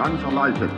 kansalaiset, 0.00 0.70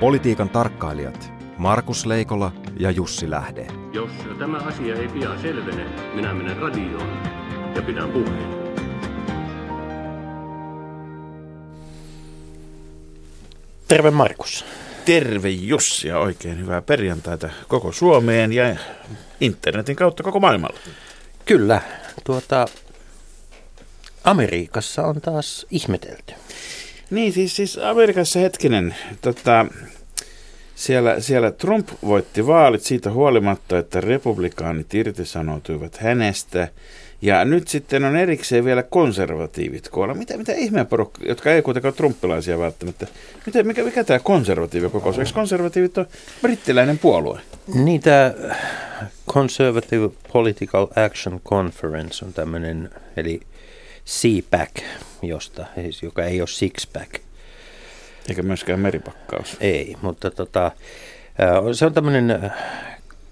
Politiikan 0.00 0.48
tarkkailijat 0.48 1.32
Markus 1.58 2.06
Leikola 2.06 2.52
ja 2.76 2.90
Jussi 2.90 3.30
Lähde. 3.30 3.66
Jos 3.92 4.10
tämä 4.38 4.58
asia 4.58 4.94
ei 4.94 5.08
pian 5.08 5.40
selvene, 5.40 5.86
minä 6.14 6.34
menen 6.34 6.56
radioon 6.56 7.22
ja 7.76 7.82
pidän 7.82 8.08
puheen. 8.08 8.48
Terve 13.88 14.10
Markus. 14.10 14.64
Terve 15.04 15.48
Jussi 15.48 16.08
ja 16.08 16.18
oikein 16.18 16.58
hyvää 16.58 16.82
perjantaita 16.82 17.50
koko 17.68 17.92
Suomeen 17.92 18.52
ja 18.52 18.76
internetin 19.40 19.96
kautta 19.96 20.22
koko 20.22 20.40
maailmalla. 20.40 20.78
Kyllä, 21.44 21.80
tuota, 22.24 22.66
Amerikassa 24.24 25.02
on 25.02 25.20
taas 25.20 25.66
ihmetelty. 25.70 26.43
Niin, 27.14 27.32
siis, 27.32 27.56
siis 27.56 27.78
Amerikassa 27.78 28.38
hetkinen, 28.38 28.94
tota, 29.20 29.66
siellä, 30.74 31.20
siellä 31.20 31.50
Trump 31.50 31.88
voitti 32.04 32.46
vaalit 32.46 32.82
siitä 32.82 33.10
huolimatta, 33.10 33.78
että 33.78 34.00
republikaanit 34.00 34.94
irtisanoutuivat 34.94 35.96
hänestä. 35.96 36.68
Ja 37.22 37.44
nyt 37.44 37.68
sitten 37.68 38.04
on 38.04 38.16
erikseen 38.16 38.64
vielä 38.64 38.82
konservatiivit 38.82 39.88
koolla. 39.88 40.14
Mitä, 40.14 40.36
mitä 40.36 40.52
ihmeen 40.52 40.86
porukka, 40.86 41.20
jotka 41.26 41.52
ei 41.52 41.62
kuitenkaan 41.62 41.90
ole 41.92 41.96
trumpilaisia 41.96 42.58
välttämättä. 42.58 43.06
Mitä, 43.46 43.62
mikä, 43.62 43.84
mikä 43.84 44.04
tämä 44.04 44.18
konservatiivikokous? 44.18 45.18
Eikö 45.18 45.30
konservatiivit 45.34 45.98
on 45.98 46.06
brittiläinen 46.42 46.98
puolue? 46.98 47.40
Niin 47.74 48.00
tämä 48.00 48.32
Conservative 49.28 50.10
Political 50.32 50.86
Action 51.06 51.40
Conference 51.40 52.24
on 52.24 52.32
tämmöinen, 52.32 52.90
eli 53.16 53.40
CPAC, 54.06 54.70
josta, 55.22 55.66
siis 55.74 56.02
joka 56.02 56.24
ei 56.24 56.40
ole 56.40 56.48
six-pack. 56.48 57.20
Eikä 58.28 58.42
myöskään 58.42 58.80
meripakkaus. 58.80 59.56
Ei, 59.60 59.96
mutta 60.02 60.30
tota, 60.30 60.70
se 61.72 61.86
on 61.86 61.94
tämmöinen 61.94 62.52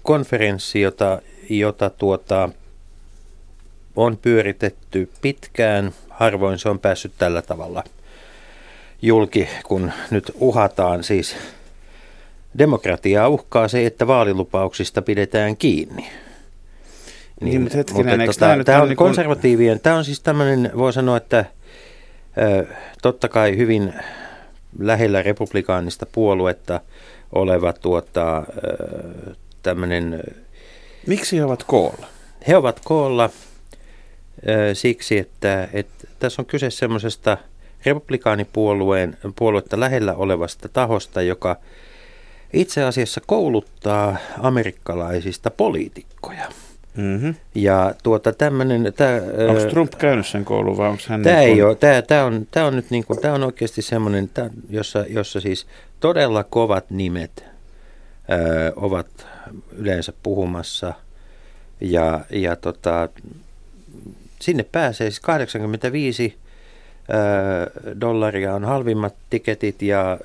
konferenssi, 0.03 0.81
jota, 0.81 1.21
jota 1.49 1.89
tuota, 1.89 2.49
on 3.95 4.17
pyöritetty 4.17 5.09
pitkään. 5.21 5.93
Harvoin 6.09 6.59
se 6.59 6.69
on 6.69 6.79
päässyt 6.79 7.11
tällä 7.17 7.41
tavalla 7.41 7.83
julki, 9.01 9.49
kun 9.63 9.91
nyt 10.11 10.31
uhataan 10.35 11.03
siis 11.03 11.35
demokratiaa 12.57 13.27
uhkaa 13.29 13.67
se, 13.67 13.85
että 13.85 14.07
vaalilupauksista 14.07 15.01
pidetään 15.01 15.57
kiinni. 15.57 16.09
Niin, 17.43 17.51
niin 17.51 17.61
mutta 17.61 17.77
hetkinen, 17.77 18.19
mutta 18.19 18.49
tota, 18.49 18.63
tämä 18.63 18.81
on 18.81 18.87
niin 18.87 18.97
konservatiivien, 18.97 19.79
tämä 19.79 19.95
on 19.95 20.05
siis 20.05 20.19
tämmöinen, 20.19 20.71
voi 20.77 20.93
sanoa, 20.93 21.17
että 21.17 21.45
ö, 22.37 22.65
totta 23.01 23.29
kai 23.29 23.57
hyvin 23.57 23.93
lähellä 24.79 25.21
republikaanista 25.21 26.05
puoluetta 26.05 26.81
oleva 27.31 27.73
tuota, 27.73 28.43
tämmöinen... 29.63 30.23
Miksi 31.07 31.37
he 31.37 31.43
ovat 31.45 31.63
koolla? 31.63 32.07
He 32.47 32.57
ovat 32.57 32.81
koolla 32.83 33.29
siksi, 34.73 35.17
että, 35.17 35.67
että 35.73 36.07
tässä 36.19 36.41
on 36.41 36.45
kyse 36.45 36.69
semmoisesta 36.69 37.37
republikaanipuolueen 37.85 39.17
puoluetta 39.35 39.79
lähellä 39.79 40.13
olevasta 40.13 40.69
tahosta, 40.69 41.21
joka 41.21 41.55
itse 42.53 42.83
asiassa 42.83 43.21
kouluttaa 43.27 44.17
amerikkalaisista 44.39 45.51
poliitikkoja. 45.51 46.49
Mm-hmm. 46.97 47.35
Ja 47.55 47.95
tuota 48.03 48.33
tämmöinen... 48.33 48.93
Onko 49.49 49.69
Trump 49.69 49.93
käynyt 49.97 50.27
sen 50.27 50.45
koulun 50.45 50.77
vai 50.77 50.89
onko 50.89 51.03
hän... 51.07 51.23
Tämä, 51.23 51.35
niin 51.35 51.49
ei 51.49 51.55
kun... 51.55 51.65
ole, 51.65 51.75
tämä, 51.75 52.01
tämä, 52.01 52.25
on, 52.25 52.47
tämä 52.51 52.65
on 52.65 52.75
nyt 52.75 52.89
niin 52.89 53.05
kuin, 53.05 53.19
tämä 53.21 53.33
on 53.33 53.43
oikeasti 53.43 53.81
semmoinen, 53.81 54.29
tämä, 54.29 54.49
jossa, 54.69 55.05
jossa 55.09 55.41
siis 55.41 55.67
todella 55.99 56.43
kovat 56.43 56.89
nimet 56.89 57.45
ö, 58.31 58.73
ovat 58.75 59.27
yleensä 59.71 60.13
puhumassa. 60.23 60.93
Ja, 61.81 62.25
ja 62.29 62.55
tota, 62.55 63.09
sinne 64.39 64.63
pääsee 64.63 65.09
siis 65.09 65.19
85 65.19 66.42
dollaria 68.01 68.53
on 68.53 68.63
halvimmat 68.63 69.15
tiketit 69.29 69.81
ja 69.81 70.17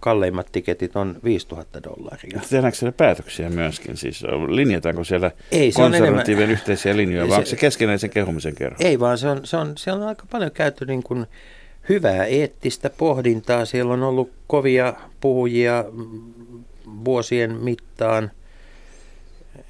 kalleimmat 0.00 0.46
tiketit 0.52 0.96
on 0.96 1.16
5000 1.24 1.82
dollaria. 1.82 2.40
Tehdäänkö 2.50 2.78
siellä 2.78 2.92
päätöksiä 2.92 3.50
myöskin? 3.50 3.96
Siis 3.96 4.22
linjataanko 4.48 5.04
siellä 5.04 5.30
Ei, 5.52 5.72
konservatiivien 5.72 6.44
enemmän, 6.44 6.60
yhteisiä 6.60 6.96
linjoja, 6.96 7.28
vai 7.28 7.44
se, 7.44 7.50
se 7.50 7.56
keskenäisen 7.56 8.10
kehumisen 8.10 8.54
kerran? 8.54 8.82
Ei, 8.82 9.00
vaan 9.00 9.18
se 9.18 9.28
on, 9.28 9.40
se 9.44 9.56
on, 9.56 9.72
siellä 9.76 10.02
on 10.02 10.08
aika 10.08 10.24
paljon 10.30 10.50
käyty 10.50 10.86
niin 10.86 11.02
kuin 11.02 11.26
hyvää 11.88 12.24
eettistä 12.24 12.90
pohdintaa. 12.90 13.64
Siellä 13.64 13.92
on 13.92 14.02
ollut 14.02 14.30
kovia 14.46 14.94
puhujia 15.20 15.84
vuosien 17.04 17.50
mittaan– 17.52 18.30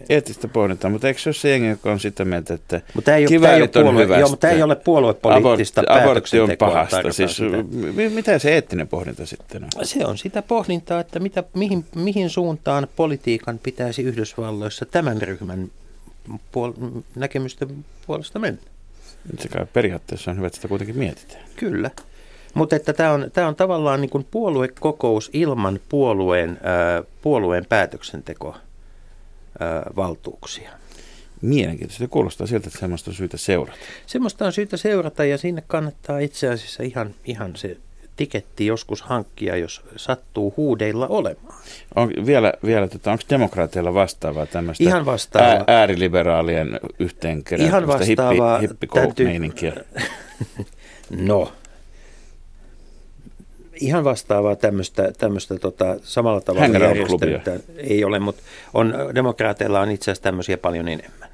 eettistä 0.08 0.48
pohdintaa, 0.48 0.90
mutta 0.90 1.08
eikö 1.08 1.20
se 1.20 1.28
ole 1.28 1.34
se 1.34 1.50
jengi, 1.50 1.68
joka 1.68 1.92
on 1.92 2.00
sitä 2.00 2.24
mieltä, 2.24 2.54
että 2.54 2.80
mutta 2.94 3.14
ei 3.14 3.26
ole, 3.26 3.54
ei 3.54 3.62
ole 3.62 3.68
puolue, 3.68 4.02
on 4.14 4.20
Joo, 4.20 4.28
mutta 4.28 4.48
ei 4.48 4.62
ole 4.62 4.76
puoluepoliittista 4.76 5.80
Abort, 5.80 6.02
Abortti 6.02 6.40
on 6.40 6.50
pahasta. 6.58 7.12
Siis, 7.12 7.40
mitä 8.14 8.38
se 8.38 8.54
eettinen 8.54 8.88
pohdinta 8.88 9.26
sitten 9.26 9.64
on? 9.64 9.70
Se 9.82 10.06
on 10.06 10.18
sitä 10.18 10.42
pohdintaa, 10.42 11.00
että 11.00 11.18
mitä, 11.18 11.44
mihin, 11.54 11.84
mihin 11.94 12.30
suuntaan 12.30 12.88
politiikan 12.96 13.58
pitäisi 13.58 14.02
Yhdysvalloissa 14.02 14.86
tämän 14.86 15.22
ryhmän 15.22 15.70
puol- 16.28 17.02
näkemysten 17.16 17.84
puolesta 18.06 18.38
mennä. 18.38 18.60
Se 19.38 19.48
kai 19.48 19.66
periaatteessa 19.72 20.30
on 20.30 20.36
hyvä, 20.36 20.46
että 20.46 20.56
sitä 20.56 20.68
kuitenkin 20.68 20.98
mietitään. 20.98 21.44
Kyllä. 21.56 21.90
Mutta 22.54 22.76
että 22.76 22.92
tämä 22.92 23.12
on, 23.12 23.30
tämä 23.32 23.48
on 23.48 23.56
tavallaan 23.56 24.00
niin 24.00 24.10
kuin 24.10 24.26
puoluekokous 24.30 25.30
ilman 25.32 25.80
puolueen, 25.88 26.50
äh, 26.50 27.06
puolueen 27.22 27.66
päätöksentekoa 27.68 28.65
valtuuksia. 29.96 30.70
Mielenkiintoista. 31.42 32.04
Se 32.04 32.08
kuulostaa 32.08 32.46
siltä, 32.46 32.68
että 32.68 32.78
semmoista 32.78 33.10
on 33.10 33.14
syytä 33.14 33.36
seurata. 33.36 33.78
Semmoista 34.06 34.46
on 34.46 34.52
syytä 34.52 34.76
seurata 34.76 35.24
ja 35.24 35.38
sinne 35.38 35.62
kannattaa 35.66 36.18
itse 36.18 36.48
asiassa 36.48 36.82
ihan, 36.82 37.14
ihan 37.24 37.56
se 37.56 37.76
tiketti 38.16 38.66
joskus 38.66 39.02
hankkia, 39.02 39.56
jos 39.56 39.82
sattuu 39.96 40.54
huudeilla 40.56 41.08
olemaan. 41.08 41.58
On, 41.94 42.12
vielä, 42.26 42.52
vielä 42.64 42.88
tota, 42.88 43.12
onko 43.12 43.24
demokraateilla 43.30 43.94
vastaavaa 43.94 44.46
tämmöistä 44.46 44.84
Ihan 44.84 45.06
vastaavaa. 45.06 45.50
Ää, 45.50 45.64
ääriliberaalien 45.66 46.80
yhteenkeräämistä 46.98 47.76
Ihan 47.76 47.86
vastaavaa. 47.86 48.58
Hippi, 48.58 48.86
hippi 48.86 48.86
no, 51.30 51.52
ihan 53.80 54.04
vastaavaa 54.04 54.56
tämmöistä, 54.56 55.12
tämmöistä 55.18 55.58
tota, 55.58 55.96
samalla 56.02 56.40
tavalla 56.40 56.78
järjestänyt. 56.78 57.64
Ei 57.76 58.04
ole, 58.04 58.18
mutta 58.18 58.42
on, 58.74 58.94
demokraateilla 59.14 59.80
on 59.80 59.90
itse 59.90 60.04
asiassa 60.10 60.22
tämmöisiä 60.22 60.58
paljon 60.58 60.88
enemmän. 60.88 61.28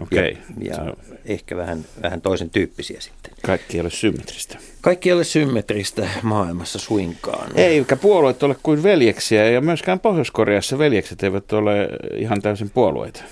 Okei. 0.00 0.32
Okay. 0.32 0.44
Ja, 0.60 0.84
ja 0.84 0.94
ehkä 1.24 1.56
vähän, 1.56 1.84
vähän 2.02 2.20
toisen 2.20 2.50
tyyppisiä 2.50 3.00
sitten. 3.00 3.32
Kaikki 3.42 3.76
ei 3.76 3.80
ole 3.80 3.90
symmetristä. 3.90 4.58
Kaikki 4.80 5.08
ei 5.08 5.12
ole 5.12 5.24
symmetristä 5.24 6.08
maailmassa 6.22 6.78
suinkaan. 6.78 7.50
Ei, 7.54 7.78
eikä 7.78 7.96
puolueet 7.96 8.42
ole 8.42 8.56
kuin 8.62 8.82
veljeksiä 8.82 9.50
ja 9.50 9.60
myöskään 9.60 10.00
Pohjois-Koreassa 10.00 10.78
veljekset 10.78 11.22
eivät 11.22 11.52
ole 11.52 11.88
ihan 12.16 12.42
täysin 12.42 12.70
puolueita. 12.70 13.22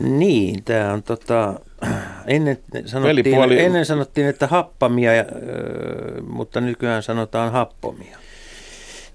Niin, 0.00 0.64
tämä 0.64 0.92
on 0.92 1.02
tota, 1.02 1.54
ennen 2.26 2.58
sanottiin, 2.86 3.58
ennen 3.58 3.86
sanottiin, 3.86 4.26
että 4.26 4.46
happamia, 4.46 5.12
mutta 6.28 6.60
nykyään 6.60 7.02
sanotaan 7.02 7.52
happomia. 7.52 8.18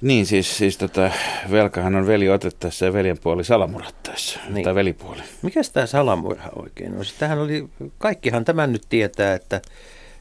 Niin, 0.01 0.25
siis, 0.25 0.57
siis 0.57 0.77
tota, 0.77 1.11
velkahan 1.51 1.95
on 1.95 2.07
veli 2.07 2.29
otettaessa 2.29 2.85
ja 2.85 2.93
veljen 2.93 3.17
puoli 3.17 3.43
salamurhattaessa, 3.43 4.39
niin. 4.49 4.63
tai 4.63 4.75
velipuoli. 4.75 5.21
Mikäs 5.41 5.69
tämä 5.69 5.85
salamurha 5.85 6.49
oikein 6.55 6.97
on? 6.97 7.05
Siis 7.05 7.17
tähän 7.19 7.39
oli, 7.39 7.67
kaikkihan 7.97 8.45
tämän 8.45 8.71
nyt 8.71 8.83
tietää, 8.89 9.33
että 9.33 9.61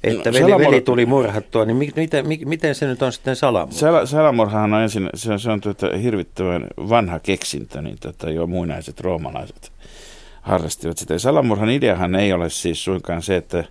että 0.04 0.30
no, 0.30 0.34
veli, 0.34 0.44
salamur... 0.44 0.66
veli 0.66 0.80
tuli 0.80 1.06
murhattua, 1.06 1.64
niin 1.64 1.76
miten, 1.96 2.26
miten 2.44 2.74
se 2.74 2.86
nyt 2.86 3.02
on 3.02 3.12
sitten 3.12 3.36
salamurha? 3.36 3.78
Sal, 3.78 4.06
salamurhahan 4.06 4.74
on 4.74 4.82
ensin, 4.82 5.10
se 5.14 5.32
on, 5.32 5.40
se 5.40 5.50
on 5.50 5.60
tuota, 5.60 5.96
hirvittävän 5.96 6.66
vanha 6.76 7.18
keksintö, 7.18 7.82
niin 7.82 7.96
tota, 8.00 8.30
jo 8.30 8.46
muinaiset 8.46 9.00
roomalaiset 9.00 9.72
harrastivat 10.44 10.98
sitä. 10.98 11.18
salamurhan 11.18 11.70
ideahan 11.70 12.14
ei 12.14 12.32
ole 12.32 12.50
siis 12.50 12.84
suinkaan 12.84 13.22
se, 13.22 13.36
että, 13.36 13.64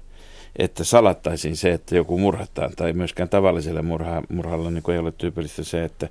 että 0.55 0.83
salattaisiin 0.83 1.55
se, 1.55 1.71
että 1.71 1.95
joku 1.95 2.17
murhataan, 2.17 2.71
tai 2.75 2.93
myöskään 2.93 3.29
tavalliselle 3.29 3.81
murha, 3.81 4.21
murhalla 4.29 4.71
niin 4.71 4.91
ei 4.91 4.97
ole 4.97 5.11
tyypillistä 5.11 5.63
se, 5.63 5.83
että 5.83 6.09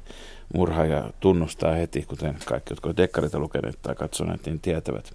murhaaja 0.54 1.10
tunnustaa 1.20 1.72
heti, 1.72 2.02
kuten 2.08 2.34
kaikki, 2.44 2.72
jotka 2.72 2.88
ovat 2.88 2.96
dekkarita 2.96 3.38
lukeneet 3.38 3.78
tai 3.82 3.94
katsoneet, 3.94 4.46
niin 4.46 4.60
tietävät. 4.60 5.12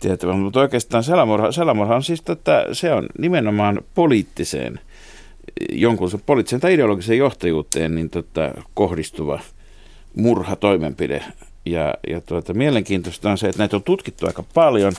tietävät. 0.00 0.40
Mutta 0.40 0.60
oikeastaan 0.60 1.04
salamurha, 1.04 1.52
salamurha 1.52 1.96
on 1.96 2.02
siis, 2.02 2.22
että 2.28 2.66
se 2.72 2.92
on 2.92 3.06
nimenomaan 3.18 3.80
poliittiseen, 3.94 4.80
jonkun 5.72 6.10
poliittiseen 6.26 6.60
tai 6.60 6.74
ideologiseen 6.74 7.18
johtajuuteen 7.18 7.94
niin 7.94 8.10
tota, 8.10 8.50
kohdistuva 8.74 9.40
murhatoimenpide, 10.16 11.24
ja, 11.64 11.94
ja 12.08 12.20
tuota, 12.20 12.54
mielenkiintoista 12.54 13.30
on 13.30 13.38
se, 13.38 13.48
että 13.48 13.58
näitä 13.58 13.76
on 13.76 13.82
tutkittu 13.82 14.26
aika 14.26 14.44
paljon 14.54 14.92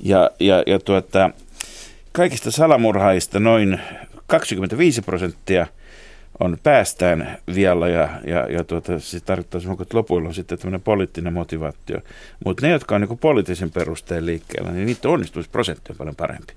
ja, 0.00 0.30
ja, 0.40 0.62
ja 0.66 0.78
tuota, 0.78 1.30
kaikista 2.12 2.50
salamurhaista 2.50 3.40
noin 3.40 3.80
25 4.26 5.02
prosenttia 5.02 5.66
on 6.40 6.58
päästään 6.62 7.38
vielä 7.54 7.88
ja, 7.88 8.08
ja, 8.26 8.52
ja 8.52 8.64
tuota, 8.64 8.98
se 8.98 9.20
tarkoittaa 9.20 9.60
että 9.82 9.96
lopuilla 9.96 10.28
on 10.28 10.34
sitten 10.34 10.58
tämmöinen 10.58 10.80
poliittinen 10.80 11.32
motivaatio. 11.32 11.98
Mutta 12.44 12.66
ne, 12.66 12.72
jotka 12.72 12.94
on 12.94 13.00
niin 13.00 13.18
poliittisen 13.18 13.70
perusteen 13.70 14.26
liikkeellä, 14.26 14.70
niin 14.70 14.86
niitä 14.86 15.08
onnistumisprosentti 15.08 15.92
on 15.92 15.96
paljon 15.96 16.16
parempi. 16.16 16.52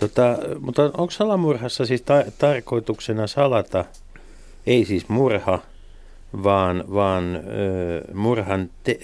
Tota, 0.00 0.38
mutta 0.60 0.82
onko 0.82 1.10
salamurhassa 1.10 1.86
siis 1.86 2.02
ta- 2.02 2.24
tarkoituksena 2.38 3.26
salata, 3.26 3.84
ei 4.66 4.84
siis 4.84 5.08
murha, 5.08 5.58
vaan, 6.42 6.84
vaan 6.94 7.40
murhan 8.14 8.70
te- 8.84 8.98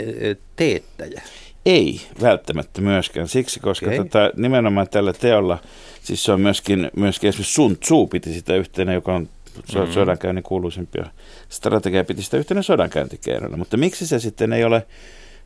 teettäjä? 0.57 1.23
Ei 1.67 2.01
välttämättä 2.23 2.81
myöskään. 2.81 3.29
Siksi, 3.29 3.61
koska 3.61 3.87
okay. 3.87 3.99
tota, 3.99 4.31
nimenomaan 4.37 4.89
tällä 4.89 5.13
teolla, 5.13 5.59
siis 6.03 6.25
se 6.25 6.33
on 6.33 6.41
myöskin, 6.41 6.91
myöskin 6.97 7.29
esimerkiksi 7.29 7.55
Sun 7.55 7.79
Tzu 7.79 8.07
piti 8.07 8.35
sitä 8.35 8.57
yhtenä, 8.57 8.93
joka 8.93 9.15
on 9.15 9.29
mm-hmm. 9.75 9.93
sodankäynnin 9.93 10.43
kuuluisimpia 10.45 11.07
strategia, 11.49 12.05
piti 12.05 12.23
sitä 12.23 12.37
yhtenä 12.37 12.63
sodankäyntikeinona. 12.63 13.57
Mutta 13.57 13.77
miksi 13.77 14.07
se 14.07 14.19
sitten 14.19 14.53
ei 14.53 14.65
ole 14.65 14.87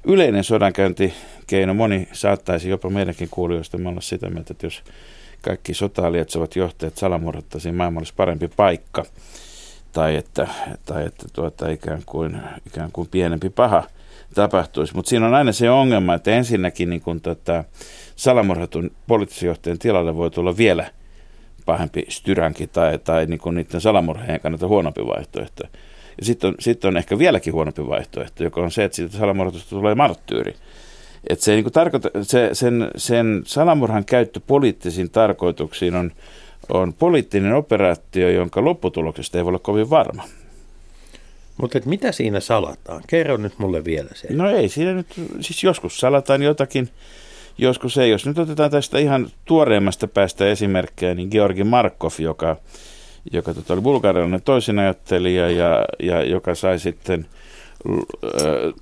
yleinen 0.05 0.44
sodankäyntikeino? 0.44 1.75
Moni 1.75 2.08
saattaisi 2.12 2.69
jopa 2.69 2.90
meidänkin 2.90 3.29
kuulijoista 3.31 3.79
olla 3.87 4.00
sitä 4.00 4.31
mieltä, 4.31 4.52
että 4.52 4.67
jos 4.67 4.82
kaikki 5.43 5.75
sotaa 5.75 6.12
lietsovat 6.12 6.56
johtajat 6.56 6.99
salamurhattaisiin, 6.99 7.75
maailma 7.75 8.00
olisi 8.00 8.14
parempi 8.17 8.49
paikka. 8.49 9.05
Tai 9.92 10.16
että, 10.16 10.48
tai 10.84 11.06
että 11.06 11.26
tuota, 11.32 11.68
ikään, 11.68 12.02
kuin, 12.06 12.40
ikään 12.66 12.92
kuin 12.92 13.08
pienempi 13.08 13.50
paha 13.50 13.84
tapahtuisi. 14.34 14.94
Mutta 14.94 15.08
siinä 15.08 15.26
on 15.26 15.34
aina 15.34 15.52
se 15.52 15.70
ongelma, 15.70 16.14
että 16.14 16.30
ensinnäkin 16.30 16.90
niin 16.90 17.00
kun 17.00 17.20
tota, 17.20 17.64
salamurhatun 18.16 18.90
poliittisen 19.06 19.46
johtajan 19.46 19.78
tilalle 19.78 20.16
voi 20.16 20.30
tulla 20.30 20.56
vielä 20.56 20.90
pahempi 21.66 22.06
styränki 22.08 22.66
tai, 22.66 22.98
tai 22.98 23.26
niin 23.26 23.40
kuin 23.40 23.54
niiden 23.54 23.80
salamurheen 23.80 24.40
kannalta 24.40 24.68
huonompi 24.68 25.06
vaihtoehto. 25.06 25.64
Ja 26.18 26.24
sitten 26.24 26.48
on, 26.48 26.54
sit 26.60 26.84
on 26.84 26.96
ehkä 26.96 27.18
vieläkin 27.18 27.52
huonompi 27.52 27.86
vaihtoehto, 27.86 28.44
joka 28.44 28.60
on 28.60 28.70
se, 28.70 28.84
että 28.84 28.96
siitä 28.96 29.16
salamurhatusta 29.16 29.70
tulee 29.70 29.94
marttyyri. 29.94 30.54
Että 31.28 31.44
se, 31.44 31.54
niin 31.54 31.72
tarkoita, 31.72 32.10
se, 32.22 32.50
sen, 32.52 32.90
sen 32.96 33.42
salamurhan 33.46 34.04
käyttö 34.04 34.40
poliittisiin 34.46 35.10
tarkoituksiin 35.10 35.94
on, 35.94 36.12
on 36.68 36.92
poliittinen 36.92 37.54
operaatio, 37.54 38.30
jonka 38.30 38.64
lopputuloksesta 38.64 39.38
ei 39.38 39.44
voi 39.44 39.50
olla 39.50 39.58
kovin 39.58 39.90
varma. 39.90 40.24
Mutta 41.56 41.78
mitä 41.84 42.12
siinä 42.12 42.40
salataan? 42.40 43.02
Kerro 43.06 43.36
nyt 43.36 43.58
mulle 43.58 43.84
vielä 43.84 44.08
se. 44.14 44.28
No 44.32 44.50
ei 44.50 44.68
siinä 44.68 44.94
nyt, 44.94 45.06
siis 45.40 45.64
joskus 45.64 45.98
salataan 45.98 46.42
jotakin, 46.42 46.88
joskus 47.58 47.98
ei. 47.98 48.10
Jos 48.10 48.26
nyt 48.26 48.38
otetaan 48.38 48.70
tästä 48.70 48.98
ihan 48.98 49.30
tuoreimmasta 49.44 50.08
päästä 50.08 50.50
esimerkkejä, 50.50 51.14
niin 51.14 51.28
Georgi 51.30 51.64
Markov, 51.64 52.10
joka, 52.18 52.56
joka 53.32 53.54
tota, 53.54 53.72
oli 53.72 53.82
bulgarialainen 53.82 54.42
toisinajattelija 54.42 55.50
ja, 55.50 55.84
ja 56.02 56.24
joka 56.24 56.54
sai 56.54 56.78
sitten 56.78 57.26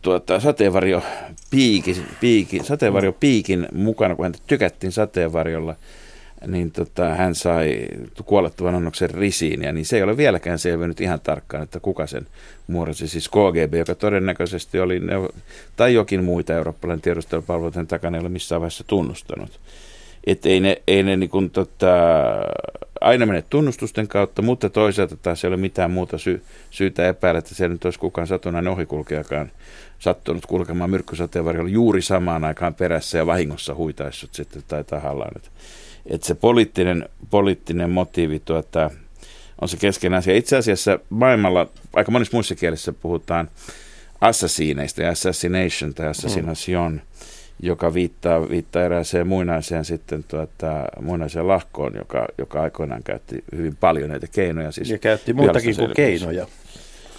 tuota, 0.03 0.41
sateenvarjo 0.41 1.03
piikin, 1.51 1.97
piikin, 2.21 2.65
sateenvarjopiikin 2.65 3.69
mukana, 3.73 4.17
kun 4.17 4.25
häntä 4.25 4.39
tykättiin 4.47 4.93
sateenvarjolla– 4.93 5.75
niin 6.47 6.71
tota, 6.71 7.15
hän 7.15 7.35
sai 7.35 7.87
kuolettavan 8.25 8.75
annoksen 8.75 9.11
risiin, 9.11 9.63
ja 9.63 9.73
niin 9.73 9.87
se 9.87 9.97
ei 9.97 10.03
ole 10.03 10.17
vieläkään 10.17 10.59
selvinnyt 10.59 11.01
ihan 11.01 11.21
tarkkaan, 11.21 11.63
että 11.63 11.81
kuka 11.81 12.07
sen 12.07 12.27
muodosti, 12.67 13.09
siis 13.09 13.29
KGB, 13.29 13.75
joka 13.75 13.95
todennäköisesti 13.95 14.81
oli, 14.81 15.01
tai 15.77 15.95
jokin 15.95 16.25
muita 16.25 16.55
eurooppalainen 16.55 17.03
tiedustelupalveluiden 17.03 17.87
takana 17.87 18.17
ei 18.17 18.21
ole 18.21 18.29
missään 18.29 18.61
vaiheessa 18.61 18.85
tunnustanut. 18.87 19.61
Että 20.27 20.49
ei 20.49 20.61
ne, 20.61 20.83
ei 20.87 21.03
ne 21.03 21.17
niin 21.17 21.31
kuin, 21.31 21.51
tota, 21.51 21.87
aina 23.01 23.27
mene 23.27 23.45
tunnustusten 23.51 24.09
kautta, 24.09 24.43
mutta 24.43 24.71
toisaalta 24.71 25.17
taas 25.17 25.45
ei 25.45 25.49
ole 25.49 25.57
mitään 25.57 25.91
muuta 25.91 26.19
sy- 26.19 26.43
syytä 26.71 27.09
epäillä, 27.09 27.39
että 27.39 27.55
siellä 27.55 27.73
nyt 27.73 27.85
olisi 27.85 27.99
kukaan 27.99 28.27
satunnainen 28.27 28.73
ohikulkijakaan 28.73 29.51
sattunut 29.99 30.47
kulkemaan 30.47 30.91
myrkkysateenvarjolla 30.91 31.71
juuri 31.71 32.03
samaan 32.03 32.45
aikaan 32.45 32.75
perässä 32.75 33.19
ja 33.19 33.27
vahingossa 33.27 33.75
huitaissut 33.75 34.35
sitten 34.35 34.63
tai 34.69 34.85
tahallaan. 34.85 35.33
Että 35.37 35.51
että 36.11 36.27
se 36.27 36.35
poliittinen, 36.35 37.09
poliittinen 37.31 37.91
motiivi 37.91 38.43
tuota, 38.45 38.91
on 39.61 39.69
se 39.69 39.77
keskeinen 39.77 40.19
asia. 40.19 40.37
Itse 40.37 40.57
asiassa 40.57 40.99
maailmalla 41.11 41.67
aika 41.93 42.11
monissa 42.11 42.37
muissa 42.37 42.55
kielissä 42.55 42.93
puhutaan 42.93 43.49
assassineista 44.21 45.03
ja 45.03 45.11
assassination 45.11 45.95
tai 45.95 46.07
assassination, 46.07 46.93
mm. 46.93 47.01
joka 47.63 47.95
viittaa, 47.95 48.49
viittaa 48.49 48.83
erääseen 48.83 49.27
muinaiseen 49.27 49.85
sitten 49.85 50.25
tuota, 50.25 50.85
muinaiseen 51.03 51.49
lahkoon, 51.49 51.95
joka, 51.95 52.27
joka 52.39 52.63
aikoinaan 52.63 53.03
käytti 53.03 53.45
hyvin 53.57 53.77
paljon 53.77 54.11
näitä 54.11 54.27
keinoja. 54.27 54.73
Siis 54.73 54.91
ja 54.91 54.99
käytti 54.99 55.33
muutakin 55.33 55.77
kuin 55.77 55.95
keinoja. 55.95 56.47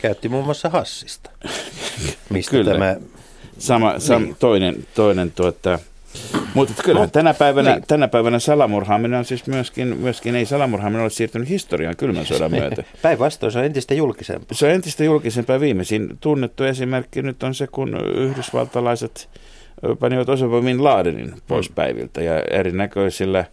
Käytti 0.01 0.29
muun 0.29 0.45
muassa 0.45 0.69
hassista. 0.69 1.31
Mistä 2.29 2.51
Kyllä. 2.51 2.71
tämä... 2.71 2.95
Sama, 3.57 3.99
sam, 3.99 4.21
niin. 4.21 4.35
toinen, 4.39 4.87
toinen 4.95 5.31
tuota, 5.31 5.79
mutta 6.53 6.83
kyllä 6.83 6.99
no, 6.99 7.07
tänä 7.07 7.33
päivänä, 7.33 7.71
niin. 7.71 7.83
tänä 7.87 8.07
päivänä 8.07 8.39
salamurhaaminen 8.39 9.19
on 9.19 9.25
siis 9.25 9.47
myöskin, 9.47 9.97
myöskin 9.97 10.35
ei 10.35 10.45
salamurhaaminen 10.45 11.01
ole 11.01 11.09
siirtynyt 11.09 11.49
historiaan 11.49 11.95
kylmän 11.97 12.25
sodan 12.25 12.51
myötä. 12.51 12.83
Päinvastoin 13.01 13.51
se 13.51 13.59
on 13.59 13.65
entistä 13.65 13.93
julkisempaa. 13.93 14.57
Se 14.57 14.65
on 14.65 14.71
entistä 14.71 15.03
julkisempaa. 15.03 15.59
Viimeisin 15.59 16.17
tunnettu 16.19 16.63
esimerkki 16.63 17.21
nyt 17.21 17.43
on 17.43 17.55
se, 17.55 17.67
kun 17.67 17.97
yhdysvaltalaiset 18.15 19.29
panivat 19.99 20.29
Osama 20.29 20.61
Bin 20.61 20.83
Ladenin 20.83 21.33
pois 21.47 21.69
mm. 21.69 21.75
päiviltä 21.75 22.21
ja 22.21 22.39
erinäköisillä 22.39 23.45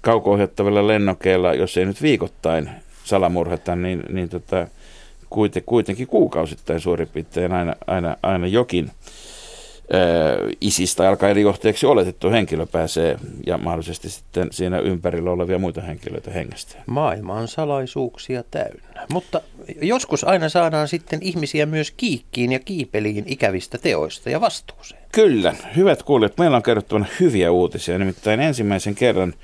kauko 0.00 0.38
lennokeilla, 0.86 1.54
jos 1.54 1.76
ei 1.76 1.84
nyt 1.84 2.02
viikoittain 2.02 2.70
salamurhata, 3.04 3.76
niin, 3.76 4.02
niin 4.08 4.28
tota, 4.28 4.66
kuitenkin 5.66 6.06
kuukausittain 6.06 6.80
suurin 6.80 7.08
piirtein 7.08 7.52
aina, 7.52 7.74
aina, 7.86 8.16
aina 8.22 8.46
jokin 8.46 8.90
isistä 10.60 11.08
alkaen 11.08 11.42
johtajaksi 11.42 11.86
oletettu 11.86 12.30
henkilö 12.30 12.66
pääsee 12.66 13.18
ja 13.46 13.58
mahdollisesti 13.58 14.10
sitten 14.10 14.48
siinä 14.50 14.78
ympärillä 14.78 15.30
olevia 15.30 15.58
muita 15.58 15.80
henkilöitä 15.80 16.30
hengestä. 16.30 16.78
Maailma 16.86 17.34
on 17.34 17.48
salaisuuksia 17.48 18.42
täynnä, 18.50 19.06
mutta 19.12 19.40
joskus 19.82 20.24
aina 20.24 20.48
saadaan 20.48 20.88
sitten 20.88 21.22
ihmisiä 21.22 21.66
myös 21.66 21.90
kiikkiin 21.90 22.52
ja 22.52 22.58
kiipeliin 22.58 23.24
ikävistä 23.26 23.78
teoista 23.78 24.30
ja 24.30 24.40
vastuuseen. 24.40 25.02
Kyllä, 25.12 25.54
hyvät 25.76 26.02
kuulijat, 26.02 26.38
meillä 26.38 26.56
on 26.56 26.62
kerrottuna 26.62 27.06
hyviä 27.20 27.50
uutisia, 27.50 27.98
nimittäin 27.98 28.40
ensimmäisen 28.40 28.94
kerran 28.94 29.34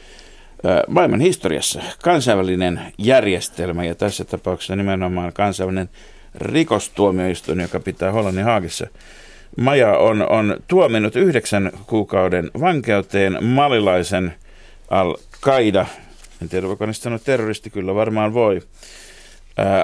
maailman 0.88 1.20
historiassa 1.20 1.80
kansainvälinen 2.02 2.80
järjestelmä 2.98 3.84
ja 3.84 3.94
tässä 3.94 4.24
tapauksessa 4.24 4.76
nimenomaan 4.76 5.32
kansainvälinen 5.32 5.88
rikostuomioistuin, 6.34 7.60
joka 7.60 7.80
pitää 7.80 8.12
Hollannin 8.12 8.44
Haagissa– 8.44 8.86
Maja 9.60 9.98
on, 9.98 10.30
on 10.30 10.56
tuominut 10.68 11.16
yhdeksän 11.16 11.72
kuukauden 11.86 12.50
vankeuteen 12.60 13.44
malilaisen 13.44 14.34
Al-Qaida, 14.90 15.86
en 16.42 16.48
tiedä 16.48 16.68
voiko 16.68 16.86
niistä 16.86 17.02
sanoa 17.02 17.18
terroristi, 17.18 17.70
kyllä 17.70 17.94
varmaan 17.94 18.34
voi, 18.34 18.60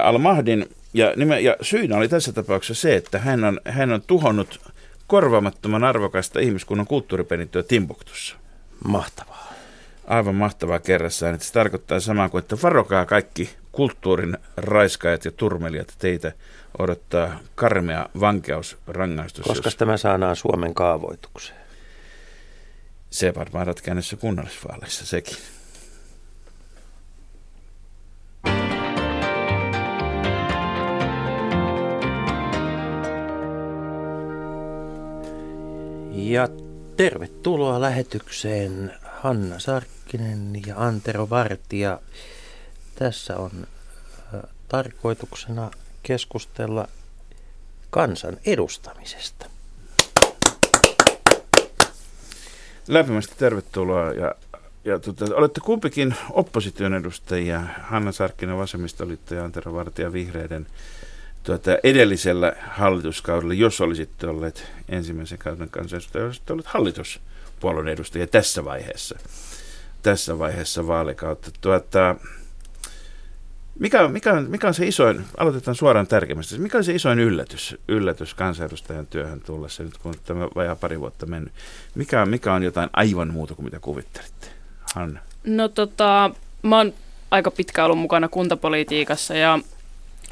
Al-Mahdin, 0.03 0.69
ja, 0.93 1.13
nime, 1.15 1.39
ja 1.39 1.55
syynä 1.61 1.97
oli 1.97 2.07
tässä 2.07 2.33
tapauksessa 2.33 2.81
se, 2.81 2.95
että 2.95 3.19
hän 3.19 3.43
on, 3.43 3.61
hän 3.65 3.91
on 3.91 4.01
tuhonnut 4.07 4.61
korvaamattoman 5.07 5.83
arvokasta 5.83 6.39
ihmiskunnan 6.39 6.87
kulttuuriperintöä 6.87 7.63
Timbuktussa. 7.63 8.35
Mahtavaa. 8.87 9.53
Aivan 10.07 10.35
mahtavaa 10.35 10.79
kerrassaan. 10.79 11.33
Että 11.33 11.47
se 11.47 11.53
tarkoittaa 11.53 11.99
samaa 11.99 12.29
kuin, 12.29 12.39
että 12.39 12.57
varokaa 12.63 13.05
kaikki 13.05 13.49
kulttuurin 13.71 14.37
raiskaajat 14.57 15.25
ja 15.25 15.31
turmelijat 15.31 15.93
teitä 15.99 16.31
odottaa 16.79 17.39
karmea 17.55 18.09
vankeusrangaistus. 18.19 19.45
Koska 19.45 19.67
jos... 19.67 19.75
tämä 19.75 19.97
saadaan 19.97 20.35
Suomen 20.35 20.73
kaavoitukseen? 20.73 21.59
Se 23.09 23.35
varmaan 23.35 23.67
ratkeaa 23.67 23.95
näissä 23.95 24.15
kunnallisvaaleissa 24.15 25.05
sekin. 25.05 25.37
Ja 36.11 36.47
tervetuloa 36.97 37.81
lähetykseen 37.81 38.93
Hanna 39.03 39.59
Sarkkinen 39.59 40.61
ja 40.67 40.75
Antero 40.77 41.29
Vartija. 41.29 41.99
Tässä 42.95 43.37
on 43.37 43.67
tarkoituksena 44.67 45.71
keskustella 46.03 46.87
kansan 47.89 48.37
edustamisesta. 48.45 49.45
Lämpimästi 52.87 53.33
tervetuloa 53.37 54.13
ja, 54.13 54.35
ja 54.85 54.99
tuota, 54.99 55.25
olette 55.35 55.61
kumpikin 55.61 56.15
opposition 56.31 56.93
edustajia, 56.93 57.61
Hanna 57.81 58.11
Sarkkinen 58.11 58.57
vasemmistoliitto 58.57 59.35
ja 59.35 59.43
Antero 59.43 59.73
Vartija 59.73 60.13
vihreiden 60.13 60.67
tuota, 61.43 61.77
edellisellä 61.83 62.53
hallituskaudella, 62.67 63.53
jos 63.53 63.81
olisitte 63.81 64.27
olleet 64.27 64.71
ensimmäisen 64.89 65.37
kauden 65.37 65.69
kansanedustajia, 65.69 66.25
olisitte 66.25 66.53
olleet 66.53 66.67
hallituspuolueen 66.67 67.87
edustajia 67.87 68.27
tässä 68.27 68.65
vaiheessa, 68.65 69.19
tässä 70.01 70.39
vaiheessa 70.39 70.87
vaalikautta. 70.87 71.51
Tuota, 71.61 72.15
Mikä, 73.79 74.07
mikä, 74.07 74.33
on, 74.33 74.49
mikä 74.49 74.67
on 74.67 74.73
se 74.73 74.87
isoin, 74.87 75.25
aloitetaan 75.37 75.75
suoraan 75.75 76.07
tärkeimmästä, 76.07 76.57
mikä 76.57 76.77
on 76.77 76.83
se 76.83 76.95
isoin 76.95 77.19
yllätys, 77.19 77.77
yllätys 77.87 78.33
kansanedustajan 78.33 79.07
työhön 79.07 79.41
tullessa 79.41 79.83
nyt, 79.83 79.97
kun 79.97 80.13
tämä 80.25 80.47
vajaa 80.55 80.75
pari 80.75 80.99
vuotta 80.99 81.25
mennyt? 81.25 81.53
Mikä 81.95 82.25
mikä 82.25 82.53
on 82.53 82.63
jotain 82.63 82.89
aivan 82.93 83.33
muuta 83.33 83.55
kuin 83.55 83.65
mitä 83.65 83.79
kuvittelitte? 83.79 84.47
Hanna. 84.95 85.19
No 85.43 85.67
tota, 85.67 86.31
mä 86.63 86.77
oon 86.77 86.93
aika 87.31 87.51
pitkä 87.51 87.85
ollut 87.85 87.99
mukana 87.99 88.27
kuntapolitiikassa 88.27 89.33
ja 89.33 89.59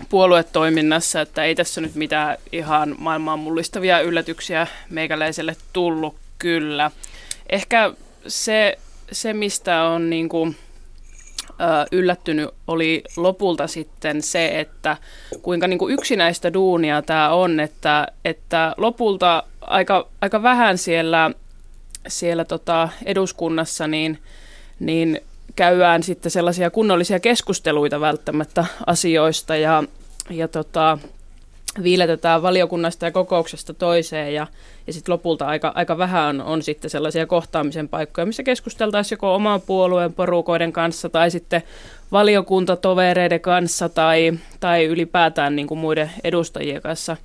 puoluetoiminnassa, 0.10 1.22
että 1.22 1.44
ei 1.44 1.56
tässä 1.56 1.82
nyt 1.82 1.96
mitään 1.96 2.38
ihan 2.52 2.96
maailmaan 2.98 3.40
mullistavia 3.40 4.00
yllätyksiä 4.00 4.68
meikäläiselle 4.90 5.56
tullut 5.74 6.16
kyllä. 6.40 6.92
Ehkä 7.50 7.92
se, 8.28 8.78
se 9.12 9.34
mistä 9.34 9.84
on 9.84 10.10
niin 10.10 10.30
kuin, 10.30 10.56
yllättynyt, 11.92 12.50
oli 12.68 13.04
lopulta 13.18 13.68
sitten 13.68 14.22
se, 14.22 14.60
että 14.60 14.98
kuinka 15.42 15.68
niin 15.68 15.80
kuin 15.80 15.94
yksinäistä 15.94 16.54
duunia 16.54 17.02
tämä 17.02 17.30
on, 17.30 17.60
että, 17.60 18.08
että 18.26 18.74
lopulta 18.78 19.44
aika, 19.62 20.08
aika 20.22 20.44
vähän 20.44 20.78
siellä, 20.78 21.32
siellä 22.08 22.46
tota 22.46 22.90
eduskunnassa 23.06 23.88
niin, 23.88 24.20
niin 24.80 25.22
käydään 25.56 26.04
sitten 26.04 26.32
sellaisia 26.32 26.72
kunnollisia 26.72 27.20
keskusteluita 27.20 28.00
välttämättä 28.00 28.66
asioista 28.86 29.56
ja, 29.56 29.84
ja 30.30 30.48
tota, 30.48 30.98
viiletetään 31.84 32.42
valiokunnasta 32.42 33.06
ja 33.06 33.12
kokouksesta 33.12 33.74
toiseen 33.74 34.34
ja, 34.34 34.48
ja 34.88 34.94
sitten 34.94 35.14
lopulta 35.14 35.46
aika, 35.46 35.72
aika 35.76 35.98
vähän 35.98 36.26
on, 36.26 36.42
on 36.42 36.62
sitten 36.64 36.90
sellaisia 36.90 37.26
kohtaamisen 37.26 37.90
paikkoja, 37.90 38.26
missä 38.26 38.44
keskusteltaisiin 38.44 39.18
joko 39.18 39.36
oman 39.36 39.62
puolueen 39.62 40.14
porukoiden 40.14 40.74
kanssa 40.74 41.10
tai 41.10 41.32
sitten 41.32 41.64
valiokuntatovereiden 42.12 43.42
kanssa 43.42 43.90
tai, 43.90 44.40
tai 44.60 44.86
ylipäätään 44.86 45.56
niin 45.56 45.68
kuin 45.68 45.80
muiden 45.80 46.12
edustajien 46.24 46.82
kanssa 46.82 47.18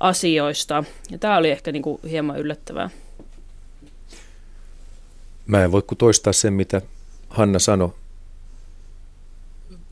asioista. 0.00 0.84
Ja 1.10 1.18
tämä 1.18 1.36
oli 1.36 1.50
ehkä 1.50 1.72
niin 1.72 1.82
kuin 1.82 2.00
hieman 2.10 2.38
yllättävää. 2.38 2.90
Mä 5.46 5.64
en 5.64 5.72
voi 5.72 5.82
kuin 5.82 5.98
toistaa 5.98 6.32
sen, 6.32 6.52
mitä 6.52 6.82
Hanna 7.28 7.58
sanoi. 7.58 7.94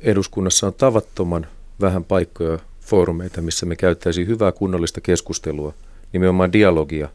Eduskunnassa 0.01 0.67
on 0.67 0.75
tavattoman 0.75 1.47
vähän 1.81 2.05
paikkoja 2.05 2.59
foorumeita, 2.85 3.43
missä 3.43 3.67
me 3.67 3.77
käyttäisiin 3.77 4.27
hyvää 4.27 4.53
kunnollista 4.53 5.01
keskustelua, 5.01 5.75
nimenomaan 6.13 6.53
dialogia, 6.53 7.09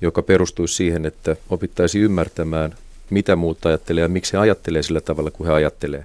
joka 0.00 0.22
perustuisi 0.22 0.74
siihen, 0.74 1.06
että 1.06 1.36
opittaisiin 1.50 2.04
ymmärtämään, 2.04 2.74
mitä 3.10 3.36
muut 3.36 3.66
ajattelee 3.66 4.02
ja 4.02 4.08
miksi 4.08 4.32
he 4.32 4.38
ajattelee 4.38 4.82
sillä 4.82 5.00
tavalla 5.00 5.30
kuin 5.30 5.46
he 5.46 5.52
ajattelee, 5.52 6.04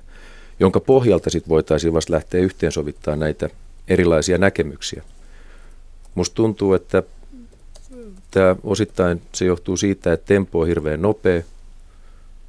jonka 0.60 0.80
pohjalta 0.80 1.30
sitten 1.30 1.50
voitaisiin 1.50 1.94
vasta 1.94 2.14
lähteä 2.14 2.42
yhteensovittaa 2.42 3.16
näitä 3.16 3.50
erilaisia 3.88 4.38
näkemyksiä. 4.38 5.04
Musta 6.16 6.36
tuntuu, 6.36 6.74
että 6.74 7.04
tämä 8.32 8.56
osittain 8.64 9.22
se 9.34 9.46
johtuu 9.46 9.78
siitä, 9.78 10.14
että 10.14 10.26
tempo 10.26 10.60
on 10.60 10.68
hirveän 10.68 11.02
nopea, 11.02 11.42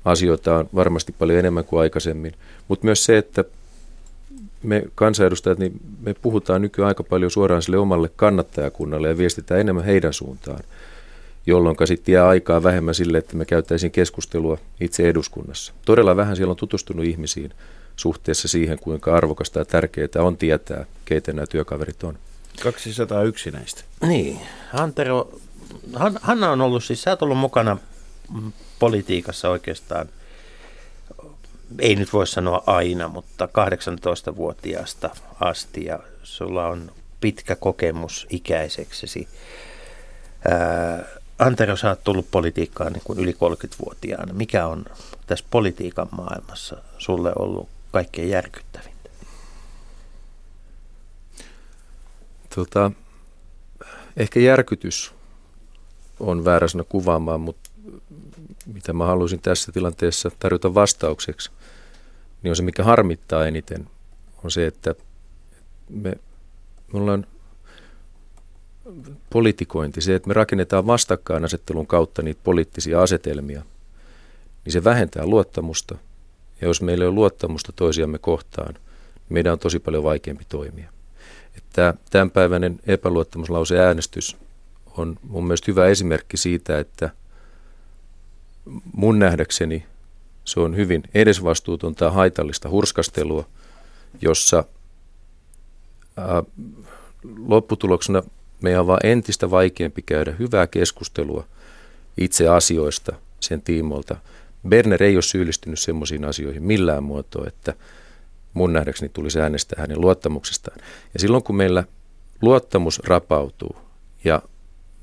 asioita 0.04 0.56
on 0.56 0.68
varmasti 0.75 1.14
paljon 1.18 1.38
enemmän 1.38 1.64
kuin 1.64 1.80
aikaisemmin, 1.80 2.34
mutta 2.68 2.84
myös 2.84 3.04
se, 3.04 3.18
että 3.18 3.44
me 4.64 4.83
kansanedustajat, 4.94 5.59
niin 5.59 5.80
me 6.00 6.14
puhutaan 6.14 6.62
nykyään 6.62 6.88
aika 6.88 7.02
paljon 7.02 7.30
suoraan 7.30 7.62
sille 7.62 7.78
omalle 7.78 8.11
kannattajakunnalle 8.16 9.09
ja 9.09 9.18
viestitään 9.18 9.61
enemmän 9.61 9.85
heidän 9.85 10.12
suuntaan, 10.12 10.61
jolloin 11.47 11.76
sitten 11.85 12.12
jää 12.12 12.28
aikaa 12.28 12.62
vähemmän 12.62 12.94
sille, 12.94 13.18
että 13.18 13.37
me 13.37 13.44
käyttäisiin 13.44 13.92
keskustelua 13.92 14.59
itse 14.80 15.09
eduskunnassa. 15.09 15.73
Todella 15.85 16.16
vähän 16.16 16.37
siellä 16.37 16.50
on 16.50 16.56
tutustunut 16.56 17.04
ihmisiin 17.04 17.50
suhteessa 17.97 18.49
siihen, 18.49 18.78
kuinka 18.78 19.16
arvokasta 19.16 19.59
ja 19.59 19.64
tärkeää 19.64 20.09
on 20.18 20.37
tietää, 20.37 20.87
keitä 21.04 21.33
nämä 21.33 21.47
työkaverit 21.47 22.04
on. 22.04 22.18
201 22.62 23.50
näistä. 23.50 23.83
Niin, 24.06 24.40
Antero, 24.73 25.40
Hanna 26.21 26.50
on 26.50 26.61
ollut 26.61 26.85
siis, 26.85 27.02
sä 27.02 27.11
oot 27.11 27.23
ollut 27.23 27.38
mukana 27.38 27.76
politiikassa 28.78 29.50
oikeastaan– 29.50 30.09
ei 31.78 31.96
nyt 31.96 32.12
voi 32.12 32.26
sanoa 32.26 32.62
aina, 32.66 33.08
mutta 33.08 33.46
18-vuotiaasta 33.46 35.10
asti 35.40 35.84
ja 35.84 35.98
sulla 36.22 36.66
on 36.66 36.92
pitkä 37.20 37.56
kokemus 37.56 38.26
ikäiseksesi. 38.30 39.28
Antero, 41.38 41.76
sä 41.76 41.88
oot 41.88 42.04
tullut 42.04 42.30
politiikkaan 42.30 42.92
niin 42.92 43.02
kuin 43.04 43.18
yli 43.18 43.32
30-vuotiaana. 43.32 44.32
Mikä 44.32 44.66
on 44.66 44.84
tässä 45.26 45.44
politiikan 45.50 46.08
maailmassa 46.10 46.76
sulle 46.98 47.32
ollut 47.38 47.68
kaikkein 47.92 48.28
järkyttävintä? 48.28 49.10
Tota, 52.54 52.90
ehkä 54.16 54.40
järkytys 54.40 55.14
on 56.20 56.44
väärä 56.44 56.68
sana 56.68 56.84
kuvaamaan, 56.84 57.40
mutta 57.40 57.70
mitä 58.66 58.92
mä 58.92 59.06
haluaisin 59.06 59.40
tässä 59.40 59.72
tilanteessa 59.72 60.30
tarjota 60.38 60.74
vastaukseksi, 60.74 61.50
niin 62.44 62.50
on 62.50 62.56
se, 62.56 62.62
mikä 62.62 62.84
harmittaa 62.84 63.46
eniten, 63.46 63.88
on 64.44 64.50
se, 64.50 64.66
että 64.66 64.94
me, 65.88 66.12
me 66.92 67.00
ollaan 67.00 67.26
politikointi, 69.30 70.00
se, 70.00 70.14
että 70.14 70.28
me 70.28 70.34
rakennetaan 70.34 70.86
vastakkainasettelun 70.86 71.86
kautta 71.86 72.22
niitä 72.22 72.40
poliittisia 72.44 73.02
asetelmia, 73.02 73.62
niin 74.64 74.72
se 74.72 74.84
vähentää 74.84 75.26
luottamusta. 75.26 75.98
Ja 76.60 76.66
jos 76.66 76.82
meillä 76.82 77.04
ei 77.04 77.08
ole 77.08 77.14
luottamusta 77.14 77.72
toisiamme 77.72 78.18
kohtaan, 78.18 78.74
niin 78.74 79.24
meidän 79.28 79.52
on 79.52 79.58
tosi 79.58 79.78
paljon 79.78 80.04
vaikeampi 80.04 80.44
toimia. 80.48 80.90
Että 81.56 81.94
tämänpäiväinen 82.10 82.80
epäluottamuslause 82.86 83.78
äänestys 83.78 84.36
on 84.96 85.16
mun 85.22 85.44
mielestä 85.44 85.70
hyvä 85.70 85.86
esimerkki 85.86 86.36
siitä, 86.36 86.78
että– 86.78 87.10
mun 88.92 89.18
nähdäkseni 89.18 89.86
se 90.44 90.60
on 90.60 90.76
hyvin 90.76 91.02
edesvastuutonta 91.14 92.10
haitallista 92.10 92.68
hurskastelua, 92.68 93.46
jossa 94.20 94.64
ää, 96.16 96.42
lopputuloksena 97.46 98.22
meidän 98.62 98.80
on 98.80 98.86
vaan 98.86 99.06
entistä 99.06 99.50
vaikeampi 99.50 100.02
käydä 100.02 100.34
hyvää 100.38 100.66
keskustelua 100.66 101.44
itse 102.16 102.48
asioista 102.48 103.16
sen 103.40 103.62
tiimolta. 103.62 104.16
Berner 104.68 105.02
ei 105.02 105.16
ole 105.16 105.22
syyllistynyt 105.22 105.78
semmoisiin 105.78 106.24
asioihin 106.24 106.62
millään 106.62 107.02
muotoa, 107.02 107.44
että 107.46 107.74
mun 108.54 108.72
nähdäkseni 108.72 109.10
tulisi 109.12 109.40
äänestää 109.40 109.80
hänen 109.80 110.00
luottamuksestaan. 110.00 110.78
Ja 111.14 111.20
silloin 111.20 111.42
kun 111.42 111.56
meillä 111.56 111.84
luottamus 112.42 112.98
rapautuu 112.98 113.76
ja 114.24 114.42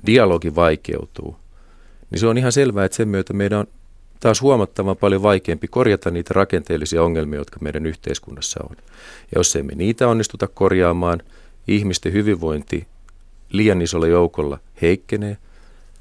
dialogi 0.06 0.54
vaikeutuu, 0.54 1.36
niin 2.10 2.18
se 2.18 2.26
on 2.26 2.38
ihan 2.38 2.52
selvää, 2.52 2.84
että 2.84 2.96
sen 2.96 3.08
myötä 3.08 3.32
meidän 3.32 3.58
on 3.58 3.66
taas 4.22 4.42
huomattavan 4.42 4.96
paljon 4.96 5.22
vaikeampi 5.22 5.68
korjata 5.68 6.10
niitä 6.10 6.34
rakenteellisia 6.34 7.02
ongelmia, 7.02 7.38
jotka 7.38 7.56
meidän 7.60 7.86
yhteiskunnassa 7.86 8.60
on. 8.70 8.76
Ja 8.78 9.36
jos 9.36 9.56
emme 9.56 9.74
niitä 9.74 10.08
onnistuta 10.08 10.46
korjaamaan, 10.46 11.22
ihmisten 11.68 12.12
hyvinvointi 12.12 12.86
liian 13.48 13.82
isolla 13.82 14.06
joukolla 14.06 14.58
heikkenee, 14.82 15.36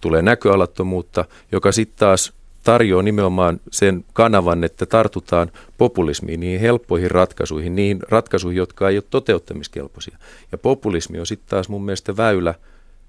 tulee 0.01 0.21
näköalattomuutta, 0.21 1.25
joka 1.51 1.71
sitten 1.71 1.99
taas 1.99 2.33
tarjoaa 2.63 3.03
nimenomaan 3.03 3.59
sen 3.71 4.05
kanavan, 4.13 4.63
että 4.63 4.85
tartutaan 4.85 5.51
populismiin, 5.77 6.39
niihin 6.39 6.59
helppoihin 6.61 7.11
ratkaisuihin, 7.11 7.75
niihin 7.75 7.99
ratkaisuihin, 8.09 8.57
jotka 8.57 8.89
ei 8.89 8.97
ole 8.97 9.03
toteuttamiskelpoisia. 9.09 10.17
Ja 10.51 10.57
populismi 10.57 11.19
on 11.19 11.27
sitten 11.27 11.49
taas 11.49 11.69
mun 11.69 11.85
mielestä 11.85 12.17
väylä– 12.17 12.55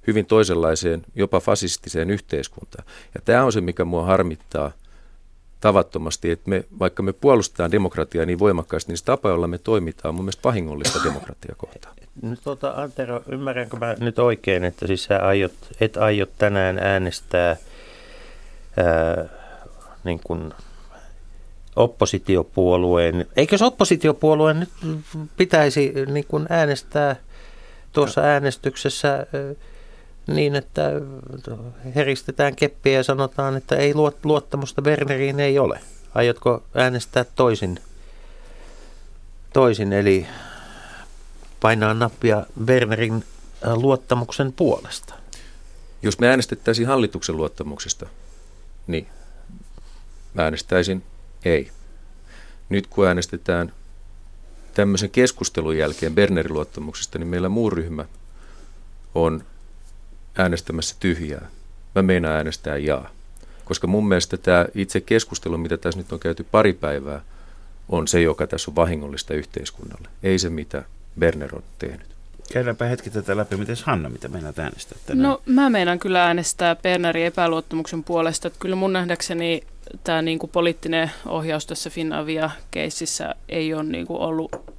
hyvin 0.07 0.27
toisenlaiseen, 0.27 1.03
jopa 1.15 1.41
fasistiseen 1.41 2.11
yhteiskuntaan. 2.11 2.85
Ja 3.15 3.21
tämä 3.25 3.45
on 3.45 3.53
se, 3.53 3.61
mikä 3.61 3.85
mua 3.85 4.05
harmittaa 4.05 4.73
tavattomasti, 5.63 6.31
että 6.31 6.51
me, 6.51 6.65
vaikka 6.79 7.03
me 7.03 7.13
puolustetaan 7.13 7.73
demokratiaa 7.73 8.27
niin 8.27 8.39
voimakkaasti, 8.39 8.93
niin 8.93 8.99
se 8.99 9.05
tapa, 9.05 9.29
jolla 9.29 9.47
me 9.47 9.59
toimitaan, 9.59 10.09
on 10.09 10.15
mun 10.15 10.25
mielestä 10.25 10.43
vahingollista 10.45 11.05
demokratiaa 11.05 11.55
kohtaan. 11.59 11.95
No, 12.23 12.37
tuota, 12.45 12.71
Antero, 12.77 13.23
ymmärränkö 13.29 13.77
mä 13.77 13.95
nyt 14.01 14.19
oikein, 14.19 14.65
että 14.65 14.87
siis 14.87 15.05
sä 15.05 15.27
aiot, 15.27 15.53
et 15.81 15.97
aiot 15.97 16.31
tänään 16.39 16.79
äänestää 16.79 17.57
ää, 18.77 19.25
niin 20.05 20.21
kuin 20.25 20.53
oppositiopuolueen, 21.77 23.27
eikö 23.37 23.59
se 23.59 23.65
oppositiopuolueen 23.65 24.61
nyt 24.61 24.71
pitäisi 25.37 25.93
niin 26.07 26.27
kuin 26.29 26.47
äänestää 26.49 27.17
tuossa 27.93 28.21
äänestyksessä 28.21 29.09
ää, 29.13 29.25
niin, 30.27 30.55
että 30.57 30.91
heristetään 31.95 32.57
keppiä 32.57 32.93
ja 32.93 33.03
sanotaan, 33.03 33.57
että 33.57 33.77
ei 33.77 33.95
luottamusta 34.25 34.83
Werneriin 34.83 35.41
ei 35.41 35.59
ole. 35.59 35.81
Aiotko 36.15 36.63
äänestää 36.75 37.25
toisin, 37.25 37.81
toisin 39.53 39.93
eli 39.93 40.27
painaa 41.61 41.95
nappia 41.95 42.47
Wernerin 42.67 43.25
äh, 43.67 43.73
luottamuksen 43.75 44.53
puolesta? 44.53 45.15
Jos 46.03 46.19
me 46.19 46.29
äänestettäisiin 46.29 46.89
hallituksen 46.89 47.37
luottamuksesta, 47.37 48.07
niin 48.87 49.07
mä 50.35 50.43
äänestäisin 50.43 51.03
ei. 51.45 51.71
Nyt 52.69 52.87
kun 52.87 53.07
äänestetään 53.07 53.73
tämmöisen 54.75 55.11
keskustelun 55.11 55.79
jälkeen 55.79 56.15
Bernerin 56.15 56.53
luottamuksesta, 56.53 57.19
niin 57.19 57.29
meillä 57.29 57.49
muu 57.49 57.71
ryhmä 57.71 58.05
on 59.15 59.45
äänestämässä 60.39 60.97
tyhjää. 61.01 61.49
Mä 61.95 62.03
meinaan 62.03 62.37
äänestää 62.37 62.77
jaa. 62.77 63.11
Koska 63.65 63.87
mun 63.87 64.09
mielestä 64.09 64.37
tämä 64.37 64.67
itse 64.75 65.01
keskustelu, 65.01 65.59
mitä 65.59 65.77
tässä 65.77 66.01
nyt 66.01 66.13
on 66.13 66.21
käyty 66.21 66.47
pari 66.51 66.73
päivää, 66.73 67.21
on 67.89 68.09
se, 68.09 68.21
joka 68.21 68.47
tässä 68.47 68.71
on 68.71 68.77
vahingollista 68.77 69.35
yhteiskunnalle. 69.35 70.09
Ei 70.23 70.39
se, 70.39 70.51
mitä 70.51 70.85
Berner 71.19 71.57
on 71.57 71.63
tehnyt. 71.79 72.07
Käydäänpä 72.53 72.85
hetki 72.85 73.11
tätä 73.11 73.37
läpi. 73.37 73.57
Miten 73.57 73.77
Hanna, 73.85 74.09
mitä 74.09 74.29
meinaat 74.29 74.59
äänestää 74.59 74.99
tänään? 75.07 75.23
No 75.23 75.43
mä 75.47 75.71
meinaan 75.71 75.99
kyllä 75.99 76.25
äänestää 76.25 76.77
Bernerin 76.77 77.27
epäluottamuksen 77.27 78.05
puolesta. 78.05 78.49
Että 78.49 78.59
kyllä 78.61 78.77
mun 78.77 78.93
nähdäkseni 78.93 79.63
tämä 80.05 80.23
niinku 80.23 80.47
poliittinen 80.47 81.11
ohjaus 81.27 81.67
tässä 81.67 81.91
Finavia-keississä 81.91 83.35
ei 83.49 83.75
ole 83.75 83.83
niinku 83.83 84.23
ollut 84.23 84.72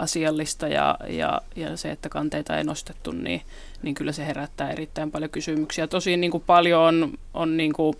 asiallista 0.00 0.68
ja, 0.68 0.96
ja, 1.08 1.40
ja 1.56 1.76
se, 1.76 1.90
että 1.90 2.08
kanteita 2.08 2.58
ei 2.58 2.64
nostettu, 2.64 3.12
niin, 3.12 3.42
niin 3.82 3.94
kyllä 3.94 4.12
se 4.12 4.26
herättää 4.26 4.70
erittäin 4.70 5.10
paljon 5.10 5.30
kysymyksiä. 5.30 5.86
Tosin 5.86 6.20
niin 6.20 6.30
kuin 6.30 6.42
paljon 6.46 6.80
on, 6.80 7.18
on 7.34 7.56
niin 7.56 7.72
kuin, 7.72 7.94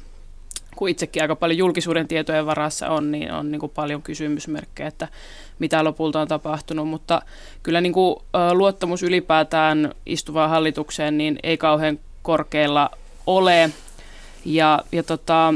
kun 0.76 0.88
itsekin 0.88 1.22
aika 1.22 1.36
paljon 1.36 1.58
julkisuuden 1.58 2.08
tietojen 2.08 2.46
varassa 2.46 2.88
on, 2.88 3.10
niin 3.10 3.32
on 3.32 3.50
niin 3.50 3.60
kuin 3.60 3.72
paljon 3.74 4.02
kysymysmerkkejä, 4.02 4.88
että 4.88 5.08
mitä 5.58 5.84
lopulta 5.84 6.20
on 6.20 6.28
tapahtunut, 6.28 6.88
mutta 6.88 7.22
kyllä 7.62 7.80
niin 7.80 7.92
kuin, 7.92 8.16
luottamus 8.52 9.02
ylipäätään 9.02 9.94
istuvaan 10.06 10.50
hallitukseen 10.50 11.18
niin 11.18 11.38
ei 11.42 11.56
kauhean 11.56 11.98
korkealla 12.22 12.90
ole. 13.26 13.70
Ja, 14.44 14.84
ja 14.92 15.02
tota, 15.02 15.54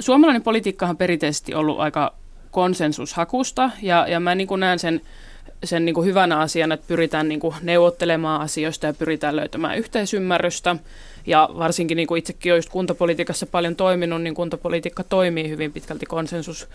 suomalainen 0.00 0.42
politiikka 0.42 0.86
on 0.86 0.96
perinteisesti 0.96 1.54
ollut 1.54 1.80
aika 1.80 2.12
konsensushakusta 2.56 3.70
ja, 3.82 4.06
ja 4.08 4.20
mä 4.20 4.34
niin 4.34 4.46
kuin 4.46 4.60
näen 4.60 4.78
sen, 4.78 5.00
sen 5.64 5.84
niin 5.84 5.94
kuin 5.94 6.06
hyvänä 6.06 6.38
asiana, 6.38 6.74
että 6.74 6.88
pyritään 6.88 7.28
niin 7.28 7.40
kuin 7.40 7.54
neuvottelemaan 7.62 8.40
asioista 8.40 8.86
ja 8.86 8.94
pyritään 8.94 9.36
löytämään 9.36 9.78
yhteisymmärrystä. 9.78 10.76
Ja 11.26 11.48
varsinkin 11.58 11.96
niin 11.96 12.06
kuin 12.06 12.18
itsekin 12.18 12.52
olen 12.52 12.62
kuntapolitiikassa 12.70 13.46
paljon 13.46 13.76
toiminut, 13.76 14.22
niin 14.22 14.34
kuntapolitiikka 14.34 15.04
toimii 15.04 15.48
hyvin 15.48 15.72
pitkälti 15.72 16.06
konsensus 16.06 16.68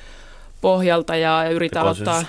pohjalta 0.61 1.15
ja 1.15 1.49
yritetään 1.49 1.87
ottaa 1.87 2.23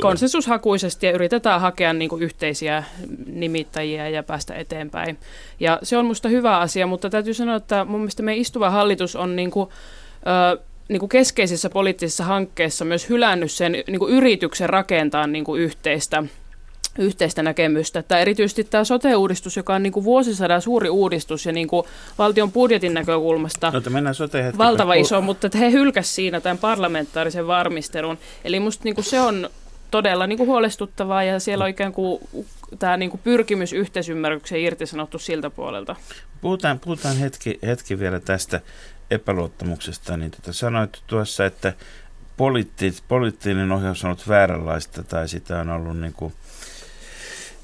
konsensushakuisesti 0.00 1.06
ja 1.06 1.12
yritetään 1.12 1.60
hakea 1.60 1.92
niin 1.92 2.08
kuin 2.08 2.22
yhteisiä 2.22 2.84
nimittäjiä 3.26 4.08
ja 4.08 4.22
päästä 4.22 4.54
eteenpäin. 4.54 5.18
Ja 5.60 5.78
se 5.82 5.96
on 5.96 6.04
minusta 6.04 6.28
hyvä 6.28 6.58
asia, 6.58 6.86
mutta 6.86 7.10
täytyy 7.10 7.34
sanoa, 7.34 7.56
että 7.56 7.84
mun 7.84 8.00
mielestä 8.00 8.22
meidän 8.22 8.40
istuva 8.40 8.70
hallitus 8.70 9.16
on 9.16 9.36
niin 9.36 9.50
kuin, 9.50 9.70
ö, 10.54 10.58
niin 10.88 11.00
kuin 11.00 11.08
keskeisissä 11.08 11.70
poliittisissa 11.70 12.24
hankkeissa 12.24 12.84
myös 12.84 13.08
hylännyt 13.08 13.50
sen 13.50 13.72
niin 13.72 13.98
kuin 13.98 14.12
yrityksen 14.12 14.68
rakentaa 14.70 15.26
niin 15.26 15.44
kuin 15.44 15.62
yhteistä 15.62 16.24
yhteistä 16.98 17.42
näkemystä. 17.42 17.98
Että 17.98 18.18
erityisesti 18.18 18.64
tämä 18.64 18.84
sote-uudistus, 18.84 19.56
joka 19.56 19.74
on 19.74 19.82
niin 19.82 19.92
kuin 19.92 20.04
vuosisadan 20.04 20.62
suuri 20.62 20.88
uudistus 20.88 21.46
ja 21.46 21.52
niin 21.52 21.68
kuin 21.68 21.86
valtion 22.18 22.52
budjetin 22.52 22.94
näkökulmasta 22.94 23.70
no, 23.70 23.82
mennään 23.90 24.14
sote 24.14 24.52
valtava 24.58 24.94
iso, 24.94 25.20
mutta 25.20 25.46
että 25.46 25.58
he 25.58 25.70
hylkäsivät 25.70 26.14
siinä 26.14 26.40
tämän 26.40 26.58
parlamentaarisen 26.58 27.46
varmistelun. 27.46 28.18
Eli 28.44 28.60
minusta 28.60 28.84
niin 28.84 29.04
se 29.04 29.20
on 29.20 29.50
todella 29.90 30.26
niin 30.26 30.36
kuin 30.36 30.48
huolestuttavaa 30.48 31.24
ja 31.24 31.40
siellä 31.40 31.64
on 31.64 31.70
ikään 31.70 31.92
kuin 31.92 32.20
tämä 32.78 32.96
niin 32.96 33.10
kuin 33.10 33.20
pyrkimys 33.24 33.72
yhteisymmärrykseen 33.72 34.60
irtisanottu 34.60 35.18
siltä 35.18 35.50
puolelta. 35.50 35.96
Puhutaan, 36.40 36.78
puhutaan 36.78 37.16
hetki, 37.16 37.58
hetki 37.66 37.98
vielä 37.98 38.20
tästä 38.20 38.60
epäluottamuksesta, 39.10 40.16
niin 40.16 40.30
tota 40.30 40.52
sanoit 40.52 41.02
tuossa, 41.06 41.46
että 41.46 41.72
poliitti, 42.36 42.94
poliittinen 43.08 43.72
ohjaus 43.72 44.04
on 44.04 44.08
ollut 44.08 44.28
vääränlaista 44.28 45.02
tai 45.02 45.28
sitä 45.28 45.60
on 45.60 45.70
ollut 45.70 45.98
niin 45.98 46.12
kuin 46.12 46.32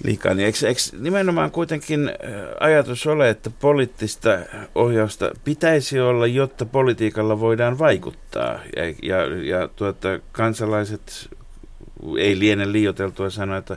liikaa, 0.04 0.34
niin 0.34 0.46
eikö, 0.46 0.68
eikö 0.68 0.80
nimenomaan 0.98 1.50
kuitenkin 1.50 2.10
ajatus 2.60 3.06
ole, 3.06 3.30
että 3.30 3.50
poliittista 3.50 4.38
ohjausta 4.74 5.30
pitäisi 5.44 6.00
olla, 6.00 6.26
jotta 6.26 6.66
politiikalla 6.66 7.40
voidaan 7.40 7.78
vaikuttaa? 7.78 8.60
Ja, 8.76 8.84
ja, 9.02 9.42
ja 9.44 9.68
tuota, 9.68 10.08
kansalaiset 10.32 11.30
ei 12.18 12.38
liene 12.38 12.72
liioteltua 12.72 13.30
sanoa, 13.30 13.56
että, 13.56 13.76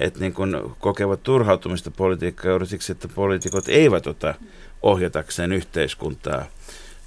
että 0.00 0.20
niin 0.20 0.34
kun 0.34 0.76
kokevat 0.78 1.22
turhautumista 1.22 1.90
politiikkaa 1.90 2.64
siksi, 2.64 2.92
että 2.92 3.08
poliitikot 3.08 3.68
eivät 3.68 4.06
ota 4.06 4.34
ohjatakseen 4.82 5.52
yhteiskuntaa– 5.52 6.44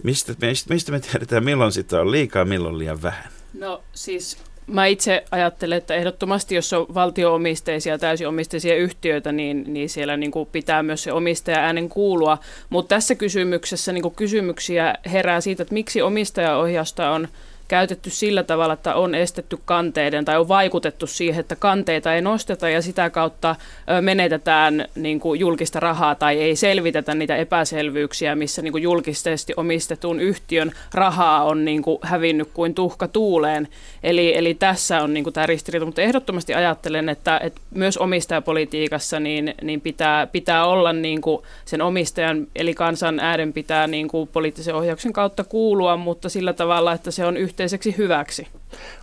Mistä, 0.04 0.34
mistä, 0.70 0.92
me 0.92 1.00
tiedetään, 1.00 1.44
milloin 1.44 1.72
sitä 1.72 2.02
on 2.02 2.12
liikaa, 2.12 2.46
milloin 2.46 2.78
liian 2.78 3.02
vähän? 3.02 3.24
No 3.54 3.84
siis 3.94 4.38
mä 4.68 4.86
itse 4.86 5.24
ajattelen, 5.32 5.78
että 5.78 5.96
ehdottomasti 5.96 6.56
jos 6.56 6.74
on 6.74 6.86
valtioomisteisia, 6.94 7.98
täysiomisteisia 7.98 8.76
yhtiöitä, 8.76 9.32
niin, 9.32 9.64
niin 9.68 9.90
siellä 9.90 10.18
niin 10.18 10.32
kuin 10.32 10.50
pitää 10.52 10.84
myös 10.84 11.04
se 11.04 11.12
omistaja 11.12 11.60
äänen 11.60 11.90
kuulua. 11.90 12.38
Mutta 12.70 12.96
tässä 12.96 13.16
kysymyksessä 13.16 13.92
niin 13.92 14.02
kuin 14.02 14.16
kysymyksiä 14.16 14.96
herää 15.12 15.42
siitä, 15.42 15.64
että 15.64 15.74
miksi 15.74 16.02
omistajaohjausta 16.02 17.12
on 17.12 17.28
käytetty 17.68 18.10
sillä 18.10 18.44
tavalla, 18.44 18.74
että 18.74 18.96
on 18.96 19.16
estetty 19.16 19.58
kanteiden 19.66 20.26
tai 20.26 20.38
on 20.38 20.48
vaikutettu 20.48 21.08
siihen, 21.08 21.40
että 21.40 21.56
kanteita 21.56 22.16
ei 22.16 22.22
nosteta 22.22 22.70
ja 22.70 22.82
sitä 22.82 23.10
kautta 23.10 23.56
menetetään 24.02 24.86
niin 24.96 25.20
kuin 25.20 25.40
julkista 25.40 25.80
rahaa 25.80 26.16
tai 26.16 26.42
ei 26.42 26.56
selvitetä 26.56 27.16
niitä 27.16 27.36
epäselvyyksiä, 27.36 28.36
missä 28.36 28.62
niin 28.62 28.72
kuin 28.72 28.84
julkisesti 28.84 29.54
omistetun 29.58 30.20
yhtiön 30.20 30.72
rahaa 30.94 31.44
on 31.44 31.66
niin 31.66 31.82
kuin 31.82 31.98
hävinnyt 32.02 32.50
kuin 32.54 32.76
tuhka 32.76 33.08
tuuleen. 33.08 33.68
Eli, 34.04 34.38
eli 34.38 34.54
tässä 34.54 35.02
on 35.02 35.14
niin 35.14 35.24
kuin 35.24 35.34
tämä 35.34 35.46
ristiriita, 35.48 35.86
mutta 35.86 36.02
ehdottomasti 36.02 36.54
ajattelen, 36.54 37.10
että, 37.10 37.40
että 37.44 37.62
myös 37.72 37.98
omistajapolitiikassa 37.98 39.20
niin, 39.20 39.56
niin 39.62 39.82
pitää, 39.82 40.28
pitää 40.28 40.66
olla 40.66 40.94
niin 40.94 41.22
kuin 41.22 41.44
sen 41.66 41.82
omistajan 41.82 42.48
eli 42.56 42.74
kansan 42.74 43.20
äänen 43.20 43.54
pitää 43.54 43.88
niin 43.88 44.08
kuin 44.08 44.28
poliittisen 44.28 44.76
ohjauksen 44.76 45.14
kautta 45.14 45.44
kuulua, 45.44 45.98
mutta 45.98 46.30
sillä 46.30 46.54
tavalla, 46.54 46.94
että 46.94 47.12
se 47.12 47.26
on 47.26 47.38
yhteiseksi 47.56 47.98
hyväksi. 47.98 48.48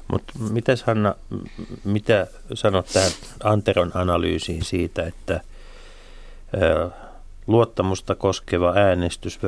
Mutta 0.08 0.32
mitäs 0.38 0.82
Hanna, 0.82 1.14
mitä 1.84 2.26
sanot 2.54 2.86
tähän 2.92 3.12
Anteron 3.44 3.90
analyysiin 3.94 4.64
siitä, 4.64 5.02
että 5.02 5.40
luottamusta 7.46 8.14
koskeva 8.14 8.72
äänestys 8.76 9.40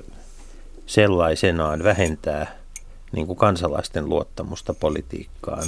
sellaisenaan 0.87 1.85
vähentää 1.85 2.59
niin 3.13 3.27
kuin 3.27 3.37
kansalaisten 3.37 4.09
luottamusta 4.09 4.75
politiikkaan 4.75 5.65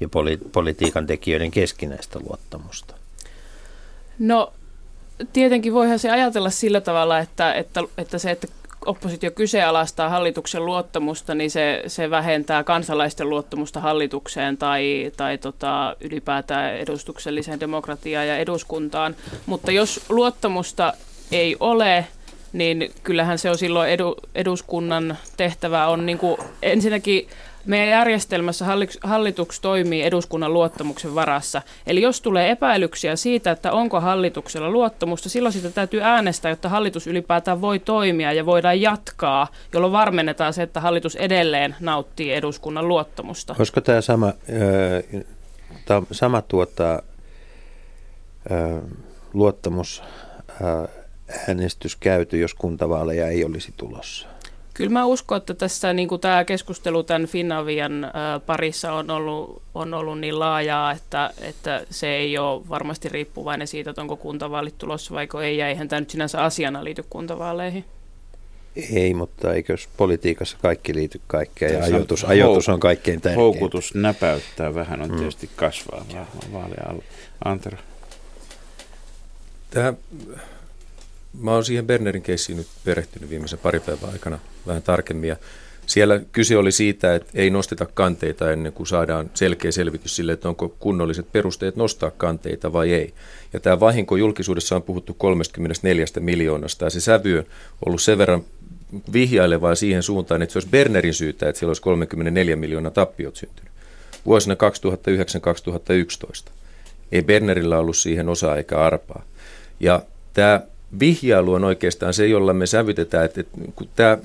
ja 0.00 0.08
poli- 0.08 0.48
politiikan 0.52 1.06
tekijöiden 1.06 1.50
keskinäistä 1.50 2.18
luottamusta? 2.20 2.94
No 4.18 4.52
tietenkin 5.32 5.74
voihan 5.74 5.98
se 5.98 6.10
ajatella 6.10 6.50
sillä 6.50 6.80
tavalla, 6.80 7.18
että, 7.18 7.54
että, 7.54 7.80
että 7.98 8.18
se, 8.18 8.30
että 8.30 8.48
oppositio 8.88 9.30
kyseenalaistaa 9.30 10.08
hallituksen 10.08 10.66
luottamusta, 10.66 11.34
niin 11.34 11.50
se, 11.50 11.82
se 11.86 12.10
vähentää 12.10 12.64
kansalaisten 12.64 13.28
luottamusta 13.30 13.80
hallitukseen 13.80 14.56
tai, 14.56 15.12
tai 15.16 15.38
tota, 15.38 15.96
ylipäätään 16.00 16.76
edustukselliseen 16.76 17.60
demokratiaan 17.60 18.28
ja 18.28 18.38
eduskuntaan. 18.38 19.16
Mutta 19.46 19.72
jos 19.72 20.00
luottamusta 20.08 20.92
ei 21.32 21.56
ole, 21.60 22.06
niin 22.52 22.90
kyllähän 23.02 23.38
se 23.38 23.50
on 23.50 23.58
silloin 23.58 23.90
edu, 23.90 24.14
eduskunnan 24.34 25.18
tehtävä 25.36 25.86
on 25.86 26.06
niin 26.06 26.18
kuin 26.18 26.36
ensinnäkin 26.62 27.28
meidän 27.66 27.88
järjestelmässä 27.88 28.64
hallitus 29.02 29.60
toimii 29.60 30.02
eduskunnan 30.02 30.52
luottamuksen 30.52 31.14
varassa. 31.14 31.62
Eli 31.86 32.02
jos 32.02 32.20
tulee 32.20 32.50
epäilyksiä 32.50 33.16
siitä, 33.16 33.50
että 33.50 33.72
onko 33.72 34.00
hallituksella 34.00 34.70
luottamusta, 34.70 35.28
silloin 35.28 35.52
sitä 35.52 35.70
täytyy 35.70 36.02
äänestää, 36.02 36.50
jotta 36.50 36.68
hallitus 36.68 37.06
ylipäätään 37.06 37.60
voi 37.60 37.78
toimia 37.78 38.32
ja 38.32 38.46
voidaan 38.46 38.80
jatkaa, 38.80 39.48
jolloin 39.72 39.92
varmennetaan 39.92 40.52
se, 40.52 40.62
että 40.62 40.80
hallitus 40.80 41.16
edelleen 41.16 41.76
nauttii 41.80 42.32
eduskunnan 42.32 42.88
luottamusta. 42.88 43.54
Olisiko 43.58 43.80
tämä 43.80 44.00
sama, 44.00 44.32
tämä 45.84 46.02
sama 46.12 46.42
tuota, 46.42 47.02
luottamus 49.32 50.02
äänestys 51.48 51.96
käyty, 51.96 52.38
jos 52.38 52.54
kuntavaaleja 52.54 53.28
ei 53.28 53.44
olisi 53.44 53.74
tulossa? 53.76 54.28
Kyllä 54.78 54.90
mä 54.90 55.04
uskon, 55.04 55.38
että 55.38 55.54
tässä 55.54 55.92
niin 55.92 56.08
kuin 56.08 56.20
tämä 56.20 56.44
keskustelu 56.44 57.02
tämän 57.02 57.26
Finavian 57.26 58.12
parissa 58.46 58.92
on 58.92 59.10
ollut, 59.10 59.62
on 59.74 59.94
ollut 59.94 60.20
niin 60.20 60.38
laajaa, 60.38 60.92
että, 60.92 61.30
että 61.40 61.86
se 61.90 62.08
ei 62.08 62.38
ole 62.38 62.68
varmasti 62.68 63.08
riippuvainen 63.08 63.66
siitä, 63.66 63.90
että 63.90 64.02
onko 64.02 64.16
kuntavaalit 64.16 64.78
tulossa 64.78 65.14
vai 65.14 65.28
ei, 65.44 65.56
ja 65.56 65.68
eihän 65.68 65.88
tämä 65.88 66.00
nyt 66.00 66.10
sinänsä 66.10 66.42
asiana 66.42 66.84
liity 66.84 67.04
kuntavaaleihin. 67.10 67.84
Ei, 68.92 69.14
mutta 69.14 69.54
eikös 69.54 69.88
politiikassa 69.96 70.56
kaikki 70.62 70.94
liity 70.94 71.20
kaikkeen 71.26 71.74
ja 71.74 71.84
ajoitus, 71.84 72.24
ajoitus 72.24 72.68
on 72.68 72.80
kaikkein 72.80 73.20
tärkein. 73.20 73.40
Houkutus 73.40 73.94
näpäyttää 73.94 74.74
vähän 74.74 75.02
on 75.02 75.10
mm. 75.10 75.16
tietysti 75.16 75.50
kasvaa 75.56 76.04
vaalia 76.52 76.84
alla. 76.88 77.02
Antero. 77.44 77.76
Tämä 79.70 79.94
Mä 81.40 81.52
oon 81.52 81.64
siihen 81.64 81.86
Bernerin 81.86 82.22
keissiin 82.22 82.58
nyt 82.58 82.66
perehtynyt 82.84 83.30
viimeisen 83.30 83.58
pari 83.58 83.80
päivän 83.80 84.10
aikana 84.10 84.38
vähän 84.66 84.82
tarkemmin. 84.82 85.28
Ja 85.28 85.36
Siellä 85.88 86.20
kyse 86.32 86.56
oli 86.56 86.72
siitä, 86.72 87.14
että 87.14 87.30
ei 87.34 87.50
nosteta 87.50 87.86
kanteita 87.94 88.52
ennen 88.52 88.72
kuin 88.72 88.86
saadaan 88.86 89.30
selkeä 89.34 89.72
selvitys 89.72 90.16
sille, 90.16 90.32
että 90.32 90.48
onko 90.48 90.68
kunnolliset 90.68 91.32
perusteet 91.32 91.76
nostaa 91.76 92.10
kanteita 92.10 92.72
vai 92.72 92.92
ei. 92.92 93.14
Ja 93.52 93.60
tämä 93.60 93.80
vahinko 93.80 94.16
julkisuudessa 94.16 94.76
on 94.76 94.82
puhuttu 94.82 95.14
34 95.14 96.04
miljoonasta 96.20 96.84
ja 96.84 96.90
se 96.90 97.00
sävy 97.00 97.38
on 97.38 97.44
ollut 97.86 98.02
sen 98.02 98.18
verran 98.18 98.44
vihjailevaa 99.12 99.74
siihen 99.74 100.02
suuntaan, 100.02 100.42
että 100.42 100.52
se 100.52 100.56
olisi 100.56 100.68
Bernerin 100.68 101.14
syytä, 101.14 101.48
että 101.48 101.58
siellä 101.58 101.70
olisi 101.70 101.82
34 101.82 102.56
miljoonaa 102.56 102.90
tappiot 102.90 103.36
syntynyt. 103.36 103.72
Vuosina 104.26 104.56
2009-2011. 106.48 106.50
Ei 107.12 107.22
Bernerillä 107.22 107.78
ollut 107.78 107.96
siihen 107.96 108.28
osaa 108.28 108.56
eikä 108.56 108.78
arpaa. 108.78 109.22
Ja 109.80 110.02
tämä 110.34 110.60
vihjailu 111.00 111.52
on 111.52 111.64
oikeastaan 111.64 112.14
se, 112.14 112.26
jolla 112.26 112.52
me 112.52 112.66
sävytetään, 112.66 113.24
että, 113.24 113.40
että 113.40 113.58
kun 113.74 113.88
tämä 113.96 114.18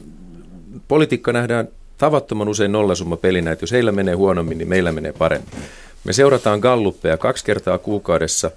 politiikka 0.87 1.33
nähdään 1.33 1.67
tavattoman 1.97 2.49
usein 2.49 2.71
nollasumma 2.71 3.17
pelinä, 3.17 3.51
että 3.51 3.63
jos 3.63 3.71
heillä 3.71 3.91
menee 3.91 4.13
huonommin, 4.13 4.57
niin 4.57 4.69
meillä 4.69 4.91
menee 4.91 5.13
paremmin. 5.13 5.49
Me 6.03 6.13
seurataan 6.13 6.59
galluppeja 6.59 7.17
kaksi 7.17 7.45
kertaa 7.45 7.77
kuukaudessa, 7.77 8.51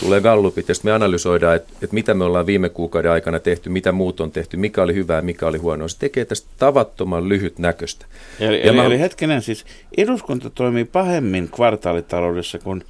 tulee 0.00 0.20
gallupit 0.20 0.68
ja 0.68 0.74
sitten 0.74 0.88
me 0.90 0.94
analysoidaan, 0.94 1.56
että, 1.56 1.72
että 1.82 1.94
mitä 1.94 2.14
me 2.14 2.24
ollaan 2.24 2.46
viime 2.46 2.68
kuukauden 2.68 3.10
aikana 3.10 3.40
tehty, 3.40 3.70
mitä 3.70 3.92
muut 3.92 4.20
on 4.20 4.30
tehty, 4.30 4.56
mikä 4.56 4.82
oli 4.82 4.94
hyvää, 4.94 5.22
mikä 5.22 5.46
oli 5.46 5.58
huonoa. 5.58 5.88
Se 5.88 5.98
tekee 5.98 6.24
tästä 6.24 6.48
tavattoman 6.58 7.28
lyhyt 7.28 7.58
näköistä. 7.58 8.06
Eli, 8.40 8.56
ja 8.56 8.62
eli, 8.62 8.76
mä... 8.76 8.84
eli 8.84 9.00
hetkinen 9.00 9.42
siis, 9.42 9.64
eduskunta 9.96 10.50
toimii 10.50 10.84
pahemmin 10.84 11.48
kvartaalitaloudessa 11.48 12.58
kuin, 12.58 12.84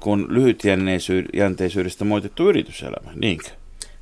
kun 0.00 0.26
lyhytjänteisyydestä 0.28 2.04
moitettu 2.04 2.48
yrityselämä, 2.48 3.10
niinkö? 3.14 3.48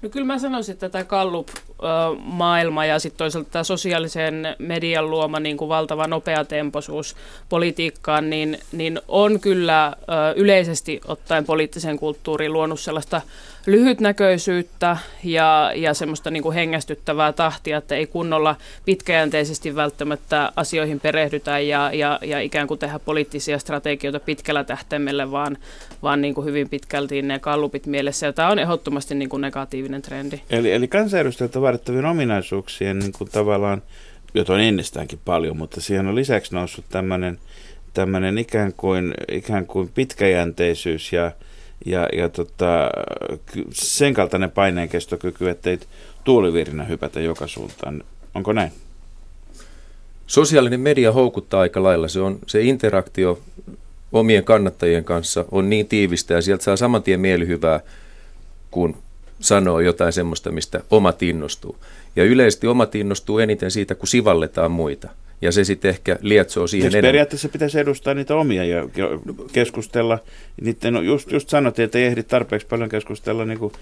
No 0.02 0.08
kyllä 0.08 0.26
mä 0.26 0.38
sanoisin, 0.38 0.72
että 0.72 0.88
tämä 0.88 1.04
Gallup-maailma 1.04 2.84
ja 2.84 2.98
sitten 2.98 3.18
toisaalta 3.18 3.50
tämä 3.50 3.64
sosiaalisen 3.64 4.56
median 4.58 5.10
luoma 5.10 5.40
niin 5.40 5.56
kuin 5.56 5.68
valtava 5.68 6.06
nopeatempoisuus 6.06 7.16
politiikkaan, 7.48 8.30
niin, 8.30 8.58
niin 8.72 9.00
on 9.08 9.40
kyllä 9.40 9.96
yleisesti 10.36 11.00
ottaen 11.06 11.44
poliittisen 11.44 11.98
kulttuuriin 11.98 12.52
luonut 12.52 12.80
sellaista 12.80 13.22
lyhytnäköisyyttä 13.68 14.96
ja, 15.24 15.72
ja 15.74 15.94
semmoista 15.94 16.30
niin 16.30 16.42
kuin 16.42 16.54
hengästyttävää 16.54 17.32
tahtia, 17.32 17.78
että 17.78 17.94
ei 17.94 18.06
kunnolla 18.06 18.56
pitkäjänteisesti 18.84 19.76
välttämättä 19.76 20.52
asioihin 20.56 21.00
perehdytä 21.00 21.58
ja, 21.58 21.90
ja, 21.92 22.18
ja 22.22 22.40
ikään 22.40 22.68
kuin 22.68 22.80
tehdä 22.80 22.98
poliittisia 22.98 23.58
strategioita 23.58 24.20
pitkällä 24.20 24.64
tähtäimellä, 24.64 25.30
vaan, 25.30 25.56
vaan 26.02 26.20
niin 26.20 26.34
kuin 26.34 26.44
hyvin 26.44 26.68
pitkälti 26.68 27.22
ne 27.22 27.38
kallupit 27.38 27.86
mielessä. 27.86 28.26
Ja 28.26 28.32
tämä 28.32 28.48
on 28.48 28.58
ehdottomasti 28.58 29.14
niin 29.14 29.28
kuin 29.28 29.40
negatiivinen 29.40 30.02
trendi. 30.02 30.40
Eli, 30.50 30.72
eli 30.72 30.88
kansanedustajilta 30.88 31.60
vaadittavien 31.60 32.06
ominaisuuksien 32.06 32.98
niin 32.98 33.12
kuin 33.12 33.30
tavallaan, 33.30 33.82
jota 34.34 34.52
on 34.52 34.60
ennestäänkin 34.60 35.20
paljon, 35.24 35.56
mutta 35.56 35.80
siihen 35.80 36.06
on 36.06 36.14
lisäksi 36.14 36.54
noussut 36.54 36.84
tämmöinen 36.88 37.38
tämmöinen 37.94 38.38
ikään 38.38 38.72
kuin, 38.76 39.14
ikään 39.32 39.66
kuin 39.66 39.88
pitkäjänteisyys 39.88 41.12
ja, 41.12 41.32
ja, 41.90 42.08
ja 42.16 42.28
tota, 42.28 42.90
sen 43.72 44.14
kaltainen 44.14 44.50
paineenkestokyky, 44.50 45.48
ettei 45.48 45.78
tuulivirinä 46.24 46.84
hypätä 46.84 47.20
joka 47.20 47.46
suuntaan. 47.46 48.04
Onko 48.34 48.52
näin? 48.52 48.72
Sosiaalinen 50.26 50.80
media 50.80 51.12
houkuttaa 51.12 51.60
aika 51.60 51.82
lailla. 51.82 52.08
Se, 52.08 52.20
on, 52.20 52.38
se 52.46 52.62
interaktio 52.62 53.40
omien 54.12 54.44
kannattajien 54.44 55.04
kanssa 55.04 55.44
on 55.50 55.70
niin 55.70 55.88
tiivistä 55.88 56.34
ja 56.34 56.42
sieltä 56.42 56.64
saa 56.64 56.76
saman 56.76 57.02
tien 57.02 57.20
mielihyvää, 57.20 57.80
kun 58.70 58.96
sanoo 59.40 59.80
jotain 59.80 60.12
semmoista, 60.12 60.50
mistä 60.50 60.80
omat 60.90 61.22
innostuu. 61.22 61.76
Ja 62.16 62.24
yleisesti 62.24 62.66
omat 62.66 62.94
innostuu 62.94 63.38
eniten 63.38 63.70
siitä, 63.70 63.94
kun 63.94 64.08
sivalletaan 64.08 64.70
muita 64.70 65.08
ja 65.42 65.52
se 65.52 65.64
sitten 65.64 65.88
ehkä 65.88 66.18
lietsoo 66.20 66.66
siihen 66.66 66.86
enemmän. 66.86 67.08
Periaatteessa 67.08 67.48
pitäisi 67.48 67.78
edustaa 67.78 68.14
niitä 68.14 68.36
omia 68.36 68.64
ja 68.64 68.88
keskustella. 69.52 70.18
Niiden, 70.60 70.94
no 70.94 71.00
just, 71.00 71.32
just 71.32 71.48
sanottiin, 71.48 71.84
että 71.84 71.98
ei 71.98 72.04
ehdi 72.04 72.22
tarpeeksi 72.22 72.66
paljon 72.66 72.88
keskustella, 72.88 73.44
niin 73.44 73.58
kuin, 73.58 73.72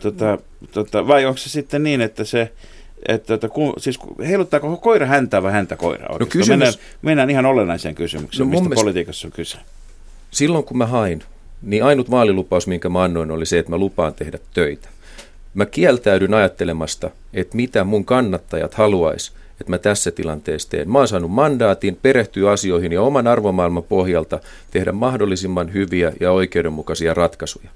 tota, 0.00 0.38
tota, 0.72 1.06
vai 1.06 1.26
onko 1.26 1.38
se 1.38 1.48
sitten 1.48 1.82
niin, 1.82 2.00
että 2.00 2.24
se, 2.24 2.52
että, 3.08 3.34
että 3.34 3.48
kun, 3.48 3.74
siis 3.78 3.98
heiluttaako 4.26 4.76
koira 4.76 5.06
häntää 5.06 5.42
vai 5.42 5.52
häntä 5.52 5.76
koiraa? 5.76 6.18
No 6.18 6.26
kysymys... 6.26 6.48
mennään, 6.48 6.74
mennään 7.02 7.30
ihan 7.30 7.46
olennaiseen 7.46 7.94
kysymykseen, 7.94 8.46
no 8.46 8.50
mistä 8.50 8.62
mielestä, 8.62 8.82
politiikassa 8.82 9.28
on 9.28 9.32
kyse. 9.32 9.58
Silloin 10.30 10.64
kun 10.64 10.78
mä 10.78 10.86
hain, 10.86 11.22
niin 11.62 11.84
ainut 11.84 12.10
vaalilupaus, 12.10 12.66
minkä 12.66 12.88
mä 12.88 13.02
annoin, 13.02 13.30
oli 13.30 13.46
se, 13.46 13.58
että 13.58 13.70
mä 13.70 13.78
lupaan 13.78 14.14
tehdä 14.14 14.38
töitä. 14.54 14.88
Mä 15.54 15.66
kieltäydyn 15.66 16.34
ajattelemasta, 16.34 17.10
että 17.34 17.56
mitä 17.56 17.84
mun 17.84 18.04
kannattajat 18.04 18.74
haluaisi, 18.74 19.32
että 19.60 19.70
mä 19.70 19.78
tässä 19.78 20.10
tilanteessa 20.10 20.70
teen. 20.70 20.90
Mä 20.90 20.98
oon 20.98 21.08
saanut 21.08 21.30
mandaatin 21.30 21.98
perehtyä 22.02 22.50
asioihin 22.50 22.92
ja 22.92 23.02
oman 23.02 23.26
arvomaailman 23.26 23.82
pohjalta 23.82 24.40
tehdä 24.70 24.92
mahdollisimman 24.92 25.72
hyviä 25.72 26.12
ja 26.20 26.32
oikeudenmukaisia 26.32 27.14
ratkaisuja. 27.14 27.70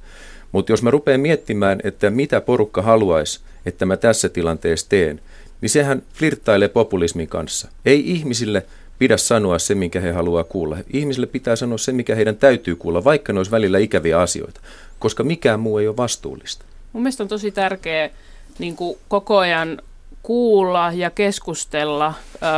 Mutta 0.52 0.72
jos 0.72 0.82
mä 0.82 0.90
rupean 0.90 1.20
miettimään, 1.20 1.80
että 1.84 2.10
mitä 2.10 2.40
porukka 2.40 2.82
haluaisi, 2.82 3.40
että 3.66 3.86
mä 3.86 3.96
tässä 3.96 4.28
tilanteessa 4.28 4.88
teen, 4.88 5.20
niin 5.60 5.70
sehän 5.70 6.02
flirttailee 6.14 6.68
populismin 6.68 7.28
kanssa. 7.28 7.68
Ei 7.84 8.10
ihmisille 8.10 8.66
pidä 8.98 9.16
sanoa 9.16 9.58
se, 9.58 9.74
minkä 9.74 10.00
he 10.00 10.12
haluaa 10.12 10.44
kuulla. 10.44 10.78
Ihmisille 10.92 11.26
pitää 11.26 11.56
sanoa 11.56 11.78
se, 11.78 11.92
mikä 11.92 12.14
heidän 12.14 12.36
täytyy 12.36 12.76
kuulla, 12.76 13.04
vaikka 13.04 13.32
ne 13.32 13.38
olisi 13.38 13.50
välillä 13.50 13.78
ikäviä 13.78 14.20
asioita, 14.20 14.60
koska 14.98 15.24
mikään 15.24 15.60
muu 15.60 15.78
ei 15.78 15.88
ole 15.88 15.96
vastuullista. 15.96 16.64
Mun 16.92 17.02
mielestä 17.02 17.22
on 17.22 17.28
tosi 17.28 17.50
tärkeää 17.50 18.10
niin 18.58 18.76
koko 19.08 19.38
ajan 19.38 19.82
kuulla 20.22 20.92
ja 20.94 21.10
keskustella 21.10 22.14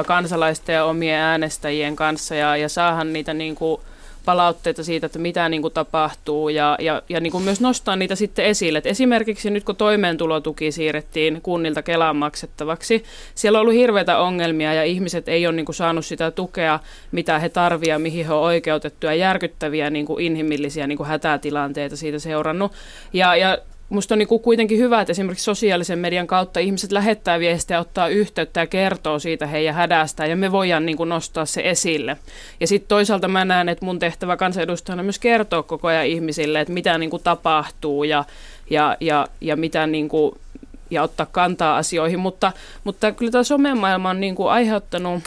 kansalaisten 0.06 0.74
ja 0.74 0.84
omien 0.84 1.20
äänestäjien 1.20 1.96
kanssa 1.96 2.34
ja, 2.34 2.56
ja 2.56 2.68
saahan 2.68 3.12
niitä 3.12 3.34
niin 3.34 3.54
kuin 3.54 3.80
palautteita 4.24 4.84
siitä, 4.84 5.06
että 5.06 5.18
mitä 5.18 5.48
niin 5.48 5.62
kuin 5.62 5.74
tapahtuu 5.74 6.48
ja, 6.48 6.76
ja, 6.80 7.02
ja 7.08 7.20
niin 7.20 7.30
kuin 7.30 7.44
myös 7.44 7.60
nostaa 7.60 7.96
niitä 7.96 8.14
sitten 8.14 8.44
esille. 8.44 8.78
Et 8.78 8.86
esimerkiksi 8.86 9.50
nyt 9.50 9.64
kun 9.64 9.76
toimeentulotuki 9.76 10.72
siirrettiin 10.72 11.40
kunnilta 11.42 11.82
Kelaan 11.82 12.16
maksettavaksi, 12.16 13.04
siellä 13.34 13.58
on 13.58 13.60
ollut 13.60 13.74
hirveitä 13.74 14.18
ongelmia 14.18 14.74
ja 14.74 14.84
ihmiset 14.84 15.28
ei 15.28 15.46
ole 15.46 15.56
niin 15.56 15.66
kuin 15.66 15.76
saanut 15.76 16.06
sitä 16.06 16.30
tukea, 16.30 16.80
mitä 17.12 17.38
he 17.38 17.48
tarvitsevat 17.48 17.74
ja 17.94 17.98
mihin 17.98 18.26
he 18.26 18.32
on 18.32 18.40
oikeutettuja, 18.40 19.14
järkyttäviä 19.14 19.90
niin 19.90 20.06
kuin 20.06 20.24
inhimillisiä 20.24 20.86
niin 20.86 20.98
kuin 20.98 21.08
hätätilanteita 21.08 21.96
siitä 21.96 22.18
seurannut. 22.18 22.72
Ja, 23.12 23.36
ja 23.36 23.58
Musta 23.88 24.14
on 24.14 24.18
niin 24.18 24.40
kuitenkin 24.42 24.78
hyvä, 24.78 25.00
että 25.00 25.10
esimerkiksi 25.10 25.44
sosiaalisen 25.44 25.98
median 25.98 26.26
kautta 26.26 26.60
ihmiset 26.60 26.92
lähettää 26.92 27.38
viestiä, 27.38 27.80
ottaa 27.80 28.08
yhteyttä 28.08 28.60
ja 28.60 28.66
kertoo 28.66 29.18
siitä 29.18 29.46
heidän 29.46 29.74
hädästään 29.74 30.30
ja 30.30 30.36
me 30.36 30.52
voidaan 30.52 30.86
niin 30.86 30.96
nostaa 31.06 31.46
se 31.46 31.62
esille. 31.64 32.16
Ja 32.60 32.66
sitten 32.66 32.88
toisaalta 32.88 33.28
mä 33.28 33.44
näen, 33.44 33.68
että 33.68 33.84
mun 33.84 33.98
tehtävä 33.98 34.36
kansanedustajana 34.36 35.02
myös 35.02 35.18
kertoa 35.18 35.62
koko 35.62 35.88
ajan 35.88 36.06
ihmisille, 36.06 36.60
että 36.60 36.72
mitä 36.72 36.98
niin 36.98 37.10
tapahtuu 37.24 38.04
ja, 38.04 38.24
ja, 38.70 38.96
ja, 39.00 39.26
ja 39.40 39.56
mitä 39.56 39.86
niin 39.86 40.08
kuin, 40.08 40.32
ja 40.90 41.02
ottaa 41.02 41.26
kantaa 41.26 41.76
asioihin, 41.76 42.18
mutta, 42.20 42.52
mutta 42.84 43.12
kyllä 43.12 43.32
tämä 43.32 43.44
somemaailma 43.44 44.10
on 44.10 44.20
niin 44.20 44.34
kuin 44.34 44.50
aiheuttanut 44.50 45.22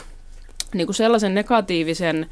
niin 0.74 0.86
kuin 0.86 0.96
sellaisen 0.96 1.34
negatiivisen 1.34 2.26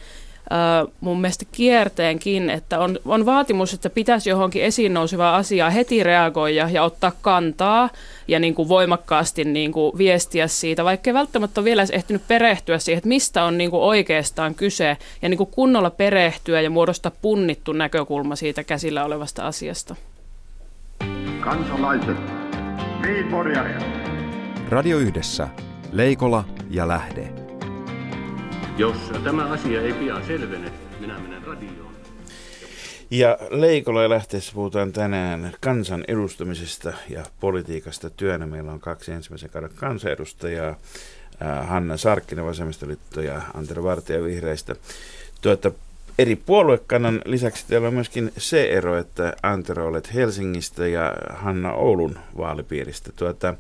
mun 1.01 1.21
mielestä 1.21 1.45
kierteenkin, 1.53 2.51
että 2.51 2.79
on, 2.79 2.99
on 3.05 3.27
vaatimus, 3.27 3.75
että 3.75 3.91
pitäisi 3.91 4.31
johonkin 4.31 4.63
esiin 4.63 4.95
nousevaa 4.95 5.37
asiaa 5.37 5.71
heti 5.71 6.03
reagoida 6.03 6.69
ja 6.73 6.83
ottaa 6.83 7.13
kantaa 7.23 7.91
ja 8.29 8.39
niin 8.39 8.55
kuin 8.55 8.69
voimakkaasti 8.69 9.45
niin 9.45 9.73
kuin 9.73 9.99
viestiä 9.99 10.49
siitä, 10.49 10.85
vaikka 10.85 11.11
ei 11.11 11.15
välttämättä 11.15 11.61
ole 11.61 11.65
vielä 11.65 11.83
edes 11.83 11.91
ehtinyt 11.91 12.29
perehtyä 12.29 12.79
siihen, 12.79 12.99
että 12.99 13.09
mistä 13.09 13.45
on 13.45 13.59
niin 13.59 13.71
kuin 13.71 13.83
oikeastaan 13.83 14.55
kyse 14.55 14.97
ja 15.23 15.29
niin 15.29 15.39
kuin 15.39 15.51
kunnolla 15.51 15.91
perehtyä 15.91 16.61
ja 16.61 16.71
muodostaa 16.71 17.13
punnittu 17.23 17.73
näkökulma 17.73 18.37
siitä 18.37 18.65
käsillä 18.65 19.05
olevasta 19.05 19.47
asiasta. 19.47 19.97
Kansalaiset, 21.41 22.17
Radio 24.69 24.99
Yhdessä, 24.99 25.49
Leikola 25.93 26.45
ja 26.71 26.89
Lähde. 26.89 27.46
Jos 28.79 28.97
tämä 29.25 29.45
asia 29.45 29.83
ei 29.83 29.93
pian 29.93 30.27
selvene, 30.27 30.73
minä 31.01 31.19
menen 31.19 31.43
radioon. 31.43 31.95
Ja 33.11 33.39
Leikola 33.51 34.09
lähteessä 34.09 34.53
puhutaan 34.55 34.93
tänään 34.93 35.53
kansan 35.61 36.05
edustamisesta 36.09 36.93
ja 37.11 37.25
politiikasta 37.41 38.11
työnä. 38.11 38.47
Meillä 38.47 38.73
on 38.73 38.81
kaksi 38.81 39.13
ensimmäisen 39.13 39.51
kauden 39.51 39.71
kansanedustajaa, 39.75 40.69
äh, 40.69 41.69
Hanna 41.69 41.97
Sarkkinen 41.97 42.47
Vasemmistoliitto 42.47 43.21
ja 43.21 43.43
Antero 43.55 43.83
Vartija 43.83 44.25
Vihreistä. 44.25 44.77
Tuota, 45.41 45.71
eri 46.19 46.37
puoluekannan 46.37 47.23
lisäksi 47.25 47.65
teillä 47.69 47.89
on 47.89 47.95
myöskin 47.95 48.33
se 48.39 48.71
ero, 48.71 48.99
että 48.99 49.33
Antero 49.43 49.87
olet 49.87 50.15
Helsingistä 50.15 50.87
ja 50.87 51.15
Hanna 51.31 51.73
Oulun 51.73 52.19
vaalipiiristä. 52.37 53.13
Tuota, 53.17 53.55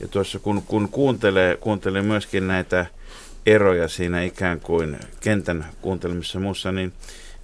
ja 0.00 0.08
tuossa 0.08 0.38
kun, 0.38 0.62
kun 0.62 0.88
kuuntelee, 0.88 1.56
kuuntelee 1.56 2.02
myöskin 2.02 2.48
näitä 2.48 2.86
eroja 3.54 3.88
siinä 3.88 4.22
ikään 4.22 4.60
kuin 4.60 4.98
kentän 5.20 5.66
kuuntelemisessa 5.82 6.40
muussa, 6.40 6.72
niin, 6.72 6.92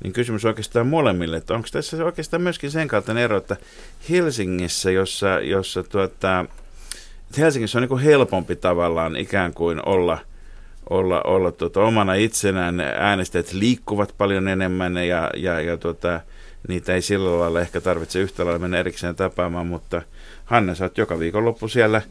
niin 0.02 0.12
kysymys 0.12 0.44
oikeastaan 0.44 0.86
molemmille, 0.86 1.36
että 1.36 1.54
onko 1.54 1.68
tässä 1.72 2.04
oikeastaan 2.04 2.42
myöskin 2.42 2.70
sen 2.70 2.88
kaltainen 2.88 3.24
ero, 3.24 3.36
että 3.36 3.56
Helsingissä, 4.10 4.90
jossa, 4.90 5.40
jossa 5.40 5.82
tuota, 5.82 6.44
Helsingissä 7.38 7.78
on 7.78 7.88
niin 7.90 7.98
helpompi 7.98 8.56
tavallaan 8.56 9.16
ikään 9.16 9.54
kuin 9.54 9.88
olla, 9.88 10.18
olla, 10.90 11.20
olla 11.22 11.52
tuota, 11.52 11.80
omana 11.80 12.14
itsenään. 12.14 12.80
Äänestäjät 12.80 13.52
liikkuvat 13.52 14.14
paljon 14.18 14.48
enemmän 14.48 14.96
ja, 14.96 15.30
ja, 15.36 15.60
ja 15.60 15.76
tuota, 15.76 16.20
niitä 16.68 16.94
ei 16.94 17.02
sillä 17.02 17.38
lailla 17.38 17.60
ehkä 17.60 17.80
tarvitse 17.80 18.20
yhtä 18.20 18.44
lailla 18.44 18.58
mennä 18.58 18.78
erikseen 18.78 19.16
tapaamaan, 19.16 19.66
mutta 19.66 20.02
Hanne, 20.44 20.74
sä 20.74 20.84
oot 20.84 20.98
joka 20.98 21.18
viikonloppu 21.18 21.68
siellä 21.68 22.02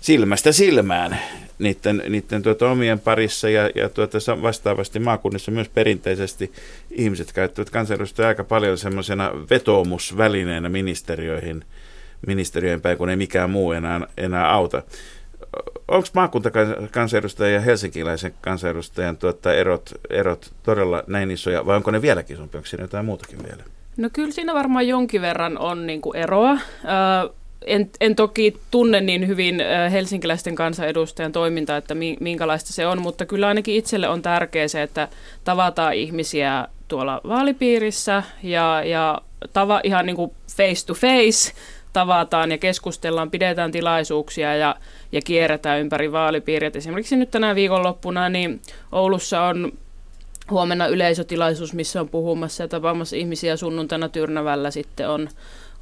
silmästä 0.00 0.52
silmään 0.52 1.18
niiden, 1.58 2.02
niiden 2.08 2.42
tuota 2.42 2.70
omien 2.70 3.00
parissa 3.00 3.48
ja, 3.48 3.70
ja 3.74 3.88
tuota 3.88 4.18
vastaavasti 4.42 4.98
maakunnissa 4.98 5.50
myös 5.50 5.68
perinteisesti 5.68 6.52
ihmiset 6.90 7.32
käyttävät 7.32 7.70
kansanedustajia 7.70 8.28
aika 8.28 8.44
paljon 8.44 8.78
semmoisena 8.78 9.30
vetoomusvälineenä 9.50 10.68
ministeriöihin, 10.68 11.64
ministeriöön 12.26 12.80
päin, 12.80 12.98
kun 12.98 13.10
ei 13.10 13.16
mikään 13.16 13.50
muu 13.50 13.72
enää, 13.72 14.00
enää 14.16 14.52
auta. 14.52 14.82
Onko 15.88 16.08
maakuntakansanedustajan 16.14 17.54
ja 17.54 17.60
helsinkiläisen 17.60 18.34
kansanedustajan 18.40 19.16
tuota 19.16 19.54
erot, 19.54 19.90
erot 20.10 20.52
todella 20.62 21.04
näin 21.06 21.30
isoja, 21.30 21.66
vai 21.66 21.76
onko 21.76 21.90
ne 21.90 22.02
vieläkin 22.02 22.34
isompia? 22.34 22.58
Onko 22.58 22.66
siinä 22.66 22.84
jotain 22.84 23.04
muutakin 23.04 23.38
vielä? 23.44 23.64
No 23.96 24.10
kyllä 24.12 24.30
siinä 24.30 24.54
varmaan 24.54 24.88
jonkin 24.88 25.22
verran 25.22 25.58
on 25.58 25.86
niin 25.86 26.00
kuin 26.00 26.16
eroa. 26.16 26.58
En, 27.66 27.90
en 28.00 28.16
toki 28.16 28.56
tunne 28.70 29.00
niin 29.00 29.26
hyvin 29.26 29.62
helsinkiläisten 29.92 30.54
kansanedustajan 30.54 31.32
toimintaa, 31.32 31.76
että 31.76 31.94
minkälaista 32.20 32.72
se 32.72 32.86
on, 32.86 33.02
mutta 33.02 33.26
kyllä 33.26 33.48
ainakin 33.48 33.74
itselle 33.74 34.08
on 34.08 34.22
tärkeää 34.22 34.68
se, 34.68 34.82
että 34.82 35.08
tavataan 35.44 35.94
ihmisiä 35.94 36.68
tuolla 36.88 37.20
vaalipiirissä 37.28 38.22
ja, 38.42 38.82
ja 38.84 39.20
tava, 39.52 39.80
ihan 39.84 40.06
niin 40.06 40.16
kuin 40.16 40.32
face 40.56 40.86
to 40.86 40.94
face 40.94 41.52
tavataan 41.92 42.50
ja 42.50 42.58
keskustellaan, 42.58 43.30
pidetään 43.30 43.72
tilaisuuksia 43.72 44.56
ja, 44.56 44.76
ja 45.12 45.20
kierretään 45.24 45.80
ympäri 45.80 46.12
vaalipiiriä. 46.12 46.70
Esimerkiksi 46.74 47.16
nyt 47.16 47.30
tänä 47.30 47.54
viikonloppuna 47.54 48.28
niin 48.28 48.60
Oulussa 48.92 49.42
on 49.42 49.72
huomenna 50.50 50.86
yleisötilaisuus, 50.86 51.74
missä 51.74 52.00
on 52.00 52.08
puhumassa 52.08 52.62
ja 52.62 52.68
tapaamassa 52.68 53.16
ihmisiä 53.16 53.56
sunnuntaina 53.56 54.08
Tyrnävällä 54.08 54.70
sitten 54.70 55.08
on 55.08 55.28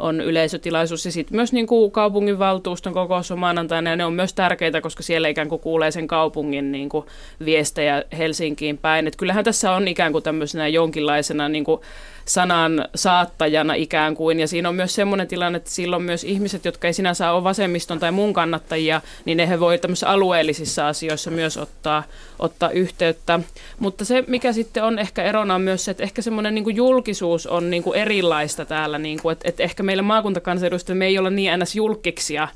on 0.04 0.20
yleisötilaisuus 0.20 1.04
ja 1.04 1.12
sitten 1.12 1.36
myös 1.36 1.52
niin 1.52 1.66
kuin 1.66 1.90
kaupunginvaltuuston 1.90 2.92
kokous 2.92 3.30
on 3.30 3.38
maanantaina 3.38 3.90
ja 3.90 3.96
ne 3.96 4.04
on 4.04 4.12
myös 4.12 4.34
tärkeitä, 4.34 4.80
koska 4.80 5.02
siellä 5.02 5.28
ikään 5.28 5.48
kuin 5.48 5.60
kuulee 5.60 5.90
sen 5.90 6.06
kaupungin 6.06 6.72
niin 6.72 6.88
kuin 6.88 7.06
viestejä 7.44 8.04
Helsinkiin 8.18 8.78
päin. 8.78 9.06
Et 9.06 9.16
kyllähän 9.16 9.44
tässä 9.44 9.72
on 9.72 9.88
ikään 9.88 10.12
kuin 10.12 10.24
tämmöisenä 10.24 10.68
jonkinlaisena 10.68 11.48
niin 11.48 11.64
kuin 11.64 11.80
sanan 12.24 12.88
saattajana 12.94 13.74
ikään 13.74 14.14
kuin. 14.14 14.40
Ja 14.40 14.48
siinä 14.48 14.68
on 14.68 14.74
myös 14.74 14.94
semmoinen 14.94 15.28
tilanne, 15.28 15.56
että 15.56 15.70
silloin 15.70 16.02
myös 16.02 16.24
ihmiset, 16.24 16.64
jotka 16.64 16.86
ei 16.86 16.92
sinänsä 16.92 17.32
ole 17.32 17.44
vasemmiston 17.44 17.98
tai 17.98 18.12
muun 18.12 18.32
kannattajia, 18.32 19.00
niin 19.24 19.36
ne 19.36 19.48
he 19.48 19.60
voi 19.60 19.78
tämmöisissä 19.78 20.08
alueellisissa 20.08 20.88
asioissa 20.88 21.30
myös 21.30 21.56
ottaa, 21.56 22.02
ottaa 22.38 22.70
yhteyttä. 22.70 23.40
Mutta 23.78 24.04
se, 24.04 24.24
mikä 24.26 24.52
sitten 24.52 24.84
on 24.84 24.98
ehkä 24.98 25.22
erona 25.22 25.54
on 25.54 25.62
myös 25.62 25.84
se, 25.84 25.90
että 25.90 26.02
ehkä 26.02 26.22
semmoinen 26.22 26.54
niin 26.54 26.76
julkisuus 26.76 27.46
on 27.46 27.70
niin 27.70 27.82
kuin 27.82 27.98
erilaista 27.98 28.64
täällä, 28.64 28.98
niin 28.98 29.22
kuin, 29.22 29.32
että, 29.32 29.48
että 29.48 29.62
ehkä 29.62 29.82
meillä 29.82 30.02
maakuntakansanedustajilla 30.02 30.98
me 30.98 31.06
ei 31.06 31.18
olla 31.18 31.30
niin 31.30 31.60
ns. 31.60 31.76
julkiksia, 31.76 32.48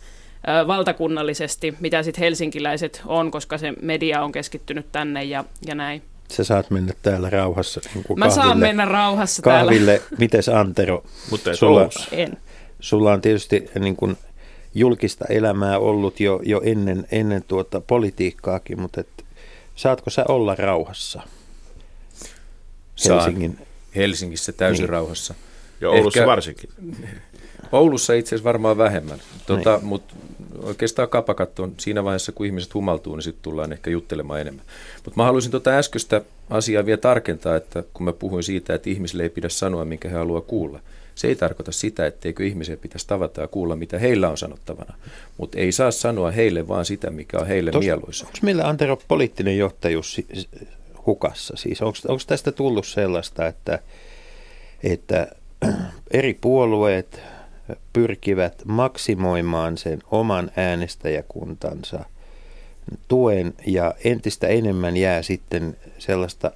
valtakunnallisesti, 0.67 1.75
mitä 1.81 2.03
sitten 2.03 2.23
helsinkiläiset 2.23 3.03
on, 3.07 3.31
koska 3.31 3.59
se 3.59 3.73
media 3.83 4.23
on 4.23 4.33
keskittynyt 4.33 4.87
tänne 4.93 5.25
ja, 5.25 5.45
ja 5.67 5.75
näin. 5.75 6.03
Sä 6.33 6.45
saat 6.45 6.71
mennä 6.71 6.93
täällä 7.03 7.31
rauhassa. 7.31 7.81
Niin 7.95 8.05
kuin 8.05 8.19
Mä 8.19 8.25
kahville, 8.25 8.45
saan 8.45 8.59
mennä 8.59 8.85
rauhassa 8.85 9.43
kahville. 9.43 9.99
täällä. 9.99 10.17
Mites 10.19 10.49
Antero? 10.49 11.05
Mutta 11.31 11.57
sulla, 11.57 11.89
en. 12.13 12.37
Sulla 12.81 13.13
on 13.13 13.21
tietysti 13.21 13.71
niin 13.79 13.97
kuin 13.97 14.17
julkista 14.75 15.25
elämää 15.29 15.79
ollut 15.79 16.21
jo, 16.21 16.41
jo 16.45 16.61
ennen, 16.65 17.07
ennen 17.11 17.45
tuota 17.49 17.81
politiikkaakin, 17.81 18.81
mutta 18.81 19.01
et, 19.01 19.25
saatko 19.77 20.11
sä 20.11 20.25
olla 20.29 20.55
rauhassa? 20.55 21.23
Helsingin. 23.09 23.53
Saan. 23.55 23.67
Helsingissä 23.97 24.53
täysin 24.53 24.83
niin. 24.83 24.89
rauhassa. 24.89 25.35
Ja 25.81 25.91
Oulussa 25.91 26.21
Ehkä, 26.21 26.27
varsinkin. 26.27 26.71
Oulussa 27.73 28.15
itse 28.15 28.29
asiassa 28.29 28.45
varmaan 28.45 28.79
vähemmän, 28.79 29.19
tota, 29.47 29.77
niin. 29.77 29.87
mutta 29.87 30.15
oikeastaan 30.63 31.09
kapakat 31.09 31.59
on 31.59 31.75
siinä 31.79 32.05
vaiheessa, 32.05 32.33
kun 32.33 32.47
ihmiset 32.47 32.75
humaltuu, 32.75 33.17
niin 33.17 33.23
sitten 33.23 33.43
tullaan 33.43 33.73
ehkä 33.73 33.91
juttelemaan 33.91 34.41
enemmän. 34.41 34.65
Mutta 35.05 35.21
mä 35.21 35.25
haluaisin 35.25 35.51
tuota 35.51 35.71
äskeistä 35.71 36.23
asiaa 36.51 36.87
vielä 36.87 37.01
tarkentaa, 37.01 37.57
että 37.57 37.85
kun 37.95 38.05
mä 38.05 38.13
puhuin 38.13 38.43
siitä, 38.43 38.75
että 38.75 38.91
ihmisille 38.91 39.23
ei 39.23 39.29
pidä 39.29 39.49
sanoa, 39.49 39.85
minkä 39.85 40.09
he 40.09 40.17
haluaa 40.17 40.41
kuulla. 40.41 40.81
Se 41.15 41.29
ei 41.29 41.37
tarkoita 41.37 41.73
sitä, 41.73 42.07
etteikö 42.07 42.47
ihmisiä 42.47 42.77
pitäisi 42.77 43.07
tavata 43.07 43.41
ja 43.41 43.49
kuulla, 43.49 43.77
mitä 43.77 43.99
heillä 43.99 44.29
on 44.29 44.39
sanottavana. 44.39 44.95
Mutta 45.37 45.59
ei 45.59 45.73
saa 45.73 45.91
sanoa 45.91 46.31
heille 46.31 46.69
vaan 46.69 46.85
sitä, 46.85 47.11
mikä 47.11 47.39
on 47.39 47.47
heille 47.47 47.71
Tos, 47.71 47.85
mieluisa. 47.85 48.27
Onko 48.27 48.39
meillä 48.43 48.69
Antero 48.69 48.99
poliittinen 49.09 49.59
johtajuus 49.59 50.21
hukassa? 51.07 51.55
Siis 51.57 51.83
onko 51.83 52.23
tästä 52.27 52.53
tullut 52.53 52.87
sellaista, 52.87 53.47
että, 53.47 53.79
että 54.83 55.33
eri 56.11 56.35
puolueet 56.35 57.21
pyrkivät 57.93 58.63
maksimoimaan 58.65 59.79
sen 59.79 59.99
oman 60.11 60.51
äänestäjäkuntansa 60.57 62.05
tuen 63.09 63.55
ja 63.67 63.95
entistä 64.05 64.47
enemmän 64.47 64.97
jää 64.97 65.23
sitten 65.23 65.77
sellaista, 65.99 66.51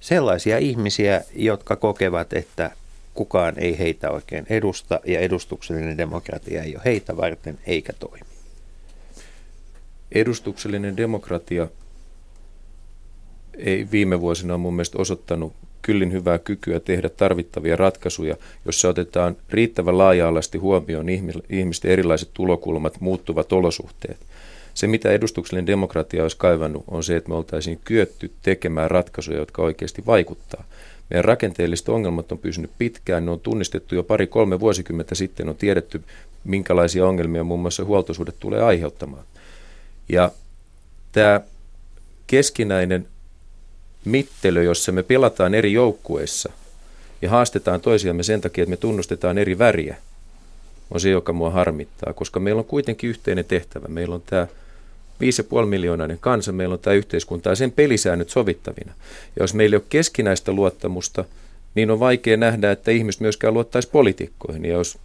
sellaisia 0.00 0.58
ihmisiä, 0.58 1.24
jotka 1.34 1.76
kokevat, 1.76 2.32
että 2.32 2.70
kukaan 3.14 3.54
ei 3.58 3.78
heitä 3.78 4.10
oikein 4.10 4.46
edusta 4.50 5.00
ja 5.06 5.20
edustuksellinen 5.20 5.98
demokratia 5.98 6.62
ei 6.62 6.76
ole 6.76 6.84
heitä 6.84 7.16
varten 7.16 7.58
eikä 7.66 7.92
toimi. 7.92 8.26
Edustuksellinen 10.12 10.96
demokratia 10.96 11.68
ei 13.56 13.88
viime 13.90 14.20
vuosina 14.20 14.58
mun 14.58 14.74
mielestä 14.74 14.98
osoittanut 14.98 15.52
kyllin 15.82 16.12
hyvää 16.12 16.38
kykyä 16.38 16.80
tehdä 16.80 17.08
tarvittavia 17.08 17.76
ratkaisuja, 17.76 18.36
jossa 18.64 18.88
otetaan 18.88 19.36
riittävän 19.50 19.98
laaja-alaisesti 19.98 20.58
huomioon 20.58 21.06
ihmisten 21.50 21.90
erilaiset 21.90 22.30
tulokulmat, 22.34 23.00
muuttuvat 23.00 23.52
olosuhteet. 23.52 24.16
Se, 24.74 24.86
mitä 24.86 25.10
edustuksellinen 25.10 25.66
demokratia 25.66 26.22
olisi 26.22 26.36
kaivannut, 26.36 26.84
on 26.88 27.04
se, 27.04 27.16
että 27.16 27.28
me 27.28 27.34
oltaisiin 27.34 27.80
kyetty 27.84 28.30
tekemään 28.42 28.90
ratkaisuja, 28.90 29.38
jotka 29.38 29.62
oikeasti 29.62 30.06
vaikuttaa. 30.06 30.64
Meidän 31.10 31.24
rakenteelliset 31.24 31.88
ongelmat 31.88 32.32
on 32.32 32.38
pysynyt 32.38 32.70
pitkään, 32.78 33.24
ne 33.24 33.30
on 33.30 33.40
tunnistettu 33.40 33.94
jo 33.94 34.02
pari-kolme 34.02 34.60
vuosikymmentä 34.60 35.14
sitten, 35.14 35.48
on 35.48 35.56
tiedetty, 35.56 36.02
minkälaisia 36.44 37.06
ongelmia 37.06 37.44
muun 37.44 37.60
muassa 37.60 37.84
huoltosuhde 37.84 38.32
tulee 38.40 38.62
aiheuttamaan. 38.62 39.24
Ja 40.08 40.30
tämä 41.12 41.40
keskinäinen 42.26 43.08
mittelö, 44.04 44.62
jossa 44.62 44.92
me 44.92 45.02
pelataan 45.02 45.54
eri 45.54 45.72
joukkueissa 45.72 46.52
ja 47.22 47.30
haastetaan 47.30 47.80
toisiamme 47.80 48.22
sen 48.22 48.40
takia, 48.40 48.62
että 48.62 48.70
me 48.70 48.76
tunnustetaan 48.76 49.38
eri 49.38 49.58
väriä, 49.58 49.96
on 50.90 51.00
se, 51.00 51.10
joka 51.10 51.32
mua 51.32 51.50
harmittaa, 51.50 52.12
koska 52.12 52.40
meillä 52.40 52.58
on 52.58 52.64
kuitenkin 52.64 53.10
yhteinen 53.10 53.44
tehtävä. 53.44 53.88
Meillä 53.88 54.14
on 54.14 54.22
tämä 54.26 54.46
5,5 55.60 55.66
miljoonainen 55.66 56.18
kansa, 56.20 56.52
meillä 56.52 56.72
on 56.72 56.78
tämä 56.78 56.94
yhteiskunta 56.94 57.48
ja 57.48 57.54
sen 57.54 57.72
pelisäännöt 57.72 58.30
sovittavina. 58.30 58.92
Ja 59.36 59.42
jos 59.42 59.54
meillä 59.54 59.74
ei 59.74 59.78
ole 59.78 59.84
keskinäistä 59.88 60.52
luottamusta, 60.52 61.24
niin 61.74 61.90
on 61.90 62.00
vaikea 62.00 62.36
nähdä, 62.36 62.70
että 62.70 62.90
ihmiset 62.90 63.20
myöskään 63.20 63.54
luottaisi 63.54 63.88
poliitikkoihin. 63.92 64.64
Ja 64.64 64.72
jos 64.72 64.98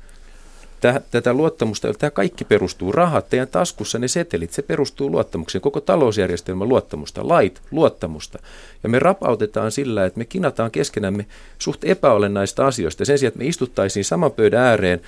tätä 1.11 1.33
luottamusta, 1.33 1.93
tämä 1.93 2.11
kaikki 2.11 2.45
perustuu, 2.45 2.91
rahat 2.91 3.29
teidän 3.29 3.47
taskussa, 3.47 3.99
ne 3.99 4.07
setelit, 4.07 4.51
se 4.51 4.61
perustuu 4.61 5.11
luottamukseen, 5.11 5.61
koko 5.61 5.81
talousjärjestelmä 5.81 6.65
luottamusta, 6.65 7.27
lait 7.27 7.61
luottamusta. 7.71 8.39
Ja 8.83 8.89
me 8.89 8.99
rapautetaan 8.99 9.71
sillä, 9.71 10.05
että 10.05 10.17
me 10.17 10.25
kinataan 10.25 10.71
keskenämme 10.71 11.25
suht 11.59 11.83
epäolennaista 11.83 12.67
asioista. 12.67 13.05
Sen 13.05 13.19
sijaan, 13.19 13.27
että 13.27 13.39
me 13.39 13.45
istuttaisiin 13.45 14.05
saman 14.05 14.31
pöydän 14.31 14.61
ääreen, 14.61 15.01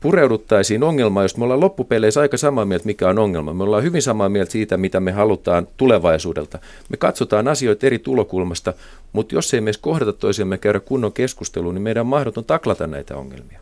pureuduttaisiin 0.00 0.82
ongelmaan, 0.82 1.24
jos 1.24 1.36
me 1.36 1.44
ollaan 1.44 1.60
loppupeleissä 1.60 2.20
aika 2.20 2.36
samaa 2.36 2.64
mieltä, 2.64 2.86
mikä 2.86 3.08
on 3.08 3.18
ongelma. 3.18 3.54
Me 3.54 3.62
ollaan 3.62 3.82
hyvin 3.82 4.02
samaa 4.02 4.28
mieltä 4.28 4.52
siitä, 4.52 4.76
mitä 4.76 5.00
me 5.00 5.12
halutaan 5.12 5.68
tulevaisuudelta. 5.76 6.58
Me 6.88 6.96
katsotaan 6.96 7.48
asioita 7.48 7.86
eri 7.86 7.98
tulokulmasta, 7.98 8.72
mutta 9.12 9.34
jos 9.34 9.54
ei 9.54 9.60
me 9.60 9.68
edes 9.68 9.78
kohdata 9.78 10.12
toisiamme 10.12 10.58
käydä 10.58 10.80
kunnon 10.80 11.12
keskustelua, 11.12 11.72
niin 11.72 11.82
meidän 11.82 12.00
on 12.00 12.06
mahdoton 12.06 12.44
taklata 12.44 12.86
näitä 12.86 13.16
ongelmia 13.16 13.60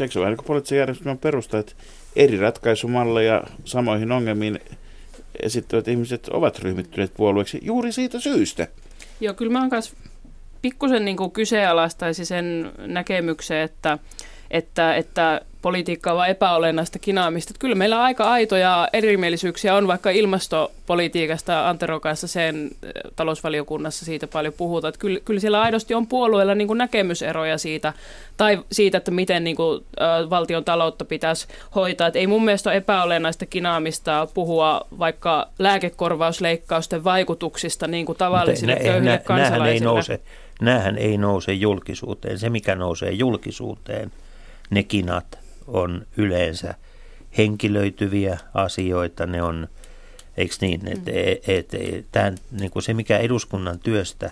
eikö 0.00 0.12
se 0.12 0.18
ole 0.18 0.28
niin 0.28 0.38
poliittisen 0.46 0.78
järjestelmän 0.78 1.18
perusta, 1.18 1.58
että 1.58 1.72
eri 2.16 2.36
ratkaisumalleja 2.36 3.44
samoihin 3.64 4.12
ongelmiin 4.12 4.60
esittävät 5.42 5.88
ihmiset 5.88 6.28
ovat 6.28 6.58
ryhmittyneet 6.58 7.14
puolueeksi 7.14 7.58
juuri 7.62 7.92
siitä 7.92 8.20
syystä. 8.20 8.68
Joo, 9.20 9.34
kyllä 9.34 9.52
mä 9.52 9.60
oon 9.60 9.70
kanssa 9.70 9.96
pikkusen 10.62 11.04
niin 11.04 11.32
kyseenalaistaisi 11.32 12.24
sen 12.24 12.72
näkemyksen, 12.78 13.58
että, 13.58 13.98
että, 14.50 14.96
että 14.96 15.40
politiikka 15.62 16.10
on 16.10 16.16
vain 16.16 16.30
epäolennaista 16.30 16.98
kinaamista. 16.98 17.50
Että 17.50 17.60
kyllä 17.60 17.74
meillä 17.74 18.02
aika 18.02 18.24
aitoja 18.24 18.88
erimielisyyksiä 18.92 19.74
on 19.74 19.86
vaikka 19.86 20.10
ilmastopolitiikasta 20.10 21.68
Antero 21.68 22.00
kanssa 22.00 22.28
sen 22.28 22.70
eh, 22.82 22.92
talousvaliokunnassa 23.16 24.04
siitä 24.04 24.26
paljon 24.26 24.54
puhutaan. 24.56 24.88
Että 24.88 24.98
kyllä, 24.98 25.20
kyllä 25.24 25.40
siellä 25.40 25.62
aidosti 25.62 25.94
on 25.94 26.06
puolueilla 26.06 26.54
niin 26.54 26.66
kuin 26.66 26.78
näkemyseroja 26.78 27.58
siitä, 27.58 27.92
tai 28.36 28.64
siitä, 28.72 28.98
että 28.98 29.10
miten 29.10 29.44
niin 29.44 29.56
kuin, 29.56 29.84
ä, 30.00 30.30
valtion 30.30 30.64
taloutta 30.64 31.04
pitäisi 31.04 31.46
hoitaa. 31.74 32.06
Että 32.06 32.18
ei 32.18 32.26
mun 32.26 32.44
mielestä 32.44 32.70
ole 32.70 32.76
epäolennaista 32.76 33.46
kinaamista 33.46 34.28
puhua 34.34 34.80
vaikka 34.98 35.48
lääkekorvausleikkausten 35.58 37.04
vaikutuksista 37.04 37.86
niin 37.86 38.06
kuin 38.06 38.18
tavallisille 38.18 38.76
köyhille 38.76 39.18
kansalaisille. 39.24 39.72
Ei 39.72 39.80
nouse, 39.80 40.20
näähän 40.60 40.98
ei 40.98 41.18
nouse 41.18 41.52
julkisuuteen. 41.52 42.38
Se, 42.38 42.50
mikä 42.50 42.74
nousee 42.74 43.10
julkisuuteen, 43.10 44.12
ne 44.74 44.82
kinat 44.82 45.38
on 45.66 46.06
yleensä 46.16 46.74
henkilöityviä 47.38 48.38
asioita, 48.54 49.26
ne 49.26 49.42
on, 49.42 49.68
eikö 50.36 50.54
niin, 50.60 50.88
että 50.88 51.10
mm. 51.10 51.16
et, 51.16 51.48
et, 51.48 51.74
et, 51.74 52.06
tämän, 52.12 52.38
niin 52.50 52.70
kuin 52.70 52.82
se 52.82 52.94
mikä 52.94 53.18
eduskunnan 53.18 53.78
työstä 53.78 54.30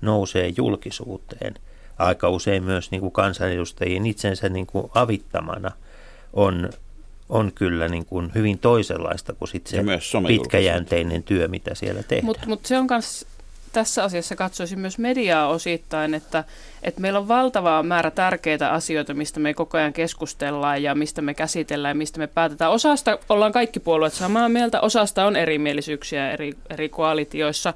nousee 0.00 0.52
julkisuuteen, 0.56 1.54
aika 1.98 2.28
usein 2.28 2.64
myös 2.64 2.90
niin 2.90 3.00
kuin 3.00 3.12
kansanedustajien 3.12 4.06
itsensä 4.06 4.48
niin 4.48 4.66
kuin 4.66 4.90
avittamana, 4.94 5.70
on, 6.32 6.70
on 7.28 7.52
kyllä 7.54 7.88
niin 7.88 8.06
kuin 8.06 8.30
hyvin 8.34 8.58
toisenlaista 8.58 9.32
kuin 9.32 9.48
sit 9.48 9.66
se 9.66 9.84
pitkäjänteinen 10.26 11.22
työ, 11.22 11.48
mitä 11.48 11.74
siellä 11.74 12.02
tehdään. 12.02 12.26
Mutta 12.26 12.46
mut 12.46 12.66
se 12.66 12.78
on 12.78 12.86
myös 12.90 13.26
tässä 13.72 14.04
asiassa 14.04 14.36
katsoisin 14.36 14.78
myös 14.78 14.98
mediaa 14.98 15.48
osittain, 15.48 16.14
että, 16.14 16.44
että 16.82 17.00
meillä 17.00 17.18
on 17.18 17.28
valtava 17.28 17.82
määrä 17.82 18.10
tärkeitä 18.10 18.70
asioita, 18.70 19.14
mistä 19.14 19.40
me 19.40 19.54
koko 19.54 19.78
ajan 19.78 19.92
keskustellaan 19.92 20.82
ja 20.82 20.94
mistä 20.94 21.22
me 21.22 21.34
käsitellään 21.34 21.96
ja 21.96 21.98
mistä 21.98 22.18
me 22.18 22.26
päätetään. 22.26 22.70
Osasta 22.70 23.18
ollaan 23.28 23.52
kaikki 23.52 23.80
puolueet 23.80 24.12
samaa 24.12 24.48
mieltä, 24.48 24.80
osasta 24.80 25.24
on 25.24 25.36
erimielisyyksiä 25.36 26.30
eri, 26.30 26.52
eri 26.70 26.88
koalitioissa, 26.88 27.74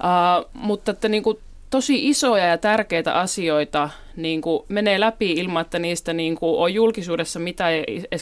uh, 0.00 0.50
mutta 0.52 0.90
että 0.90 1.08
niin 1.08 1.22
kuin 1.22 1.38
tosi 1.70 2.08
isoja 2.08 2.46
ja 2.46 2.58
tärkeitä 2.58 3.14
asioita 3.14 3.90
niin 4.16 4.42
kuin 4.42 4.64
menee 4.68 5.00
läpi 5.00 5.32
ilman, 5.32 5.60
että 5.60 5.78
niistä 5.78 6.12
niin 6.12 6.36
kuin 6.36 6.58
on 6.58 6.74
julkisuudessa, 6.74 7.38
mitä 7.38 7.66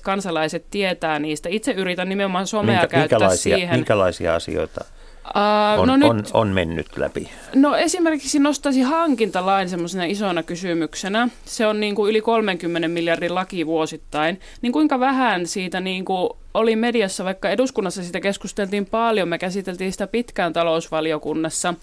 kansalaiset 0.03 0.65
tietää 0.71 1.19
niistä. 1.19 1.49
Itse 1.49 1.73
yritän 1.73 2.09
nimenomaan 2.09 2.47
somea 2.47 2.81
Minkä, 2.81 2.87
käyttää 2.87 3.37
siihen. 3.37 3.75
Minkälaisia 3.75 4.35
asioita? 4.35 4.85
Uh, 5.35 5.81
on, 5.81 5.89
no 5.89 5.97
nyt, 5.97 6.09
on, 6.09 6.25
on 6.33 6.49
mennyt 6.49 6.97
läpi? 6.97 7.31
No 7.55 7.77
esimerkiksi 7.77 8.39
nostaisin 8.39 8.85
hankintalain 8.85 9.69
semmoisena 9.69 10.05
isona 10.05 10.43
kysymyksenä. 10.43 11.29
Se 11.45 11.67
on 11.67 11.81
niin 11.81 11.95
kuin 11.95 12.11
yli 12.11 12.21
30 12.21 12.89
miljardin 12.89 13.35
laki 13.35 13.67
vuosittain. 13.67 14.41
Niin 14.63 14.73
kuinka 14.73 15.01
vähän 15.01 15.47
siitä 15.47 15.81
niin 15.81 16.05
kuin 16.05 16.31
oli 16.55 16.77
mediassa, 16.77 17.25
vaikka 17.25 17.51
eduskunnassa 17.51 18.03
siitä 18.03 18.21
keskusteltiin 18.21 18.87
paljon, 18.87 19.29
me 19.29 19.39
käsiteltiin 19.39 19.93
sitä 19.93 20.07
pitkään 20.07 20.53
talousvaliokunnassa, 20.53 21.75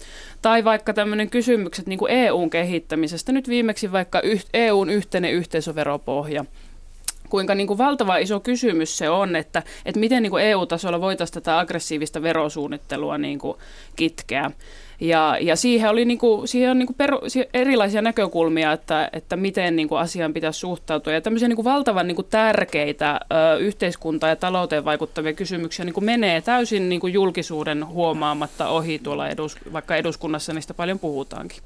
tai 0.42 0.64
vaikka 0.64 0.92
tämmöinen 0.92 1.30
kysymykset 1.30 1.86
niin 1.86 1.98
kuin 1.98 2.12
EUn 2.12 2.50
kehittämisestä, 2.50 3.32
nyt 3.32 3.48
viimeksi 3.48 3.92
vaikka 3.92 4.22
EUn 4.54 4.90
yhteinen 4.90 5.32
yhteisöveropohja 5.32 6.44
kuinka 7.28 7.54
niin 7.54 7.66
kuin 7.66 7.78
valtava 7.78 8.16
iso 8.16 8.40
kysymys 8.40 8.98
se 8.98 9.10
on, 9.10 9.36
että, 9.36 9.62
että 9.84 10.00
miten 10.00 10.22
niin 10.22 10.30
kuin 10.30 10.44
EU-tasolla 10.44 11.00
voitaisiin 11.00 11.34
tätä 11.34 11.58
aggressiivista 11.58 12.22
verosuunnittelua 12.22 13.18
niin 13.18 13.38
kuin 13.38 13.58
kitkeä. 13.96 14.50
Ja, 15.00 15.38
ja 15.40 15.56
siihen, 15.56 15.90
oli 15.90 16.04
niin 16.04 16.18
kuin, 16.18 16.48
siihen 16.48 16.70
on 16.70 16.78
niin 16.78 16.86
kuin 16.86 16.96
peru, 16.96 17.20
erilaisia 17.54 18.02
näkökulmia, 18.02 18.72
että, 18.72 19.10
että 19.12 19.36
miten 19.36 19.76
niin 19.76 19.88
kuin 19.88 20.00
asiaan 20.00 20.32
pitäisi 20.32 20.60
suhtautua. 20.60 21.12
Ja 21.12 21.20
tämmöisiä 21.20 21.48
kuin 21.54 21.64
valtavan 21.64 22.06
niin 22.06 22.16
kuin 22.16 22.26
tärkeitä 22.30 23.20
ö, 23.32 23.58
yhteiskuntaan 23.58 24.30
ja 24.30 24.36
talouteen 24.36 24.84
vaikuttavia 24.84 25.32
kysymyksiä 25.32 25.92
kuin 25.92 26.04
menee 26.04 26.40
täysin 26.40 26.88
niin 26.88 27.00
kuin 27.00 27.12
julkisuuden 27.12 27.86
huomaamatta 27.86 28.68
ohi 28.68 28.98
tuolla, 28.98 29.28
edus, 29.28 29.56
vaikka 29.72 29.96
eduskunnassa 29.96 30.52
niistä 30.52 30.74
paljon 30.74 30.98
puhutaankin. 30.98 31.62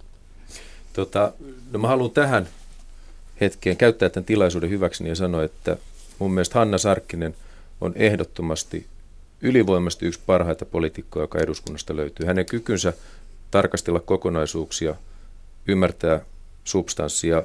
Tota, 0.93 1.33
no 1.73 1.79
mä 1.79 1.89
haluan 1.89 2.11
tähän 2.11 2.49
hetkeen 3.41 3.77
käyttää 3.77 4.09
tämän 4.09 4.25
tilaisuuden 4.25 4.71
hyväkseni 4.71 5.11
ja 5.11 5.15
sanoa, 5.17 5.45
että 5.45 5.77
mun 6.19 6.33
mielestä 6.33 6.59
Hanna 6.59 6.79
Sarkkinen 6.79 7.35
on 7.81 7.93
ehdottomasti 7.97 8.87
ylivoimasti 9.43 10.07
yksi 10.07 10.21
parhaita 10.27 10.65
poliitikkoja, 10.65 11.23
joka 11.23 11.39
eduskunnasta 11.39 11.97
löytyy. 11.97 12.27
Hänen 12.27 12.47
kykynsä 12.47 12.93
tarkastella 13.51 14.01
kokonaisuuksia, 14.01 14.95
ymmärtää 15.67 16.21
substanssia, 16.65 17.43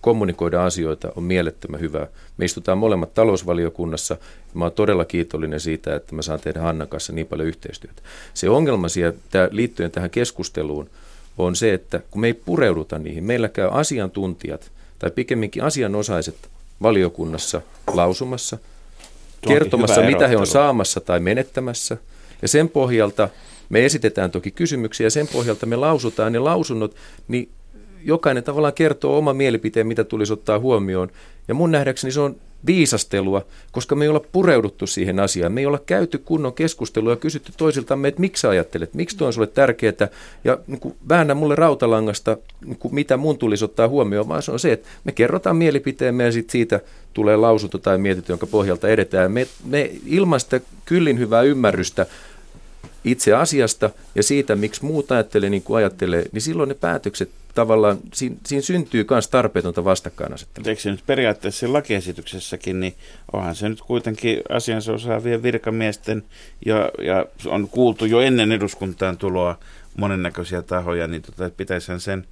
kommunikoida 0.00 0.64
asioita 0.64 1.12
on 1.16 1.22
mielettömän 1.22 1.80
hyvää. 1.80 2.06
Me 2.36 2.44
istutaan 2.44 2.78
molemmat 2.78 3.14
talousvaliokunnassa 3.14 4.14
ja 4.14 4.50
mä 4.54 4.64
oon 4.64 4.72
todella 4.72 5.04
kiitollinen 5.04 5.60
siitä, 5.60 5.96
että 5.96 6.14
mä 6.14 6.22
saan 6.22 6.40
tehdä 6.40 6.60
Hannan 6.60 6.88
kanssa 6.88 7.12
niin 7.12 7.26
paljon 7.26 7.48
yhteistyötä. 7.48 8.02
Se 8.34 8.50
ongelma 8.50 8.88
siellä, 8.88 9.18
liittyen 9.50 9.90
tähän 9.90 10.10
keskusteluun 10.10 10.90
on 11.38 11.56
se, 11.56 11.74
että 11.74 12.00
kun 12.10 12.20
me 12.20 12.26
ei 12.26 12.34
pureuduta 12.34 12.98
niihin, 12.98 13.24
meillä 13.24 13.48
käy 13.48 13.68
asiantuntijat– 13.72 14.70
tai 15.02 15.10
pikemminkin 15.10 15.62
asianosaiset 15.62 16.34
valiokunnassa 16.82 17.60
lausumassa, 17.92 18.58
kertomassa, 19.48 20.02
mitä 20.02 20.28
he 20.28 20.36
on 20.36 20.46
saamassa 20.46 21.00
tai 21.00 21.20
menettämässä. 21.20 21.96
Ja 22.42 22.48
sen 22.48 22.68
pohjalta 22.68 23.28
me 23.68 23.84
esitetään 23.84 24.30
toki 24.30 24.50
kysymyksiä 24.50 25.06
ja 25.06 25.10
sen 25.10 25.28
pohjalta 25.28 25.66
me 25.66 25.76
lausutaan 25.76 26.32
ne 26.32 26.38
lausunnot, 26.38 26.96
niin 27.28 27.48
jokainen 28.04 28.44
tavallaan 28.44 28.74
kertoo 28.74 29.18
oma 29.18 29.32
mielipiteen, 29.32 29.86
mitä 29.86 30.04
tulisi 30.04 30.32
ottaa 30.32 30.58
huomioon. 30.58 31.10
Ja 31.48 31.54
mun 31.54 31.70
nähdäkseni 31.70 32.12
se 32.12 32.20
on 32.20 32.36
viisastelua, 32.66 33.46
koska 33.72 33.94
me 33.94 34.04
ei 34.04 34.08
olla 34.08 34.24
pureuduttu 34.32 34.86
siihen 34.86 35.20
asiaan. 35.20 35.52
Me 35.52 35.60
ei 35.60 35.66
olla 35.66 35.80
käyty 35.86 36.18
kunnon 36.18 36.52
keskustelua 36.52 37.12
ja 37.12 37.16
kysytty 37.16 37.52
toisiltamme, 37.56 38.08
että 38.08 38.20
miksi 38.20 38.40
sä 38.40 38.48
ajattelet, 38.48 38.94
miksi 38.94 39.16
tuo 39.16 39.26
on 39.26 39.32
sulle 39.32 39.46
tärkeää 39.46 40.08
ja 40.44 40.58
niin 40.66 40.80
kuin, 40.80 40.94
väännä 41.08 41.34
mulle 41.34 41.54
rautalangasta, 41.54 42.36
niin 42.64 42.78
kuin, 42.78 42.94
mitä 42.94 43.16
mun 43.16 43.38
tulisi 43.38 43.64
ottaa 43.64 43.88
huomioon, 43.88 44.28
vaan 44.28 44.42
se 44.42 44.52
on 44.52 44.58
se, 44.58 44.72
että 44.72 44.88
me 45.04 45.12
kerrotaan 45.12 45.56
mielipiteemme 45.56 46.24
ja 46.24 46.32
sit 46.32 46.50
siitä 46.50 46.80
tulee 47.12 47.36
lausunto 47.36 47.78
tai 47.78 47.98
mietintö, 47.98 48.32
jonka 48.32 48.46
pohjalta 48.46 48.88
edetään. 48.88 49.32
Me, 49.32 49.46
me 49.64 49.90
ilman 50.06 50.40
sitä 50.40 50.60
kyllin 50.84 51.18
hyvää 51.18 51.42
ymmärrystä 51.42 52.06
itse 53.04 53.34
asiasta 53.34 53.90
ja 54.14 54.22
siitä, 54.22 54.56
miksi 54.56 54.84
muut 54.84 55.12
ajattelee 55.12 55.50
niin 55.50 55.62
kuin 55.62 55.78
ajattelee, 55.78 56.24
niin 56.32 56.42
silloin 56.42 56.68
ne 56.68 56.74
päätökset 56.74 57.30
tavallaan, 57.54 57.98
siinä, 58.12 58.36
siinä 58.46 58.62
syntyy 58.62 59.06
myös 59.10 59.28
tarpeetonta 59.28 59.84
vastakkainasettelua. 59.84 60.68
Eikö 60.68 60.82
se 60.82 60.90
nyt 60.90 61.06
periaatteessa 61.06 61.72
lakiesityksessäkin, 61.72 62.80
niin 62.80 62.94
onhan 63.32 63.54
se 63.54 63.68
nyt 63.68 63.80
kuitenkin 63.80 64.42
asiansa 64.48 64.92
osaavien 64.92 65.42
virkamiesten 65.42 66.24
ja, 66.66 66.90
ja 66.98 67.26
on 67.46 67.68
kuultu 67.68 68.04
jo 68.04 68.20
ennen 68.20 68.52
eduskuntaan 68.52 69.16
tuloa 69.18 69.58
monennäköisiä 69.96 70.62
tahoja, 70.62 71.06
niin 71.06 71.22
tota, 71.22 71.50
pitäisihän 71.56 72.00
sen 72.00 72.26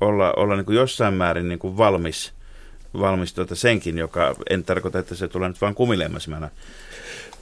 olla, 0.00 0.32
olla 0.32 0.56
niin 0.56 0.66
kuin 0.66 0.76
jossain 0.76 1.14
määrin 1.14 1.48
niin 1.48 1.58
kuin 1.58 1.76
valmis, 1.76 2.32
valmis 3.00 3.34
tuota 3.34 3.54
senkin, 3.54 3.98
joka 3.98 4.34
en 4.50 4.64
tarkoita, 4.64 4.98
että 4.98 5.14
se 5.14 5.28
tulee 5.28 5.48
nyt 5.48 5.60
vain 5.60 5.74
kumileimasimena 5.74 6.50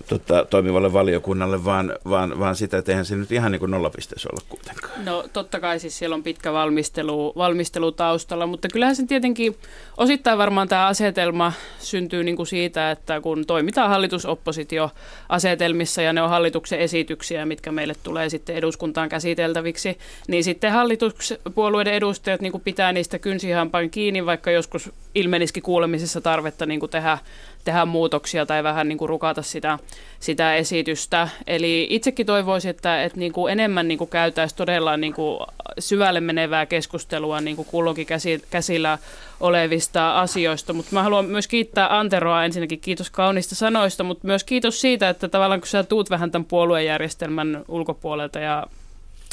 tota, 0.09 0.47
toimivalle 0.51 0.93
valiokunnalle, 0.93 1.65
vaan, 1.65 1.95
vaan, 2.09 2.39
vaan 2.39 2.57
sitä, 2.57 2.79
että 2.79 2.93
eihän 2.93 3.05
se 3.05 3.17
nyt 3.17 3.33
ihan 3.33 3.53
niin 3.53 3.61
kuin 3.61 3.71
nollapisteessä 3.71 4.29
olla 4.33 4.43
kuitenkaan. 4.49 5.05
No 5.05 5.25
totta 5.33 5.61
kai 5.61 5.81
siis 5.81 5.99
siellä 5.99 6.15
on 6.15 6.23
pitkä 6.23 6.53
valmistelu, 6.53 7.33
valmistelu 7.37 7.93
taustalla, 7.93 8.47
mutta 8.47 8.69
kyllähän 8.69 8.97
se 8.97 9.07
tietenkin 9.07 9.57
osittain 9.97 10.39
varmaan 10.39 10.69
tämä 10.69 10.87
asetelma 10.87 11.53
syntyy 11.79 12.25
niin 12.25 12.37
kuin 12.37 12.47
siitä, 12.47 12.91
että 12.91 13.21
kun 13.21 13.47
toimitaan 13.47 13.91
hallitusoppositioasetelmissa 13.91 16.03
ja 16.03 16.13
ne 16.13 16.23
on 16.23 16.31
hallituksen 16.31 16.79
esityksiä, 16.79 17.47
mitkä 17.47 17.73
meille 17.73 17.95
tulee 18.03 18.29
sitten 18.29 18.57
eduskuntaan 18.57 19.09
käsiteltäviksi, 19.09 19.99
niin 20.29 20.45
sitten 20.45 20.73
hallituspuolueiden 20.73 21.95
edustajat 21.95 22.41
niin 22.41 22.53
kuin 22.53 22.65
pitää 22.65 22.93
niistä 22.93 23.19
kynsihampain 23.19 23.91
kiinni, 23.91 24.27
vaikka 24.27 24.51
joskus 24.51 24.91
ilmenisikin 25.15 25.63
kuulemisessa 25.63 26.21
tarvetta 26.21 26.67
niin 26.67 26.81
kuin 26.81 26.91
tehdä 26.91 27.19
tehdä 27.65 27.85
muutoksia 27.85 28.47
tai 28.47 28.63
vähän 28.63 28.89
niin 28.89 28.99
kuin 28.99 29.09
rukata 29.09 29.43
sitä, 29.43 29.79
sitä 30.21 30.55
esitystä. 30.55 31.29
Eli 31.47 31.87
itsekin 31.91 32.27
toivoisin, 32.27 32.71
että, 32.71 33.03
että 33.03 33.19
niin 33.19 33.33
kuin 33.33 33.53
enemmän 33.53 33.89
niin 33.89 34.09
käytäisiin 34.11 34.57
todella 34.57 34.97
niin 34.97 35.15
kuin 35.15 35.39
syvälle 35.79 36.21
menevää 36.21 36.67
keskustelua 36.67 37.41
niin 37.41 37.57
kuin 37.57 37.69
kulloinkin 37.71 38.07
käsillä 38.51 38.99
olevista 39.41 40.21
asioista. 40.21 40.73
Mutta 40.73 40.91
mä 40.95 41.03
haluan 41.03 41.25
myös 41.25 41.49
kiittää 41.49 41.99
Anteroa 41.99 42.45
ensinnäkin, 42.45 42.81
kiitos 42.81 43.11
kaunista 43.11 43.55
sanoista, 43.55 44.05
mutta 44.05 44.27
myös 44.27 44.45
kiitos 44.45 44.81
siitä, 44.81 45.09
että 45.09 45.29
tavallaan 45.29 45.61
kun 45.61 45.69
sä 45.69 45.83
tuut 45.83 46.11
vähän 46.11 46.31
tämän 46.31 46.47
puoluejärjestelmän 46.47 47.65
ulkopuolelta 47.69 48.39
ja 48.39 48.67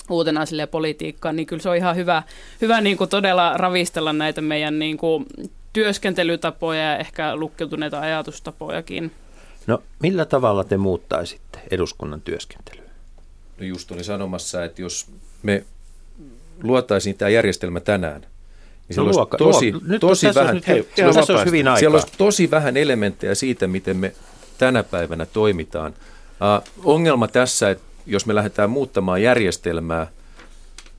uutena 0.09 0.45
sille 0.45 0.67
politiikkaan, 0.67 1.35
niin 1.35 1.45
kyllä 1.45 1.61
se 1.61 1.69
on 1.69 1.75
ihan 1.75 1.95
hyvä, 1.95 2.23
hyvä 2.61 2.81
niin 2.81 2.97
kuin 2.97 3.09
todella 3.09 3.57
ravistella 3.57 4.13
näitä 4.13 4.41
meidän 4.41 4.79
niin 4.79 4.97
kuin 4.97 5.25
työskentelytapoja 5.73 6.81
ja 6.81 6.97
ehkä 6.97 7.35
lukkeutuneita 7.35 7.99
ajatustapojakin. 7.99 9.11
No 9.67 9.83
millä 9.99 10.25
tavalla 10.25 10.63
te 10.63 10.77
muuttaisitte 10.77 11.59
eduskunnan 11.71 12.21
työskentelyä? 12.21 12.89
No 13.57 13.65
just 13.65 13.91
olin 13.91 14.03
sanomassa, 14.03 14.63
että 14.63 14.81
jos 14.81 15.07
me 15.43 15.65
luotaisiin 16.63 17.17
tämä 17.17 17.29
järjestelmä 17.29 17.79
tänään, 17.79 18.21
niin 18.21 18.95
siellä 18.95 19.11
no, 19.11 19.25
tosi. 19.25 19.73
Nyt 19.87 20.01
vähän, 20.35 20.55
nyt, 20.55 20.67
hei, 20.67 20.87
siellä, 20.95 21.13
tässä 21.13 21.33
olisi 21.33 21.45
hyvin 21.45 21.67
aikaa. 21.67 21.79
siellä 21.79 21.95
olisi 21.95 22.13
tosi 22.17 22.51
vähän 22.51 22.77
elementtejä 22.77 23.35
siitä, 23.35 23.67
miten 23.67 23.97
me 23.97 24.13
tänä 24.57 24.83
päivänä 24.83 25.25
toimitaan. 25.25 25.93
Uh, 25.93 26.93
ongelma 26.93 27.27
tässä, 27.27 27.69
että 27.69 27.83
jos 28.05 28.25
me 28.25 28.35
lähdetään 28.35 28.69
muuttamaan 28.69 29.21
järjestelmää, 29.21 30.07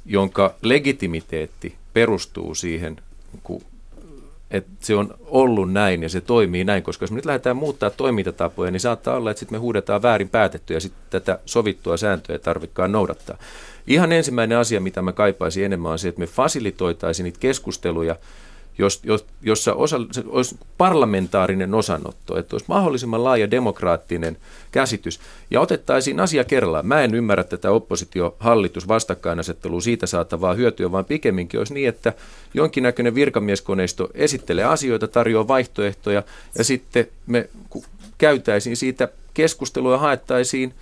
jonka 0.07 0.55
legitimiteetti 0.63 1.75
perustuu 1.93 2.55
siihen, 2.55 2.97
että 4.53 4.71
se 4.81 4.95
on 4.95 5.15
ollut 5.27 5.73
näin 5.73 6.03
ja 6.03 6.09
se 6.09 6.21
toimii 6.21 6.65
näin, 6.65 6.83
koska 6.83 7.03
jos 7.03 7.11
me 7.11 7.17
nyt 7.17 7.25
lähdetään 7.25 7.57
muuttaa 7.57 7.91
toimintatapoja, 7.91 8.71
niin 8.71 8.81
saattaa 8.81 9.17
olla, 9.17 9.31
että 9.31 9.39
sitten 9.39 9.57
me 9.59 9.61
huudetaan 9.61 10.03
väärin 10.03 10.29
päätettyä 10.29 10.77
ja 10.77 10.81
sitten 10.81 11.03
tätä 11.11 11.39
sovittua 11.47 11.97
sääntöä 11.97 12.39
ei 12.83 12.89
noudattaa. 12.89 13.39
Ihan 13.87 14.13
ensimmäinen 14.13 14.59
asia, 14.59 14.81
mitä 14.81 15.03
mä 15.03 15.13
kaipaisin 15.13 15.65
enemmän 15.65 15.93
on 15.93 15.99
se, 15.99 16.09
että 16.09 16.19
me 16.19 16.27
fasilitoitaisiin 16.27 17.25
niitä 17.25 17.39
keskusteluja, 17.41 18.17
jos, 18.79 19.01
jos, 19.05 19.27
jossa 19.43 19.75
osa, 19.75 19.97
olisi 20.27 20.59
parlamentaarinen 20.79 21.75
osanotto, 21.75 22.39
että 22.39 22.55
olisi 22.55 22.67
mahdollisimman 22.69 23.25
laaja 23.25 23.51
demokraattinen 23.51 24.37
käsitys 24.73 25.21
ja 25.51 25.61
otettaisiin 25.61 26.21
asia 26.21 26.45
kerrallaan. 26.45 26.87
Mä 26.87 27.03
en 27.03 27.15
ymmärrä 27.15 27.45
tätä 27.45 27.71
oppositio-hallitus 27.71 28.89
vastakkainasettelua 28.89 29.81
siitä 29.81 30.07
saatavaa 30.07 30.55
hyötyä, 30.55 30.93
vaan 30.93 31.05
pikemminkin 31.05 31.61
olisi 31.61 31.75
niin, 31.75 31.89
että 31.89 32.13
jonkinnäköinen 32.55 33.15
virkamieskoneisto 33.15 34.09
esittelee 34.15 34.65
asioita, 34.65 35.09
tarjoaa 35.09 35.49
vaihtoehtoja 35.49 36.23
ja 36.59 36.65
sitten 36.65 37.07
me 37.27 37.49
käytäisiin 38.19 38.77
siitä 38.77 39.09
keskustelua 39.35 39.93
ja 39.93 39.99
haettaisiin 39.99 40.75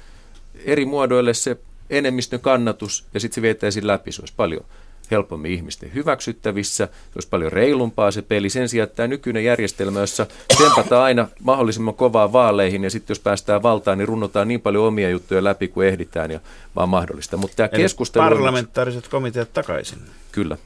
eri 0.65 0.85
muodoille 0.85 1.35
se 1.35 1.57
enemmistön 1.91 2.41
kannatus 2.41 3.05
ja 3.15 3.21
sitten 3.21 3.35
se 3.35 3.43
vietäisiin 3.43 3.87
läpi. 3.87 4.13
Se 4.13 4.23
olisi 4.23 4.35
paljon 4.37 4.65
helpommin 5.11 5.53
ihmisten 5.53 5.95
hyväksyttävissä, 5.95 6.87
se 6.87 7.13
olisi 7.15 7.29
paljon 7.29 7.53
reilumpaa 7.53 8.11
se 8.11 8.23
peli. 8.23 8.51
Sen 8.51 8.69
sijaan, 8.69 8.85
että 8.85 8.97
tämä 8.97 9.07
nykyinen 9.07 9.45
järjestelmä, 9.45 10.01
jossa 10.01 10.27
tempataan 10.59 11.05
aina 11.05 11.29
mahdollisimman 11.43 11.95
kovaa 11.95 12.33
vaaleihin 12.33 12.85
ja 12.85 12.91
sitten 12.91 13.15
jos 13.15 13.21
päästään 13.21 13.63
valtaan, 13.63 13.99
niin 13.99 14.09
runnotaan 14.09 14.49
niin 14.49 14.61
paljon 14.61 14.87
omia 14.87 15.11
juttuja 15.11 15.45
läpi 15.45 15.69
kuin 15.69 15.89
ehditään 15.89 16.31
ja 16.31 16.41
vaan 16.77 16.89
mahdollista. 16.89 17.37
Mutta 17.37 17.57
tämä 17.57 17.69
Eli 17.73 17.83
keskustelu... 17.83 18.25
parlamentaariset 18.25 19.09
komiteat 19.09 19.53
takaisin. 19.53 19.99
Kyllä. 20.33 20.57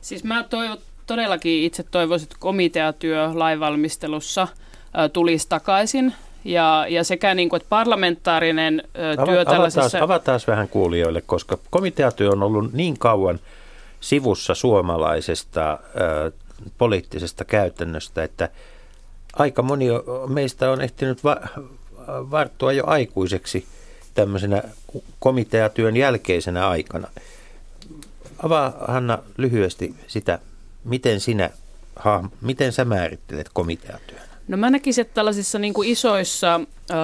Siis 0.00 0.24
mä 0.24 0.42
toivon, 0.42 0.78
todellakin 1.06 1.62
itse 1.62 1.82
toivoisin, 1.82 2.26
että 2.26 2.36
komiteatyö 2.38 3.30
lainvalmistelussa 3.34 4.48
tulisi 5.12 5.48
takaisin 5.48 6.14
ja, 6.44 6.86
ja 6.88 7.04
sekä 7.04 7.34
niin 7.34 7.48
kuin, 7.48 7.58
että 7.60 7.68
parlamentaarinen 7.68 8.82
Ava, 9.18 9.26
työ 9.26 9.44
tällaisessa... 9.44 9.80
Avataan, 9.80 10.02
avataan 10.02 10.40
vähän 10.46 10.68
kuulijoille, 10.68 11.22
koska 11.26 11.58
komiteatyö 11.70 12.30
on 12.30 12.42
ollut 12.42 12.72
niin 12.72 12.98
kauan 12.98 13.38
sivussa 14.00 14.54
suomalaisesta 14.54 15.78
poliittisesta 16.78 17.44
käytännöstä, 17.44 18.24
että 18.24 18.48
aika 19.32 19.62
moni 19.62 19.86
meistä 20.28 20.70
on 20.70 20.80
ehtinyt 20.80 21.24
va- 21.24 21.40
varttua 22.08 22.72
jo 22.72 22.84
aikuiseksi 22.86 23.66
tämmöisenä 24.14 24.62
komiteatyön 25.18 25.96
jälkeisenä 25.96 26.68
aikana. 26.68 27.08
Avaa 28.42 28.84
Hanna 28.88 29.18
lyhyesti 29.36 29.94
sitä, 30.06 30.38
miten 30.84 31.20
sinä, 31.20 31.50
ha, 31.96 32.24
miten 32.40 32.72
sä 32.72 32.84
määrittelet 32.84 33.50
komiteatyön? 33.52 34.20
No 34.48 34.56
mä 34.56 34.70
näkisin, 34.70 35.02
että 35.02 35.14
tällaisissa 35.14 35.58
niin 35.58 35.74
kuin 35.74 35.88
isoissa 35.88 36.54
äh, 36.90 36.96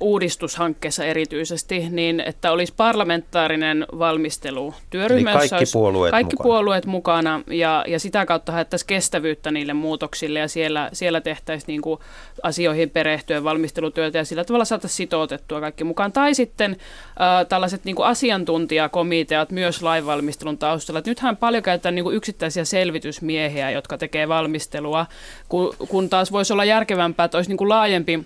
uudistushankkeessa 0.00 1.04
erityisesti, 1.04 1.86
niin 1.90 2.20
että 2.20 2.52
olisi 2.52 2.72
parlamentaarinen 2.76 3.86
valmistelu 3.98 4.74
työryhmä, 4.90 5.32
kaikki 5.32 5.64
puolueet 5.72 6.10
kaikki 6.10 6.36
mukana. 6.36 6.48
puolueet 6.48 6.86
mukana 6.86 7.42
ja, 7.46 7.84
ja 7.88 8.00
sitä 8.00 8.26
kautta 8.26 8.52
haettaisiin 8.52 8.86
kestävyyttä 8.86 9.50
niille 9.50 9.72
muutoksille 9.72 10.38
ja 10.38 10.48
siellä, 10.48 10.90
siellä 10.92 11.20
tehtäisiin 11.20 11.66
niin 11.66 11.82
kuin 11.82 12.00
asioihin 12.42 12.90
perehtyen 12.90 13.44
valmistelutyötä 13.44 14.18
ja 14.18 14.24
sillä 14.24 14.44
tavalla 14.44 14.64
saataisiin 14.64 14.96
sitoutettua 14.96 15.60
kaikki 15.60 15.84
mukaan. 15.84 16.12
Tai 16.12 16.34
sitten 16.34 16.70
äh, 16.70 17.46
tällaiset 17.48 17.84
niin 17.84 17.96
kuin 17.96 18.06
asiantuntijakomiteat 18.06 19.50
myös 19.50 19.82
lainvalmistelun 19.82 20.58
taustalla. 20.58 20.98
Et 20.98 21.06
nythän 21.06 21.36
paljon 21.36 21.62
käytetään 21.62 21.94
niin 21.94 22.04
kuin 22.04 22.16
yksittäisiä 22.16 22.64
selvitysmiehiä, 22.64 23.70
jotka 23.70 23.98
tekee 23.98 24.28
valmistelua, 24.28 25.06
kun, 25.48 25.74
kun 25.88 26.08
taas 26.08 26.32
voisi 26.32 26.52
olla 26.52 26.64
järkevämpää, 26.64 27.24
että 27.24 27.38
olisi 27.38 27.50
niin 27.50 27.58
kuin 27.58 27.68
laajempi 27.68 28.24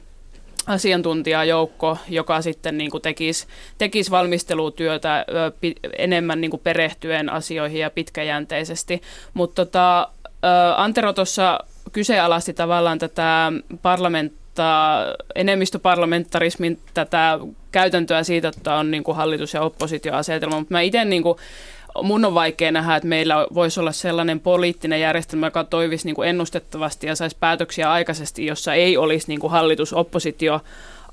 asiantuntijajoukko, 0.66 1.98
joka 2.08 2.42
sitten 2.42 2.78
niin 2.78 2.90
kuin 2.90 3.02
tekisi, 3.02 3.46
tekisi 3.78 4.10
valmistelutyötä 4.10 5.26
enemmän 5.98 6.40
niin 6.40 6.50
kuin 6.50 6.60
perehtyen 6.60 7.30
asioihin 7.30 7.80
ja 7.80 7.90
pitkäjänteisesti. 7.90 9.02
Mutta 9.34 9.66
tota, 9.66 10.08
Antero 10.76 11.12
tuossa 11.12 11.60
kyseenalaisti 11.92 12.54
tavallaan 12.54 12.98
tätä 12.98 13.52
parlamentta, 13.82 14.98
enemmistöparlamentarismin 15.34 16.80
tätä 16.94 17.38
käytäntöä 17.72 18.22
siitä, 18.22 18.48
että 18.48 18.74
on 18.74 18.90
niin 18.90 19.04
kuin 19.04 19.16
hallitus- 19.16 19.54
ja 19.54 19.62
oppositioasetelma, 19.62 20.58
mutta 20.58 20.74
mä 20.74 20.80
itse 20.80 21.04
niin 21.04 21.22
mun 22.02 22.24
on 22.24 22.34
vaikea 22.34 22.72
nähdä, 22.72 22.96
että 22.96 23.08
meillä 23.08 23.46
voisi 23.54 23.80
olla 23.80 23.92
sellainen 23.92 24.40
poliittinen 24.40 25.00
järjestelmä, 25.00 25.46
joka 25.46 25.64
toivisi 25.64 26.06
niin 26.06 26.14
kuin 26.14 26.28
ennustettavasti 26.28 27.06
ja 27.06 27.16
saisi 27.16 27.36
päätöksiä 27.40 27.92
aikaisesti, 27.92 28.46
jossa 28.46 28.74
ei 28.74 28.96
olisi 28.96 29.28
niin 29.28 29.40
kuin 29.40 29.50
hallitus-oppositio 29.50 30.60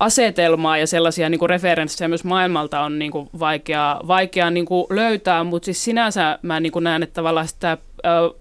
asetelmaa 0.00 0.78
ja 0.78 0.86
sellaisia 0.86 1.28
niin 1.28 1.38
kuin 1.38 1.50
referenssejä 1.50 2.08
myös 2.08 2.24
maailmalta 2.24 2.80
on 2.80 2.98
niin 2.98 3.10
kuin 3.10 3.28
vaikea, 3.38 4.00
vaikea 4.06 4.50
niin 4.50 4.66
kuin 4.66 4.86
löytää, 4.90 5.44
mutta 5.44 5.64
siis 5.64 5.84
sinänsä 5.84 6.38
mä 6.42 6.60
niin 6.60 6.72
kuin 6.72 6.84
näen, 6.84 7.02
että 7.02 7.14
tavallaan 7.14 7.48
sitä 7.48 7.78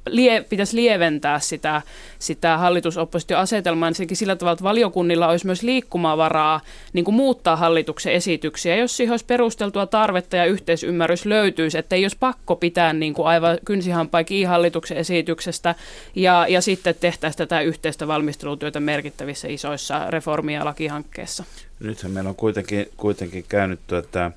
lie, 0.09 0.45
pitäisi 0.49 0.75
lieventää 0.75 1.39
sitä, 1.39 1.81
sitä 2.19 2.57
hallitusoppositioasetelmaa 2.57 3.91
niin 3.99 4.15
sillä 4.15 4.35
tavalla, 4.35 4.53
että 4.53 4.63
valiokunnilla 4.63 5.27
olisi 5.27 5.45
myös 5.45 5.63
liikkumavaraa 5.63 6.61
niin 6.93 7.05
kuin 7.05 7.15
muuttaa 7.15 7.55
hallituksen 7.55 8.13
esityksiä, 8.13 8.75
jos 8.75 8.97
siihen 8.97 9.13
olisi 9.13 9.25
perusteltua 9.25 9.85
tarvetta 9.85 10.35
ja 10.35 10.45
yhteisymmärrys 10.45 11.25
löytyisi, 11.25 11.77
että 11.77 11.95
ei 11.95 12.03
olisi 12.03 12.17
pakko 12.19 12.55
pitää 12.55 12.93
niin 12.93 13.13
kuin 13.13 13.27
aivan 13.27 13.57
kynsihampaa 13.65 14.23
kiinni 14.23 14.45
hallituksen 14.45 14.97
esityksestä 14.97 15.75
ja, 16.15 16.45
ja 16.49 16.61
sitten 16.61 16.95
tehtäisiin 16.99 17.37
tätä 17.37 17.61
yhteistä 17.61 18.07
valmistelutyötä 18.07 18.79
merkittävissä 18.79 19.47
isoissa 19.47 20.09
reformi- 20.09 20.53
ja 20.53 20.65
lakihankkeissa. 20.65 21.43
Nythän 21.79 22.11
meillä 22.11 22.29
on 22.29 22.35
kuitenkin, 22.35 22.85
kuitenkin 22.97 23.45
käynyt 23.49 23.79
tuota, 23.87 24.31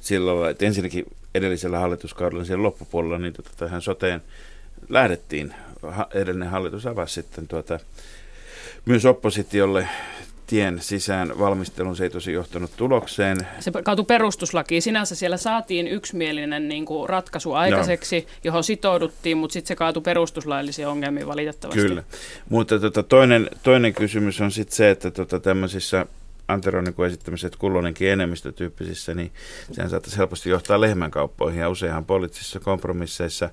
silloin, 0.00 0.50
että 0.50 0.66
ensinnäkin 0.66 1.04
edellisellä 1.34 1.78
hallituskaudella 1.78 2.44
siellä 2.44 2.62
loppupuolella, 2.62 3.18
niin 3.18 3.32
tuota, 3.32 3.50
tähän 3.56 3.82
soteen 3.82 4.22
lähdettiin. 4.88 5.54
Edellinen 6.14 6.50
hallitus 6.50 6.86
avasi 6.86 7.14
sitten 7.14 7.48
tuota, 7.48 7.78
myös 8.84 9.04
oppositiolle 9.04 9.88
tien 10.46 10.80
sisään 10.80 11.38
valmistelun. 11.38 11.96
Se 11.96 12.04
ei 12.04 12.10
tosi 12.10 12.32
johtanut 12.32 12.70
tulokseen. 12.76 13.38
Se 13.60 13.70
kaatui 13.84 14.04
perustuslakiin. 14.04 14.82
Sinänsä 14.82 15.14
siellä 15.14 15.36
saatiin 15.36 15.88
yksimielinen 15.88 16.68
niin 16.68 16.84
kuin 16.86 17.08
ratkaisu 17.08 17.52
aikaiseksi, 17.52 18.20
no. 18.20 18.26
johon 18.44 18.64
sitouduttiin, 18.64 19.36
mutta 19.36 19.52
sitten 19.52 19.68
se 19.68 19.76
kaatui 19.76 20.02
perustuslaillisiin 20.02 20.88
ongelmiin 20.88 21.26
valitettavasti. 21.26 21.82
Kyllä. 21.82 22.02
Mutta 22.48 22.78
tuota, 22.78 23.02
toinen, 23.02 23.50
toinen 23.62 23.94
kysymys 23.94 24.40
on 24.40 24.50
sitten 24.50 24.76
se, 24.76 24.90
että 24.90 25.10
tuota, 25.10 25.40
tämmöisissä 25.40 26.06
Antero 26.48 26.82
niin 26.82 27.06
esittämiset 27.06 27.56
kulloinenkin 27.56 28.08
enemmistötyyppisissä, 28.08 29.14
niin 29.14 29.32
sehän 29.72 29.90
saattaisi 29.90 30.18
helposti 30.18 30.50
johtaa 30.50 30.80
lehmänkauppoihin 30.80 31.60
ja 31.60 31.68
useinhan 31.68 32.04
poliittisissa 32.04 32.60
kompromisseissa 32.60 33.50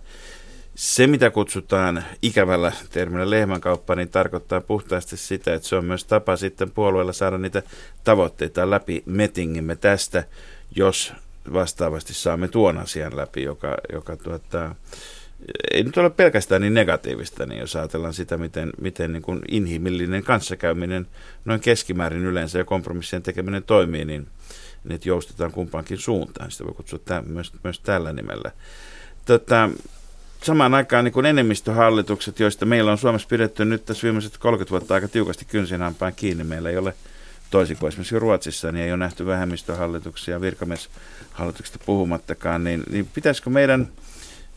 se, 0.75 1.07
mitä 1.07 1.29
kutsutaan 1.29 2.03
ikävällä 2.21 2.71
termillä 2.89 3.29
lehmänkauppa, 3.29 3.95
niin 3.95 4.09
tarkoittaa 4.09 4.61
puhtaasti 4.61 5.17
sitä, 5.17 5.53
että 5.53 5.67
se 5.67 5.75
on 5.75 5.85
myös 5.85 6.05
tapa 6.05 6.35
sitten 6.35 6.71
puolueella 6.71 7.13
saada 7.13 7.37
niitä 7.37 7.63
tavoitteita 8.03 8.69
läpi. 8.69 9.03
Metingimme 9.05 9.75
tästä, 9.75 10.23
jos 10.75 11.13
vastaavasti 11.53 12.13
saamme 12.13 12.47
tuon 12.47 12.77
asian 12.77 13.17
läpi, 13.17 13.43
joka, 13.43 13.77
joka 13.93 14.17
tuottaa 14.17 14.75
ei 15.71 15.83
nyt 15.83 15.97
ole 15.97 16.09
pelkästään 16.09 16.61
niin 16.61 16.73
negatiivista, 16.73 17.45
niin 17.45 17.59
jos 17.59 17.75
ajatellaan 17.75 18.13
sitä, 18.13 18.37
miten, 18.37 18.69
miten 18.81 19.13
niin 19.13 19.21
kuin 19.21 19.39
inhimillinen 19.47 20.23
kanssakäyminen 20.23 21.07
noin 21.45 21.59
keskimäärin 21.59 22.25
yleensä 22.25 22.57
ja 22.57 22.65
kompromissien 22.65 23.23
tekeminen 23.23 23.63
toimii, 23.63 24.05
niin, 24.05 24.27
niin 24.83 24.95
että 24.95 25.09
joustetaan 25.09 25.51
kumpaankin 25.51 25.97
suuntaan. 25.97 26.51
Sitä 26.51 26.65
voi 26.65 26.73
kutsua 26.73 26.99
tämän, 27.05 27.23
myös, 27.27 27.51
myös 27.63 27.79
tällä 27.79 28.13
nimellä. 28.13 28.51
Tota, 29.25 29.69
samaan 30.43 30.73
aikaan 30.73 31.05
niin 31.05 31.13
kuin 31.13 31.25
enemmistöhallitukset, 31.25 32.39
joista 32.39 32.65
meillä 32.65 32.91
on 32.91 32.97
Suomessa 32.97 33.27
pidetty 33.27 33.65
nyt 33.65 33.85
tässä 33.85 34.03
viimeiset 34.03 34.37
30 34.37 34.71
vuotta 34.71 34.93
aika 34.93 35.07
tiukasti 35.07 35.45
kynsinhampaan 35.45 36.13
kiinni. 36.15 36.43
Meillä 36.43 36.69
ei 36.69 36.77
ole 36.77 36.93
toisin 37.49 37.77
kuin 37.77 37.87
esimerkiksi 37.87 38.19
Ruotsissa, 38.19 38.71
niin 38.71 38.85
ei 38.85 38.91
ole 38.91 38.97
nähty 38.97 39.25
vähemmistöhallituksia, 39.25 40.41
virkamieshallituksista 40.41 41.79
puhumattakaan, 41.85 42.63
niin, 42.63 42.83
niin 42.89 43.09
pitäisikö 43.13 43.49
meidän– 43.49 43.87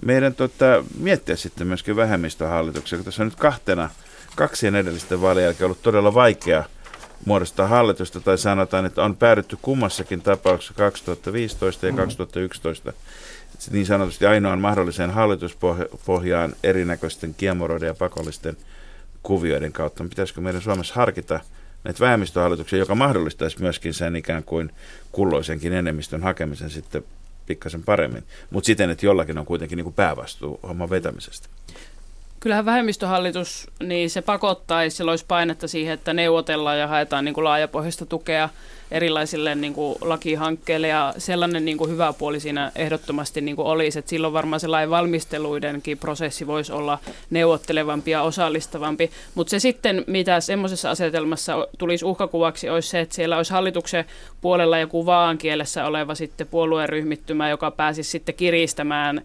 meidän 0.05 0.35
tota, 0.35 0.85
miettiä 0.99 1.37
sitten 1.37 1.67
myöskin 1.67 1.97
vähemmistöhallituksia, 1.97 2.99
kun 2.99 3.05
tässä 3.05 3.23
on 3.23 3.27
nyt 3.27 3.39
kahtena, 3.39 3.91
kaksien 4.37 4.75
edellisten 4.75 5.23
vaalien 5.23 5.45
jälkeen 5.45 5.65
ollut 5.65 5.83
todella 5.83 6.15
vaikea 6.15 6.65
muodostaa 7.25 7.67
hallitusta, 7.67 8.21
tai 8.21 8.39
sanotaan, 8.39 8.87
että 8.87 9.03
on 9.03 9.17
päädytty 9.17 9.59
kummassakin 9.63 10.23
tapauksessa 10.23 10.75
2015 10.75 11.87
ja 11.87 11.93
2011 11.93 12.93
niin 13.71 13.87
sanotusti 13.87 14.27
ainoan 14.27 14.61
mahdolliseen 14.61 15.11
hallituspohjaan 15.11 16.55
erinäköisten 16.63 17.35
kiemoroiden 17.35 17.87
ja 17.87 17.95
pakollisten 17.95 18.57
kuvioiden 19.23 19.73
kautta. 19.73 20.05
Pitäisikö 20.05 20.41
meidän 20.41 20.63
Suomessa 20.63 20.95
harkita 20.95 21.41
näitä 21.85 22.01
vähemmistöhallituksia, 22.01 22.79
joka 22.79 22.95
mahdollistaisi 22.95 23.63
myöskin 23.63 23.95
sen 23.95 24.17
ikään 24.17 24.45
kuin 24.45 24.71
kulloisenkin 25.13 25.73
enemmistön 25.73 26.23
hakemisen 26.23 26.71
sitten 26.71 27.05
pikkasen 27.47 27.83
paremmin, 27.83 28.25
mutta 28.51 28.67
siten, 28.67 28.91
että 28.91 29.07
jollakin 29.07 29.39
on 29.39 29.47
kuitenkin 29.47 29.77
niin 29.77 29.85
kuin 29.85 29.95
päävastuu 29.95 30.61
homman 30.63 30.91
vetämisestä. 30.91 31.49
Kyllähän 32.45 32.65
vähemmistöhallitus, 32.65 33.67
niin 33.83 34.11
se 34.11 34.23
pakottaisi, 34.23 34.97
sillä 34.97 35.11
olisi 35.11 35.25
painetta 35.29 35.69
siihen, 35.69 35.95
että 35.95 36.13
neuvotellaan 36.13 36.79
ja 36.79 36.87
haetaan 36.87 37.25
niin 37.25 37.35
kuin 37.35 37.45
laajapohjaista 37.45 38.07
tukea 38.07 38.49
erilaisille 38.91 39.55
niin 39.55 39.75
kuin 39.75 39.97
lakihankkeille. 40.01 40.89
Ja 40.89 41.15
sellainen 41.19 41.65
niin 41.65 41.79
kuin 41.79 41.91
hyvä 41.91 42.13
puoli 42.13 42.41
siinä 42.41 42.73
ehdottomasti 42.77 43.41
niin 43.41 43.57
kuin 43.57 43.67
olisi, 43.67 43.99
että 43.99 44.09
silloin 44.09 44.33
varmaan 44.33 44.61
se 44.61 44.67
lain 44.67 44.91
valmisteluidenkin 44.91 45.99
prosessi 45.99 46.47
voisi 46.47 46.73
olla 46.73 46.99
neuvottelevampi 47.31 48.11
ja 48.11 48.23
osallistavampi, 48.23 49.11
mutta 49.35 49.51
se 49.51 49.59
sitten, 49.59 50.05
mitä 50.07 50.41
semmoisessa 50.41 50.91
asetelmassa 50.91 51.69
tulisi 51.79 52.05
uhkakuvaksi, 52.05 52.71
olisi 52.71 52.89
se, 52.89 53.01
että 53.01 53.15
siellä 53.15 53.37
olisi 53.37 53.53
hallituksen 53.53 54.05
puolella 54.41 54.79
joku 54.79 55.07
vaan 55.07 55.39
kielessä 55.39 55.87
oleva 55.87 56.15
sitten 56.15 56.47
puolueen 56.47 56.89
ryhmittymä, 56.89 57.51
joka 57.51 57.71
pääsisi 57.71 58.11
sitten 58.11 58.35
kiristämään 58.35 59.23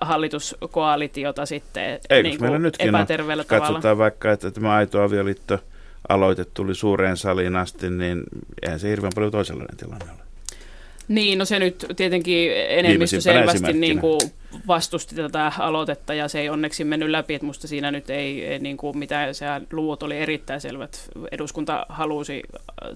hallituskoalitiota 0.00 1.46
sitten 1.46 2.00
Eikö 2.10 2.28
niin 2.28 2.40
meillä 2.40 2.58
nytkin 2.58 2.88
epäterveellä 2.88 3.40
on, 3.40 3.46
tavalla. 3.46 3.66
Katsotaan 3.66 3.98
vaikka, 3.98 4.32
että 4.32 4.50
tämä 4.50 4.72
aito 4.74 5.02
avioliitto 5.02 5.58
aloite 6.08 6.44
tuli 6.44 6.74
suureen 6.74 7.16
saliin 7.16 7.56
asti, 7.56 7.90
niin 7.90 8.22
eihän 8.62 8.80
se 8.80 8.90
hirveän 8.90 9.12
paljon 9.14 9.32
toisenlainen 9.32 9.76
tilanne 9.76 10.04
ole. 10.04 10.29
Niin, 11.10 11.38
no 11.38 11.44
se 11.44 11.58
nyt 11.58 11.86
tietenkin 11.96 12.52
enemmistö 12.68 13.20
selvästi 13.20 13.72
niin 13.72 13.98
kuin 13.98 14.20
vastusti 14.66 15.14
tätä 15.14 15.52
aloitetta 15.58 16.14
ja 16.14 16.28
se 16.28 16.40
ei 16.40 16.48
onneksi 16.48 16.84
mennyt 16.84 17.10
läpi, 17.10 17.34
että 17.34 17.46
musta 17.46 17.68
siinä 17.68 17.90
nyt 17.90 18.10
ei, 18.10 18.44
ei 18.44 18.58
niin 18.58 18.76
kuin 18.76 18.98
mitään, 18.98 19.34
se 19.34 19.46
luvut 19.72 20.02
oli 20.02 20.16
erittäin 20.16 20.60
selvät. 20.60 21.08
Eduskunta 21.32 21.86
halusi 21.88 22.42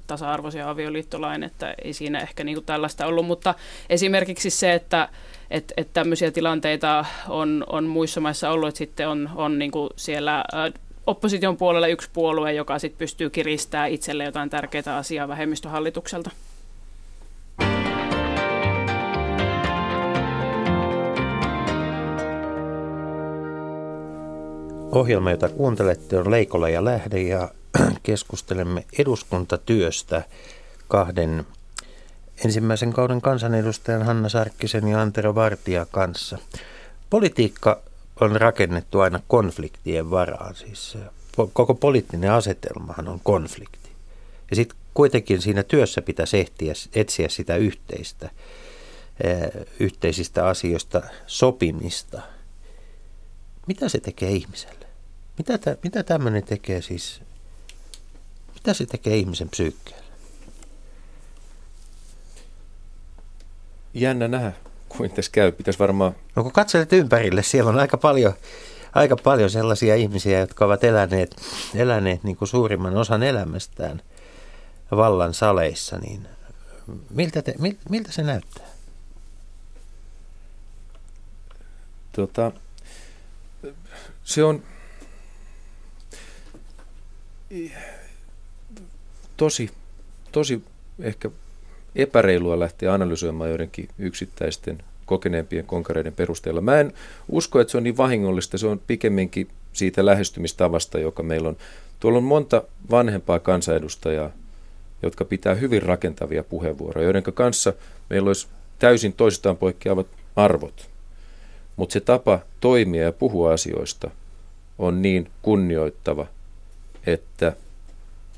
tasa-arvoisen 0.07 0.67
avioliittolain, 0.67 1.43
että 1.43 1.75
ei 1.85 1.93
siinä 1.93 2.21
ehkä 2.21 2.45
niin 2.45 2.57
kuin 2.57 2.65
tällaista 2.65 3.07
ollut, 3.07 3.27
mutta 3.27 3.55
esimerkiksi 3.91 4.51
se, 4.51 4.75
että 4.75 5.09
että 5.51 5.75
et 5.77 5.89
tämmöisiä 5.93 6.31
tilanteita 6.31 7.05
on, 7.29 7.65
on 7.69 7.85
muissa 7.85 8.21
maissa 8.21 8.51
ollut, 8.51 8.69
että 8.69 8.79
sitten 8.79 9.09
on, 9.09 9.31
on 9.35 9.59
niin 9.59 9.71
kuin 9.71 9.91
siellä 9.97 10.45
opposition 11.07 11.57
puolella 11.57 11.87
yksi 11.87 12.11
puolue, 12.13 12.53
joka 12.53 12.79
sitten 12.79 12.99
pystyy 12.99 13.31
kiristämään 13.31 13.91
itselle 13.91 14.25
jotain 14.25 14.51
tärkeää 14.51 14.97
asiaa 14.97 15.29
vähemmistöhallitukselta. 15.29 16.31
Ohjelma, 24.95 25.31
jota 25.31 25.49
kuuntelette, 25.49 26.19
on 26.19 26.31
Leikola 26.31 26.69
ja 26.69 26.85
Lähde 26.85 27.23
ja 27.23 27.49
keskustelemme 28.03 28.85
eduskuntatyöstä 28.99 30.23
kahden 30.89 31.47
ensimmäisen 32.45 32.93
kauden 32.93 33.21
kansanedustajan 33.21 34.03
Hanna 34.03 34.29
Sarkkisen 34.29 34.89
ja 34.89 35.01
Antero 35.01 35.35
Vartija 35.35 35.87
kanssa. 35.91 36.39
Politiikka 37.11 37.83
on 38.21 38.37
rakennettu 38.41 39.01
aina 39.01 39.21
konfliktien 39.29 40.11
varaan. 40.11 40.55
Siis 40.55 40.99
koko 41.53 41.75
poliittinen 41.75 42.31
asetelmahan 42.31 43.09
on 43.09 43.21
konflikti. 43.23 43.89
Ja 44.51 44.57
sitten 44.57 44.79
kuitenkin 44.95 45.43
siinä 45.43 45.63
työssä 45.63 46.03
pitäisi 46.03 46.39
ehtiä, 46.39 46.73
etsiä 46.95 47.29
sitä 47.29 47.57
yhteistä, 47.57 48.31
yhteisistä 49.81 50.47
asioista 50.47 51.03
sopimista. 51.27 52.23
Mitä 53.67 53.89
se 53.89 54.01
tekee 54.01 54.31
ihmiselle? 54.31 54.87
Mitä, 55.39 55.59
tä, 55.59 55.77
mitä 55.83 56.03
tämmöinen 56.03 56.45
tekee 56.45 56.83
siis, 56.83 57.23
mitä 58.55 58.75
se 58.75 58.87
tekee 58.87 59.17
ihmisen 59.17 59.49
psyykkeelle? 59.49 60.05
Jännä 63.95 64.29
nähdä 64.29 64.53
kuin 64.89 65.11
tässä 65.11 65.33
käy. 65.33 65.53
Pitäisi 65.53 65.79
varmaan... 65.79 66.17
No 66.37 66.43
kun 66.43 66.53
katselet 66.53 66.93
ympärille, 66.93 67.43
siellä 67.43 67.71
on 67.71 67.79
aika 67.79 67.97
paljon, 67.97 68.35
aika 68.93 69.17
paljon 69.17 69.51
sellaisia 69.51 69.95
ihmisiä, 69.95 70.41
jotka 70.41 70.65
ovat 70.65 70.85
eläneet, 70.85 71.37
eläneet 71.75 72.25
niin 72.25 72.37
kuin 72.37 72.49
suurimman 72.49 72.97
osan 72.97 73.23
elämästään 73.23 74.03
vallan 74.91 75.35
saleissa, 75.35 75.99
niin 75.99 76.29
miltä, 77.11 77.43
te, 77.43 77.55
mil, 77.59 77.75
miltä 77.89 78.13
se 78.13 78.23
näyttää? 78.23 78.67
Tota, 82.13 82.53
se 84.25 84.45
on 84.45 84.63
tosi, 89.37 89.71
tosi 90.33 90.63
ehkä 91.01 91.31
epäreilua 91.97 92.59
lähteä 92.59 92.95
analysoimaan 92.95 93.51
joidenkin 93.51 93.89
yksittäisten 93.99 94.83
kokeneempien 95.07 95.67
konkareiden 95.67 96.13
perusteella. 96.13 96.61
Mä 96.61 96.81
en 96.81 96.93
usko, 97.29 97.61
että 97.61 97.71
se 97.71 97.77
on 97.77 97.85
niin 97.85 97.97
vahingollista, 97.97 98.59
se 98.59 98.67
on 98.67 98.81
pikemminkin 98.87 99.49
siitä 99.73 100.07
lähestymistavasta, 100.07 100.99
joka 100.99 101.23
meillä 101.23 101.49
on. 101.49 101.57
Tuolla 102.01 102.19
on 102.19 102.25
monta 102.25 102.63
vanhempaa 102.91 103.39
kansanedustajaa, 103.39 104.31
jotka 105.03 105.25
pitää 105.25 105.55
hyvin 105.55 105.83
rakentavia 105.83 106.45
puheenvuoroja, 106.45 107.05
joiden 107.05 107.23
kanssa 107.23 107.73
meillä 108.11 108.29
olisi 108.29 108.47
täysin 108.79 109.13
toisistaan 109.13 109.57
poikkeavat 109.57 110.07
arvot. 110.37 110.94
Mutta 111.77 111.93
se 111.93 112.01
tapa 112.01 112.39
toimia 112.61 113.03
ja 113.03 113.13
puhua 113.13 113.53
asioista 113.53 114.11
on 114.79 115.03
niin 115.03 115.31
kunnioittava, 115.43 116.27
että 117.07 117.53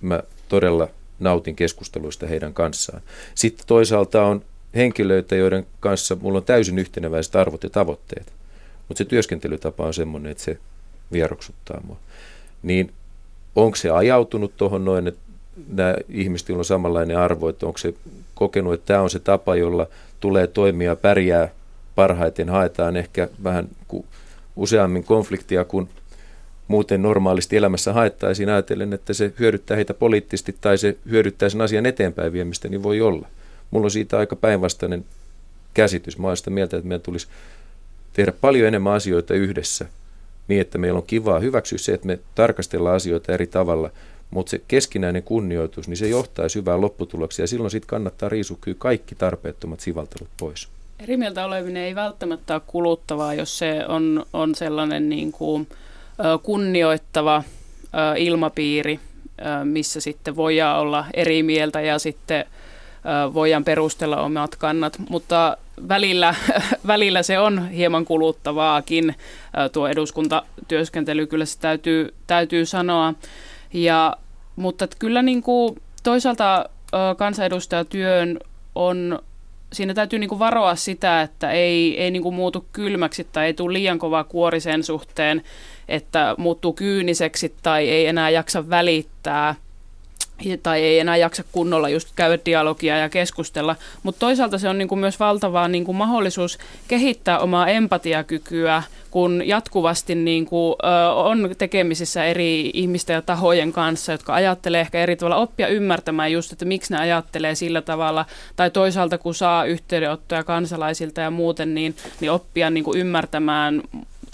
mä 0.01 0.23
todella 0.49 0.89
nautin 1.19 1.57
keskusteluista 1.57 2.27
heidän 2.27 2.55
kanssaan. 2.55 3.03
Sitten 3.35 3.67
toisaalta 3.67 4.25
on 4.25 4.43
henkilöitä, 4.75 5.37
joiden 5.37 5.67
kanssa 5.81 6.17
mulla 6.21 6.39
on 6.39 6.45
täysin 6.45 6.79
yhteneväiset 6.79 7.37
arvot 7.37 7.63
ja 7.63 7.71
tavoitteet, 7.71 8.33
mutta 8.89 8.99
se 8.99 9.05
työskentelytapa 9.05 9.87
on 9.87 9.95
semmoinen, 9.95 10.33
että 10.33 10.45
se 10.45 10.59
vieroksuttaa 11.13 11.81
mua. 11.87 11.97
Niin 12.63 12.93
onko 13.57 13.77
se 13.77 13.91
ajautunut 13.91 14.57
tuohon 14.57 14.85
noin, 14.85 15.07
että 15.07 15.21
nämä 15.69 15.95
ihmiset, 16.09 16.49
joilla 16.49 16.61
on 16.61 16.65
samanlainen 16.65 17.19
arvo, 17.19 17.49
että 17.49 17.67
onko 17.67 17.79
se 17.79 17.95
kokenut, 18.35 18.75
että 18.75 18.87
tämä 18.87 19.03
on 19.03 19.11
se 19.11 19.19
tapa, 19.19 19.57
jolla 19.57 19.87
tulee 20.21 20.47
toimia, 20.47 20.97
pärjää 20.97 21.49
parhaiten, 21.97 22.49
haetaan 22.49 22.97
ehkä 22.97 23.29
vähän 23.45 23.69
useammin 24.57 25.05
konfliktia 25.05 25.65
kuin 25.65 25.89
muuten 26.69 27.03
normaalisti 27.03 27.57
elämässä 27.57 27.93
haettaisiin 27.93 28.49
ajatellen, 28.49 28.93
että 28.93 29.13
se 29.13 29.33
hyödyttää 29.39 29.77
heitä 29.77 29.95
poliittisesti 29.95 30.57
tai 30.61 30.79
se 30.79 30.97
hyödyttää 31.11 31.49
sen 31.49 31.61
asian 31.61 31.87
eteenpäin 31.87 32.33
viemistä, 32.33 32.69
niin 32.69 32.83
voi 32.83 33.01
olla. 33.01 33.29
Mulla 33.71 33.85
on 33.85 33.91
siitä 33.91 34.19
aika 34.19 34.37
päinvastainen 34.37 35.05
käsitys. 35.75 36.19
Mä 36.19 36.27
olen 36.27 36.37
sitä 36.37 36.51
mieltä, 36.51 36.77
että 36.77 36.89
meidän 36.89 37.03
tulisi 37.03 37.27
tehdä 38.13 38.33
paljon 38.41 38.69
enemmän 38.69 38.93
asioita 38.93 39.35
yhdessä 39.35 39.87
niin, 40.49 40.61
että 40.61 40.79
meillä 40.79 40.97
on 40.97 41.07
kivaa 41.07 41.39
hyväksyä 41.39 41.79
se, 41.79 41.95
että 41.95 42.07
me 42.07 42.19
tarkastellaan 42.35 42.97
asioita 42.97 43.33
eri 43.33 43.47
tavalla, 43.47 43.91
mutta 44.31 44.51
se 44.51 44.61
keskinäinen 44.69 45.23
kunnioitus, 45.23 45.89
niin 45.89 45.97
se 45.97 46.09
johtaa 46.09 46.47
hyvään 46.55 46.81
lopputulokseen 46.81 47.45
ja 47.45 47.49
silloin 47.49 47.71
sitten 47.71 47.89
kannattaa 47.89 48.29
riisukkyä 48.29 48.75
kaikki 48.79 49.15
tarpeettomat 49.15 49.81
sivaltelut 49.81 50.29
pois. 50.41 50.69
Eri 51.01 51.17
mieltä 51.17 51.45
oleminen 51.45 51.83
ei 51.83 51.95
välttämättä 51.95 52.55
ole 52.55 52.63
kuluttavaa, 52.67 53.35
jos 53.35 53.59
se 53.59 53.85
on, 53.89 54.27
on 54.33 54.55
sellainen 54.55 55.09
niin 55.09 55.33
kuin, 55.33 55.69
kunnioittava 56.43 57.43
ilmapiiri, 58.17 59.01
missä 59.65 60.01
sitten 60.01 60.37
voidaan 60.37 60.81
olla 60.81 61.05
eri 61.15 61.43
mieltä 61.43 61.81
ja 61.81 61.99
sitten 61.99 62.45
voidaan 63.35 63.65
perustella 63.65 64.21
omat 64.21 64.57
kannat, 64.57 64.99
mutta 65.09 65.57
välillä, 65.89 66.35
välillä 66.87 67.23
se 67.23 67.39
on 67.39 67.69
hieman 67.69 68.05
kuluttavaakin 68.05 69.15
tuo 69.73 69.89
eduskuntatyöskentely, 69.89 71.27
kyllä 71.27 71.45
se 71.45 71.59
täytyy, 71.59 72.15
täytyy 72.27 72.67
sanoa. 72.67 73.15
Ja, 73.73 74.17
mutta 74.57 74.89
kyllä 74.99 75.23
niin 75.23 75.43
kuin 75.43 75.83
toisaalta 76.03 76.69
kansanedustajatyön 77.17 78.39
on 78.75 79.19
siinä 79.77 79.95
täytyy 79.95 80.19
niin 80.19 80.29
kuin 80.29 80.39
varoa 80.39 80.75
sitä, 80.75 81.23
että 81.23 81.51
ei, 81.51 82.01
ei 82.03 82.11
niin 82.11 82.23
kuin 82.23 82.35
muutu 82.35 82.67
kylmäksi 82.73 83.27
tai 83.33 83.47
ei 83.47 83.55
tule 83.55 83.73
liian 83.73 83.99
kova 83.99 84.25
kuori 84.25 84.61
sen 84.61 84.83
suhteen, 84.83 85.43
että 85.89 86.35
muuttuu 86.39 86.73
kyyniseksi 86.73 87.55
tai 87.63 87.89
ei 87.89 88.07
enää 88.07 88.31
jaksa 88.31 88.71
välittää 88.71 89.55
tai 90.63 90.83
ei 90.83 90.99
enää 90.99 91.17
jaksa 91.17 91.45
kunnolla 91.53 91.89
just 91.89 92.09
käydä 92.17 92.39
dialogia 92.45 92.99
ja 92.99 93.09
keskustella. 93.09 93.77
Mutta 94.03 94.19
toisaalta 94.19 94.59
se 94.59 94.69
on 94.69 94.79
niinku 94.79 94.97
myös 94.97 95.21
valtava 95.21 95.69
niinku 95.69 95.93
mahdollisuus 95.93 96.59
kehittää 96.89 97.39
omaa 97.39 97.69
empatiakykyä, 97.69 98.83
kun 99.11 99.43
jatkuvasti 99.45 100.15
niinku, 100.15 100.77
ö, 100.85 101.13
on 101.13 101.51
tekemisissä 101.59 102.25
eri 102.25 102.71
ihmisten 102.75 103.15
ja 103.15 103.23
tahojen 103.23 103.73
kanssa, 103.73 104.13
jotka 104.13 104.35
ajattelee 104.35 104.81
ehkä 104.81 104.99
eri 104.99 105.17
tavalla, 105.17 105.37
oppia 105.37 105.69
ymmärtämään 105.69 106.33
just, 106.33 106.53
että 106.53 106.65
miksi 106.65 106.93
ne 106.93 107.01
ajattelee 107.01 107.55
sillä 107.55 107.83
tavalla. 107.83 108.27
Tai 108.57 108.71
toisaalta 108.71 109.19
kun 109.19 109.35
saa 109.35 109.65
yhteydenottoja 109.65 110.45
kansalaisilta 110.45 111.21
ja 111.21 111.31
muuten, 111.31 111.75
niin, 111.75 111.97
niin 112.21 112.31
oppia 112.31 112.71
niinku 112.71 112.95
ymmärtämään 112.95 113.83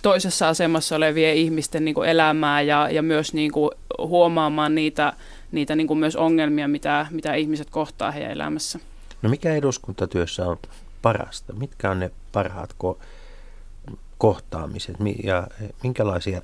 toisessa 0.02 0.48
asemassa 0.48 0.96
olevien 0.96 1.36
ihmisten 1.36 1.84
niin 1.84 1.94
kuin 1.94 2.08
elämää 2.08 2.60
ja, 2.60 2.88
ja 2.90 3.02
myös 3.02 3.34
niin 3.34 3.52
kuin 3.52 3.70
huomaamaan 3.98 4.74
niitä, 4.74 5.12
niitä 5.52 5.76
niin 5.76 5.86
kuin 5.86 5.98
myös 5.98 6.16
ongelmia, 6.16 6.68
mitä, 6.68 7.06
mitä 7.10 7.34
ihmiset 7.34 7.70
kohtaa 7.70 8.10
heidän 8.10 8.30
elämässä. 8.30 8.78
No 9.22 9.30
mikä 9.30 9.54
eduskuntatyössä 9.54 10.46
on 10.46 10.56
parasta? 11.02 11.52
Mitkä 11.52 11.90
on 11.90 12.00
ne 12.00 12.10
parhaat 12.32 12.74
ko- 12.84 12.98
kohtaamiset 14.18 14.96
ja 15.24 15.46
minkälaisia, 15.82 16.42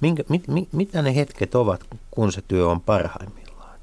minkä, 0.00 0.24
mit, 0.28 0.48
mit, 0.48 0.68
mitä 0.72 1.02
ne 1.02 1.14
hetket 1.14 1.54
ovat, 1.54 1.84
kun 2.10 2.32
se 2.32 2.42
työ 2.48 2.68
on 2.68 2.80
parhaimmillaan? 2.80 3.78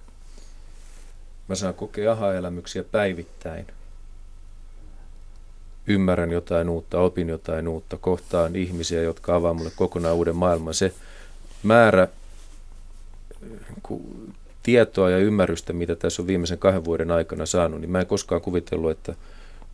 Mä 1.48 1.56
saan 1.56 1.74
kokea 1.74 2.12
aha-elämyksiä 2.12 2.84
päivittäin– 2.84 3.68
ymmärrän 5.90 6.32
jotain 6.32 6.70
uutta, 6.70 7.00
opin 7.00 7.30
jotain 7.30 7.68
uutta, 7.68 7.98
kohtaan 7.98 8.56
ihmisiä, 8.56 9.02
jotka 9.02 9.36
avaa 9.36 9.54
mulle 9.54 9.72
kokonaan 9.76 10.16
uuden 10.16 10.36
maailman. 10.36 10.74
Se 10.74 10.94
määrä 11.64 12.08
tietoa 14.64 15.10
ja 15.10 15.18
ymmärrystä, 15.18 15.74
mitä 15.74 15.96
tässä 15.96 16.22
on 16.22 16.28
viimeisen 16.28 16.58
kahden 16.58 16.86
vuoden 16.86 17.12
aikana 17.12 17.46
saanut, 17.46 17.82
niin 17.82 17.92
mä 17.92 18.00
en 18.00 18.08
koskaan 18.08 18.42
kuvitellut, 18.42 18.92
että 18.92 19.16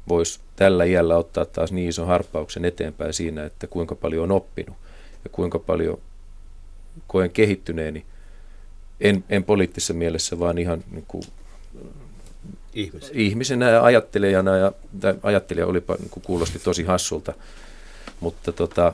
voisi 0.08 0.40
tällä 0.56 0.84
iällä 0.84 1.18
ottaa 1.18 1.46
taas 1.46 1.72
niin 1.72 1.90
ison 1.90 2.08
harppauksen 2.08 2.66
eteenpäin 2.66 3.14
siinä, 3.14 3.44
että 3.44 3.68
kuinka 3.68 3.96
paljon 3.96 4.24
on 4.24 4.32
oppinut 4.32 4.76
ja 5.24 5.30
kuinka 5.30 5.60
paljon 5.60 6.00
koen 7.08 7.30
kehittyneeni. 7.30 8.06
En, 9.02 9.24
en 9.30 9.44
poliittisessa 9.44 9.94
mielessä, 9.94 10.40
vaan 10.40 10.58
ihan 10.58 10.84
niin 10.92 11.06
kuin 11.08 11.24
ihmisenä, 12.74 13.12
ihmisenä 13.14 13.70
ja 13.70 13.84
ajattelijana. 13.84 14.58
Ja, 14.58 14.72
tai 15.00 15.16
ajattelija 15.24 15.68
olipa, 15.68 15.96
niin 15.96 16.10
kuulosti 16.26 16.60
tosi 16.60 16.84
hassulta, 16.84 17.34
mutta, 18.20 18.52
tota, 18.52 18.94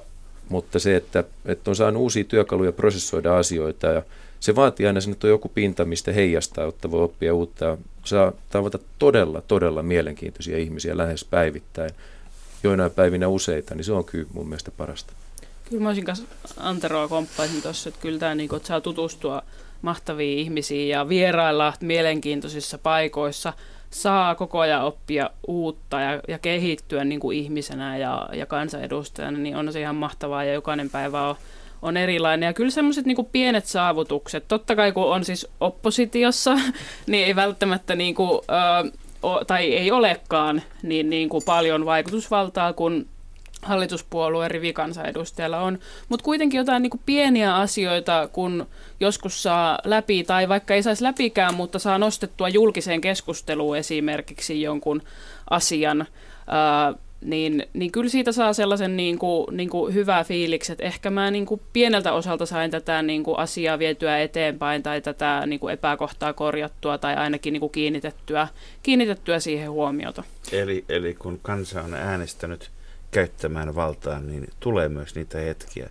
mutta 0.50 0.80
se, 0.80 0.96
että, 0.96 1.24
että 1.46 1.72
on 1.72 1.76
saanut 1.76 2.02
uusia 2.02 2.24
työkaluja 2.24 2.72
prosessoida 2.72 3.38
asioita 3.38 3.88
ja 3.88 4.04
se 4.42 4.56
vaatii 4.56 4.88
aina 4.88 5.02
sen, 5.02 5.14
että 5.14 5.28
on 5.28 5.32
joku 5.32 5.50
pinta, 5.50 5.86
mistä 5.86 6.12
heijastaa, 6.12 6.64
jotta 6.64 6.92
voi 6.92 7.04
oppia 7.04 7.34
uutta. 7.34 7.78
Saa 8.04 8.32
tavata 8.50 8.80
todella, 9.00 9.42
todella 9.42 9.84
mielenkiintoisia 9.84 10.58
ihmisiä 10.58 10.98
lähes 10.98 11.26
päivittäin, 11.26 11.92
joinain 12.64 12.92
päivinä 12.92 13.28
useita, 13.28 13.76
niin 13.76 13.84
se 13.84 13.94
on 13.94 14.06
kyllä 14.06 14.28
mun 14.34 14.48
mielestä 14.48 14.72
parasta. 14.72 15.14
Kyllä 15.70 15.84
mä 15.84 15.89
olisin 15.89 16.06
kanssa 16.06 16.26
Anteroa 16.58 17.08
komppaisin 17.08 17.62
tuossa, 17.62 17.89
että 17.89 18.02
kyllä 18.02 18.20
tämä, 18.20 18.36
niin 18.36 18.56
että 18.56 18.68
saa 18.68 18.82
tutustua 18.82 19.44
mahtaviin 19.82 20.39
ihmisiin 20.39 20.89
ja 20.89 21.10
vierailla 21.10 21.74
mielenkiintoisissa 21.82 22.78
paikoissa, 22.78 23.54
saa 23.92 24.36
koko 24.36 24.60
ajan 24.60 24.84
oppia 24.84 25.30
uutta 25.48 26.00
ja, 26.00 26.22
ja 26.28 26.39
kehittyä 26.39 27.04
niin 27.04 27.20
kuin 27.20 27.38
ihmisenä 27.38 27.98
ja, 27.98 28.30
ja 28.34 28.46
kansanedustajana, 28.46 29.38
niin 29.38 29.56
on 29.56 29.74
se 29.74 29.82
ihan 29.82 29.96
mahtavaa 29.96 30.44
ja 30.44 30.54
jokainen 30.54 30.89
päivä 30.89 31.30
on, 31.30 31.36
on 31.82 31.98
erilainen. 31.98 32.48
Ja 32.48 32.54
kyllä 32.54 32.72
semmoiset 32.72 33.06
niin 33.06 33.26
pienet 33.32 33.66
saavutukset, 33.66 34.48
totta 34.48 34.76
kai 34.76 34.92
kun 34.92 35.14
on 35.14 35.26
siis 35.26 35.48
oppositiossa, 35.60 36.56
niin 37.08 37.28
ei 37.28 37.36
välttämättä 37.36 37.96
niin 37.96 38.16
kuin, 38.16 38.42
o, 39.24 39.46
tai 39.46 39.74
ei 39.74 39.92
olekaan 39.92 40.62
niin, 40.84 41.10
niin 41.10 41.30
kuin 41.30 41.44
paljon 41.46 41.86
vaikutusvaltaa, 41.86 42.74
kun 42.74 43.08
hallituspuolueen 43.62 44.52
rivikansanedustajalla 44.52 45.60
on, 45.60 45.80
mutta 46.10 46.24
kuitenkin 46.24 46.58
jotain 46.58 46.82
niin 46.84 46.90
kuin 46.90 47.02
pieniä 47.06 47.56
asioita, 47.56 48.30
kun 48.32 48.68
joskus 49.00 49.44
saa 49.44 49.80
läpi, 49.84 50.24
tai 50.24 50.50
vaikka 50.50 50.74
ei 50.74 50.84
saisi 50.84 51.04
läpikään, 51.04 51.54
mutta 51.54 51.80
saa 51.80 51.98
nostettua 51.98 52.50
julkiseen 52.50 53.02
keskusteluun 53.02 53.78
esimerkiksi 53.78 54.62
jonkun 54.62 55.02
asian, 55.50 56.08
ää, 56.48 56.94
niin, 57.22 57.67
niin 57.74 57.91
kyllä 57.91 58.09
siitä 58.09 58.32
saa 58.32 58.53
sellaisen 58.53 58.97
niin 58.97 59.19
kuin, 59.19 59.57
niin 59.57 59.69
kuin 59.69 59.93
hyvää 59.93 60.24
fiilikset. 60.24 60.82
Ehkä 60.82 61.09
mä 61.09 61.32
niin 61.32 61.45
kuin 61.45 61.61
pieneltä 61.74 62.13
osalta 62.13 62.45
sain 62.45 62.72
tätä 62.72 63.01
niin 63.01 63.24
kuin 63.24 63.38
asiaa 63.39 63.80
vietyä 63.80 64.19
eteenpäin 64.19 64.84
tai 64.84 65.01
tätä 65.01 65.43
niin 65.45 65.59
kuin 65.59 65.74
epäkohtaa 65.74 66.34
korjattua 66.34 66.97
tai 66.97 67.15
ainakin 67.15 67.53
niin 67.53 67.59
kuin 67.59 67.72
kiinnitettyä, 67.72 68.47
kiinnitettyä 68.84 69.39
siihen 69.39 69.72
huomiota. 69.72 70.24
Eli, 70.51 70.86
eli 70.89 71.13
kun 71.13 71.39
kansa 71.41 71.82
on 71.82 71.93
äänestänyt 71.93 72.72
käyttämään 73.11 73.76
valtaa, 73.76 74.19
niin 74.19 74.47
tulee 74.59 74.89
myös 74.89 75.15
niitä 75.15 75.38
hetkiä, 75.38 75.89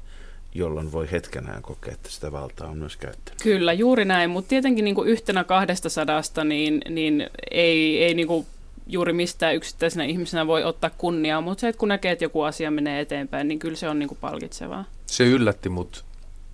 jolloin 0.54 0.92
voi 0.92 1.10
hetkenään 1.10 1.62
kokea, 1.62 1.92
että 1.92 2.10
sitä 2.10 2.32
valtaa 2.32 2.68
on 2.68 2.78
myös 2.78 2.96
käyttänyt. 2.96 3.42
Kyllä, 3.42 3.72
juuri 3.72 4.04
näin, 4.04 4.30
mutta 4.30 4.48
tietenkin 4.48 4.84
niin 4.84 4.94
kuin 4.94 5.08
yhtenä 5.08 5.44
kahdesta 5.44 5.88
sadasta 5.88 6.44
niin, 6.44 6.80
niin 6.88 7.30
ei, 7.50 8.04
ei 8.04 8.14
niin 8.14 8.28
kuin 8.28 8.46
juuri 8.92 9.12
mistään 9.12 9.54
yksittäisenä 9.54 10.04
ihmisenä 10.04 10.46
voi 10.46 10.64
ottaa 10.64 10.90
kunniaa, 10.98 11.40
mutta 11.40 11.60
se, 11.60 11.68
että 11.68 11.78
kun 11.78 11.88
näkee, 11.88 12.12
että 12.12 12.24
joku 12.24 12.42
asia 12.42 12.70
menee 12.70 13.00
eteenpäin, 13.00 13.48
niin 13.48 13.58
kyllä 13.58 13.76
se 13.76 13.88
on 13.88 13.98
niin 13.98 14.08
kuin 14.08 14.18
palkitsevaa. 14.20 14.84
Se 15.06 15.24
yllätti 15.24 15.68
mut, 15.68 16.04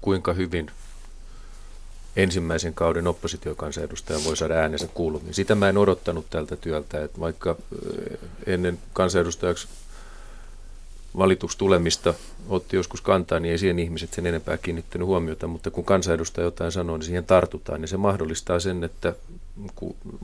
kuinka 0.00 0.32
hyvin 0.32 0.70
ensimmäisen 2.16 2.74
kauden 2.74 3.06
oppositiokansanedustaja 3.06 4.24
voi 4.24 4.36
saada 4.36 4.54
äänensä 4.54 4.88
kuuluviin. 4.94 5.34
Sitä 5.34 5.54
mä 5.54 5.68
en 5.68 5.78
odottanut 5.78 6.30
tältä 6.30 6.56
työltä, 6.56 7.04
että 7.04 7.20
vaikka 7.20 7.56
ennen 8.46 8.78
kansanedustajaksi 8.92 9.68
valituksi 11.16 11.58
tulemista 11.58 12.14
otti 12.48 12.76
joskus 12.76 13.00
kantaa, 13.00 13.40
niin 13.40 13.52
ei 13.52 13.58
siihen 13.58 13.78
ihmiset 13.78 14.12
sen 14.12 14.26
enempää 14.26 14.56
kiinnittänyt 14.56 15.06
huomiota, 15.06 15.46
mutta 15.46 15.70
kun 15.70 15.84
kansanedustaja 15.84 16.44
jotain 16.44 16.72
sanoo, 16.72 16.96
niin 16.96 17.06
siihen 17.06 17.24
tartutaan, 17.24 17.80
niin 17.80 17.88
se 17.88 17.96
mahdollistaa 17.96 18.60
sen, 18.60 18.84
että 18.84 19.14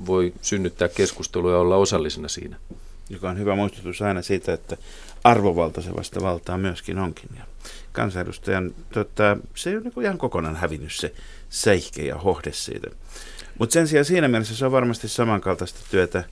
voi 0.07 0.33
synnyttää 0.43 0.89
keskustelua 0.89 1.53
ja 1.53 1.59
olla 1.59 1.77
osallisena 1.77 2.29
siinä. 2.29 2.57
Joka 3.11 3.31
on 3.31 3.39
hyvä 3.39 3.57
muistutus 3.57 4.03
aina 4.03 4.23
siitä, 4.23 4.53
että 4.53 4.77
arvovalta 5.25 5.83
se 5.83 5.97
vasta 5.97 6.21
valtaa 6.21 6.59
myöskin 6.59 6.99
onkin. 6.99 7.31
Ja 7.37 7.45
kansanedustajan, 7.93 8.75
tota, 8.93 9.37
se 9.55 9.71
ei 9.71 9.77
ole 9.77 9.85
niin 9.85 10.03
ihan 10.03 10.19
kokonaan 10.19 10.57
hävinnyt 10.57 10.93
se 10.93 11.15
säihke 11.51 12.03
ja 12.03 12.19
hohde 12.19 12.53
siitä. 12.53 12.91
Mutta 13.59 13.73
sen 13.73 13.89
sijaan 13.89 14.05
siinä 14.05 14.29
mielessä 14.29 14.57
se 14.57 14.67
on 14.67 14.73
varmasti 14.73 15.09
samankaltaista 15.09 15.81
työtä, 15.91 16.25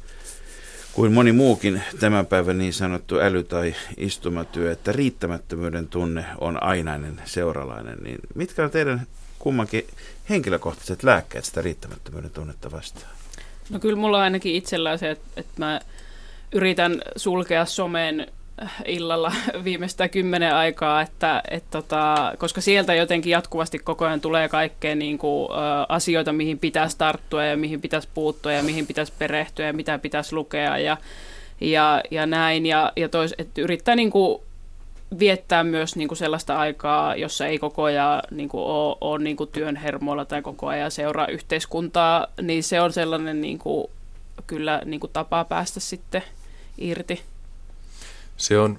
kuin 0.93 1.13
moni 1.13 1.33
muukin 1.33 1.83
tämän 2.01 2.27
päivän 2.27 2.59
niin 2.59 2.73
sanottu 2.73 3.15
äly- 3.19 3.45
tai 3.45 3.75
istumatyö, 3.97 4.73
että 4.73 4.93
riittämättömyyden 4.93 5.89
tunne 5.89 6.25
on 6.41 6.63
ainainen 6.63 7.23
seuralainen, 7.25 7.99
niin 8.03 8.19
mitkä 8.35 8.65
on 8.65 8.71
teidän 8.71 9.07
kummankin 9.39 9.87
henkilökohtaiset 10.31 11.03
lääkkeet 11.03 11.45
sitä 11.45 11.63
riittämättömyyden 11.63 12.31
tunnetta 12.31 12.71
vastaan? 12.71 13.11
No 13.71 13.79
kyllä 13.79 13.97
mulla 13.97 14.17
on 14.17 14.23
ainakin 14.23 14.55
itsellään 14.55 14.99
se, 14.99 15.11
että, 15.11 15.27
että 15.37 15.53
mä 15.57 15.81
yritän 16.53 17.03
sulkea 17.17 17.65
somen 17.65 18.27
illalla 18.85 19.33
viimeistä 19.65 20.09
kymmenen 20.09 20.55
aikaa, 20.55 21.03
että, 21.03 21.43
et 21.51 21.65
tota, 21.71 22.33
koska 22.39 22.61
sieltä 22.61 22.95
jotenkin 22.95 23.31
jatkuvasti 23.31 23.79
koko 23.79 24.05
ajan 24.05 24.21
tulee 24.21 24.49
kaikkea 24.49 24.95
niin 24.95 25.19
kuin, 25.19 25.53
ä, 25.53 25.87
asioita, 25.89 26.33
mihin 26.33 26.59
pitäisi 26.59 26.99
tarttua 26.99 27.45
ja 27.45 27.57
mihin 27.57 27.81
pitäisi 27.81 28.09
puuttua 28.15 28.53
ja 28.53 28.63
mihin 28.63 28.87
pitäisi 28.87 29.13
perehtyä 29.19 29.67
ja 29.67 29.73
mitä 29.73 29.99
pitäisi 29.99 30.35
lukea 30.35 30.79
ja, 30.79 30.97
ja, 31.61 32.03
ja 32.11 32.27
näin. 32.27 32.67
Ja, 32.67 32.93
ja 32.97 33.09
tois, 33.09 33.35
että 33.39 33.61
yrittää 33.61 33.97
niin 33.97 34.11
kuin, 34.11 34.43
viettää 35.19 35.65
myös 35.65 35.97
niin 35.97 36.09
kuin 36.09 36.19
sellaista 36.19 36.59
aikaa, 36.59 37.17
jossa 37.17 37.47
ei 37.47 37.59
koko 37.59 37.83
ajan 37.83 38.23
niin 38.31 38.49
kuin, 38.49 38.65
ole, 38.65 38.97
ole 39.01 39.25
niin 39.25 39.37
kuin 39.37 39.51
työn 39.51 39.77
hermoilla 39.77 40.25
tai 40.25 40.43
koko 40.43 40.67
ajan 40.67 40.91
seuraa 40.91 41.27
yhteiskuntaa, 41.27 42.27
niin 42.43 42.63
se 42.63 42.81
on 42.81 42.93
sellainen 42.93 43.41
niin 43.41 43.59
kuin, 43.59 43.91
kyllä 44.47 44.83
niin 44.85 45.01
kuin 45.01 45.13
tapa 45.13 45.45
päästä 45.45 45.81
sitten 45.81 46.23
irti. 46.79 47.23
Se 48.37 48.59
on, 48.59 48.79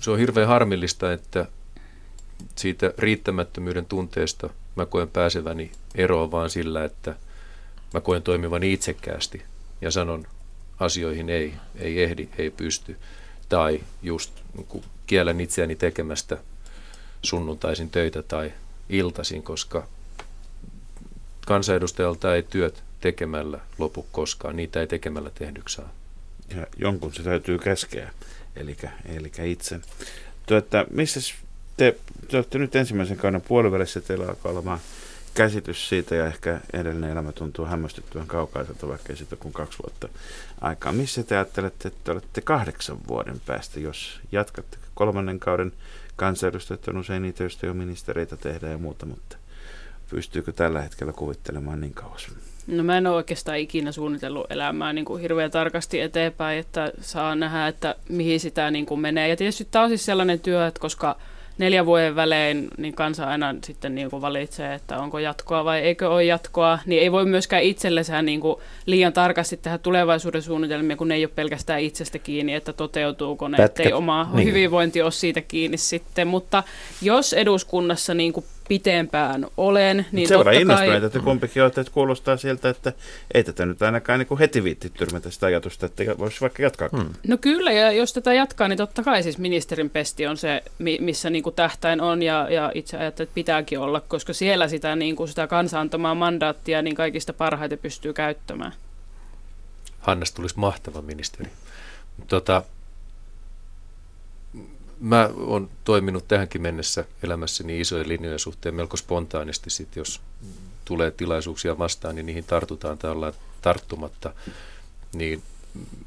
se 0.00 0.10
on 0.10 0.18
hirveän 0.18 0.48
harmillista, 0.48 1.12
että 1.12 1.46
siitä 2.56 2.92
riittämättömyyden 2.98 3.86
tunteesta 3.86 4.50
mä 4.76 4.86
koen 4.86 5.08
pääseväni 5.08 5.70
eroon 5.94 6.30
vaan 6.30 6.50
sillä, 6.50 6.84
että 6.84 7.14
mä 7.94 8.00
koen 8.00 8.22
toimivani 8.22 8.72
itsekkäästi 8.72 9.42
ja 9.80 9.90
sanon 9.90 10.26
asioihin 10.80 11.28
ei, 11.28 11.54
ei 11.76 12.02
ehdi, 12.02 12.28
ei 12.38 12.50
pysty. 12.50 12.96
Tai 13.48 13.80
just 14.02 14.32
niin 14.56 14.84
kielen 15.06 15.40
itseäni 15.40 15.76
tekemästä 15.76 16.38
sunnuntaisin 17.22 17.90
töitä 17.90 18.22
tai 18.22 18.52
iltaisin, 18.88 19.42
koska 19.42 19.88
kansanedustajalta 21.46 22.34
ei 22.34 22.42
työt 22.42 22.82
tekemällä 23.00 23.60
lopu 23.78 24.06
koskaan, 24.12 24.56
niitä 24.56 24.80
ei 24.80 24.86
tekemällä 24.86 25.30
tehdyksi 25.34 25.76
saa. 25.76 25.92
Ja 26.56 26.66
jonkun 26.76 27.14
se 27.14 27.22
täytyy 27.22 27.58
käskeä 27.58 28.10
eli, 28.56 28.76
eli 29.16 29.32
itse. 29.44 29.80
Tuota, 30.46 30.86
missä 30.90 31.20
te, 31.76 31.96
te 32.28 32.36
olette 32.36 32.58
nyt 32.58 32.76
ensimmäisen 32.76 33.16
kauden 33.16 33.40
puolivälissä, 33.40 34.00
teillä 34.00 34.28
alkaa 34.28 34.52
olemaan 34.52 34.78
käsitys 35.34 35.88
siitä 35.88 36.14
ja 36.14 36.26
ehkä 36.26 36.60
edellinen 36.72 37.10
elämä 37.10 37.32
tuntuu 37.32 37.64
hämmästyttävän 37.66 38.26
kaukaiselta, 38.26 38.88
vaikka 38.88 39.08
ei 39.12 39.16
siitä 39.16 39.36
kuin 39.36 39.52
kaksi 39.52 39.78
vuotta 39.82 40.08
aikaa. 40.60 40.92
Missä 40.92 41.22
te 41.22 41.36
ajattelette, 41.36 41.88
että 41.88 42.12
olette 42.12 42.40
kahdeksan 42.40 42.98
vuoden 43.08 43.40
päästä, 43.46 43.80
jos 43.80 44.20
jatkatte 44.32 44.76
kolmannen 44.94 45.40
kauden 45.40 45.72
kansanedustajat 46.16 46.88
on 46.88 46.96
usein 46.96 47.22
niitä, 47.22 47.42
joista 47.42 47.66
jo 47.66 47.74
ministereitä 47.74 48.36
tehdään 48.36 48.72
ja 48.72 48.78
muuta, 48.78 49.06
mutta 49.06 49.36
pystyykö 50.10 50.52
tällä 50.52 50.82
hetkellä 50.82 51.12
kuvittelemaan 51.12 51.80
niin 51.80 51.94
kauas? 51.94 52.26
No 52.66 52.82
mä 52.82 52.98
en 52.98 53.06
ole 53.06 53.16
oikeastaan 53.16 53.58
ikinä 53.58 53.92
suunnitellut 53.92 54.52
elämää 54.52 54.92
niin 54.92 55.04
kuin 55.04 55.22
hirveän 55.22 55.50
tarkasti 55.50 56.00
eteenpäin, 56.00 56.58
että 56.58 56.92
saa 57.00 57.34
nähdä, 57.34 57.68
että 57.68 57.94
mihin 58.08 58.40
sitä 58.40 58.70
niin 58.70 58.86
kuin 58.86 59.00
menee. 59.00 59.28
Ja 59.28 59.36
tietysti 59.36 59.68
tämä 59.70 59.82
on 59.82 59.90
siis 59.90 60.04
sellainen 60.04 60.40
työ, 60.40 60.66
että 60.66 60.80
koska 60.80 61.16
neljän 61.58 61.86
vuoden 61.86 62.16
välein 62.16 62.68
niin 62.78 62.94
kansa 62.94 63.24
aina 63.24 63.54
sitten 63.64 63.94
niin 63.94 64.10
kuin 64.10 64.22
valitsee, 64.22 64.74
että 64.74 64.98
onko 64.98 65.18
jatkoa 65.18 65.64
vai 65.64 65.80
eikö 65.80 66.10
ole 66.10 66.24
jatkoa, 66.24 66.78
niin 66.86 67.02
ei 67.02 67.12
voi 67.12 67.24
myöskään 67.24 67.62
itsellensä 67.62 68.22
niin 68.22 68.40
kuin 68.40 68.56
liian 68.86 69.12
tarkasti 69.12 69.56
tehdä 69.56 69.78
tulevaisuuden 69.78 70.42
suunnitelmia, 70.42 70.96
kun 70.96 71.08
ne 71.08 71.14
ei 71.14 71.24
ole 71.24 71.32
pelkästään 71.34 71.80
itsestä 71.80 72.18
kiinni, 72.18 72.54
että 72.54 72.72
toteutuuko 72.72 73.48
ne, 73.48 73.56
Pätkä. 73.56 73.82
ettei 73.82 73.92
oma 73.92 74.30
niin. 74.32 74.48
hyvinvointi 74.48 75.02
ole 75.02 75.10
siitä 75.10 75.40
kiinni 75.40 75.76
sitten. 75.76 76.28
Mutta 76.28 76.62
jos 77.02 77.32
eduskunnassa 77.32 78.14
niin 78.14 78.32
kuin 78.32 78.46
pitempään 78.68 79.46
olen. 79.56 80.06
Niin 80.12 80.28
Sen 80.28 80.38
verran 80.38 80.54
innostuneita, 80.54 81.06
että 81.06 81.20
kumpikin 81.20 81.62
olette, 81.62 81.80
että 81.80 81.92
kuulostaa 81.92 82.36
siltä, 82.36 82.68
että 82.68 82.92
ei 83.34 83.44
tätä 83.44 83.66
nyt 83.66 83.82
ainakaan 83.82 84.18
niin 84.18 84.26
kuin 84.26 84.38
heti 84.38 84.64
viitti 84.64 84.90
tyrmätä 84.90 85.30
sitä 85.30 85.46
ajatusta, 85.46 85.86
että 85.86 86.04
voisi 86.18 86.40
vaikka 86.40 86.62
jatkaa. 86.62 86.88
Hmm. 86.96 87.10
No 87.28 87.36
kyllä, 87.36 87.72
ja 87.72 87.92
jos 87.92 88.12
tätä 88.12 88.34
jatkaa, 88.34 88.68
niin 88.68 88.76
totta 88.76 89.02
kai 89.02 89.22
siis 89.22 89.38
ministerin 89.38 89.90
pesti 89.90 90.26
on 90.26 90.36
se, 90.36 90.62
missä 91.00 91.30
niin 91.30 91.42
kuin 91.42 91.54
tähtäin 91.54 92.00
on, 92.00 92.22
ja, 92.22 92.46
ja 92.50 92.72
itse 92.74 92.96
ajattelen, 92.96 93.28
että 93.28 93.34
pitääkin 93.34 93.78
olla, 93.78 94.00
koska 94.00 94.32
siellä 94.32 94.68
sitä, 94.68 94.96
niin 94.96 95.16
kuin 95.16 95.28
sitä 95.28 95.46
kansaantamaa 95.46 96.14
mandaattia 96.14 96.82
niin 96.82 96.96
kaikista 96.96 97.32
parhaiten 97.32 97.78
pystyy 97.78 98.12
käyttämään. 98.12 98.72
Hannasta 100.00 100.36
tulisi 100.36 100.58
mahtava 100.58 101.02
ministeri. 101.02 101.50
Tota, 102.28 102.62
mä 105.04 105.30
oon 105.36 105.70
toiminut 105.84 106.28
tähänkin 106.28 106.62
mennessä 106.62 107.04
elämässäni 107.22 107.80
isojen 107.80 108.08
linjojen 108.08 108.38
suhteen 108.38 108.74
melko 108.74 108.96
spontaanisti, 108.96 109.70
sit 109.70 109.96
jos 109.96 110.20
tulee 110.84 111.10
tilaisuuksia 111.10 111.78
vastaan, 111.78 112.14
niin 112.14 112.26
niihin 112.26 112.44
tartutaan 112.44 112.98
tai 112.98 113.10
ollaan 113.10 113.32
tarttumatta. 113.62 114.32
Niin 115.14 115.42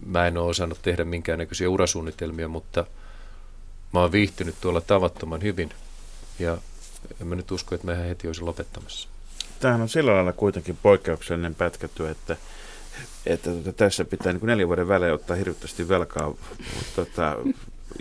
mä 0.06 0.28
en 0.28 0.38
ole 0.38 0.50
osannut 0.50 0.80
tehdä 0.82 1.06
minkäännäköisiä 1.06 1.70
urasuunnitelmia, 1.70 2.48
mutta 2.48 2.86
mä 3.94 4.00
oon 4.00 4.12
viihtynyt 4.12 4.56
tuolla 4.62 4.82
tavattoman 4.82 5.42
hyvin 5.42 5.70
ja 6.40 6.58
en 7.22 7.28
mä 7.28 7.36
nyt 7.36 7.52
usko, 7.52 7.76
että 7.76 7.88
mä 7.88 7.96
heti 7.96 8.28
olisi 8.28 8.42
lopettamassa. 8.42 9.10
Tämähän 9.60 9.82
on 9.82 9.90
sillä 9.90 10.14
lailla 10.14 10.34
kuitenkin 10.34 10.78
poikkeuksellinen 10.84 11.56
pätkätyö, 11.56 12.12
että, 12.12 12.38
että 13.26 13.52
tuota, 13.52 13.74
tässä 13.74 14.06
pitää 14.06 14.34
niin 14.34 14.40
kuin 14.40 14.48
neljän 14.48 14.68
vuoden 14.68 14.88
välein 14.88 15.14
ottaa 15.14 15.36
hirvittävästi 15.36 15.90
velkaa 15.90 16.34
tota, 16.96 17.36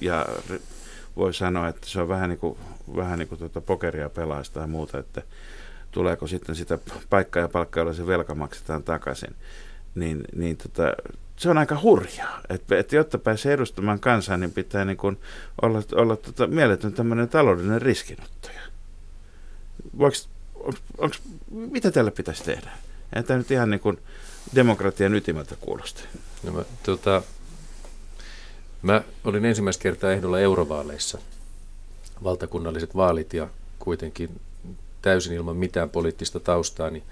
ja 0.03 0.27
voi 1.17 1.35
sanoa, 1.35 1.69
että 1.69 1.87
se 1.89 2.01
on 2.01 2.09
vähän 2.09 2.29
niin 2.29 2.39
kuin, 2.39 2.59
vähän 2.97 3.19
niin 3.19 3.29
kuin 3.29 3.39
tuota 3.39 3.61
pokeria 3.61 4.09
pelaista 4.09 4.61
tai 4.61 4.69
muuta, 4.69 4.99
että 4.99 5.23
tuleeko 5.91 6.27
sitten 6.27 6.55
sitä 6.55 6.79
paikkaa 7.11 7.43
ja 7.43 7.49
palkkaa, 7.49 7.81
jolla 7.81 7.93
se 7.93 8.07
velka 8.07 8.35
maksetaan 8.35 8.83
takaisin. 8.83 9.35
Niin, 9.95 10.25
niin 10.35 10.57
tota, 10.57 10.93
se 11.37 11.51
on 11.51 11.59
aika 11.59 11.81
hurjaa. 11.83 12.41
Että 12.49 12.79
et 12.79 12.93
jotta 12.93 13.19
pääsee 13.19 13.53
edustamaan 13.53 14.01
kansaa, 14.01 14.37
niin 14.37 14.53
pitää 14.53 14.85
niin 14.85 14.97
kuin 14.97 15.19
olla, 15.63 15.83
olla 15.95 16.17
tota 16.17 16.47
mieletön 16.47 16.93
tämmöinen 16.93 17.29
taloudellinen 17.29 17.83
riskinottaja. 17.83 18.61
Voiko, 19.99 20.17
onks, 20.55 20.83
onks, 20.99 21.23
mitä 21.51 21.91
tällä 21.91 22.11
pitäisi 22.11 22.45
tehdä? 22.45 22.71
Ei 23.17 23.23
tämä 23.23 23.39
nyt 23.39 23.51
ihan 23.51 23.71
niin 23.71 23.81
kuin 23.81 23.99
demokratian 24.55 25.15
ytimeltä 25.15 25.57
kuulosta. 25.61 26.03
No 26.43 26.53
mä, 26.53 26.63
tota, 26.83 27.23
Mä 28.83 29.03
olin 29.25 29.45
ensimmäistä 29.45 29.83
kertaa 29.83 30.13
ehdolla 30.13 30.41
eurovaaleissa, 30.41 31.19
valtakunnalliset 32.25 32.97
vaalit 32.97 33.35
ja 33.35 33.49
kuitenkin 33.79 34.41
täysin 35.03 35.33
ilman 35.33 35.57
mitään 35.57 35.91
poliittista 35.91 36.41
taustaa, 36.41 36.91
niin 36.91 37.03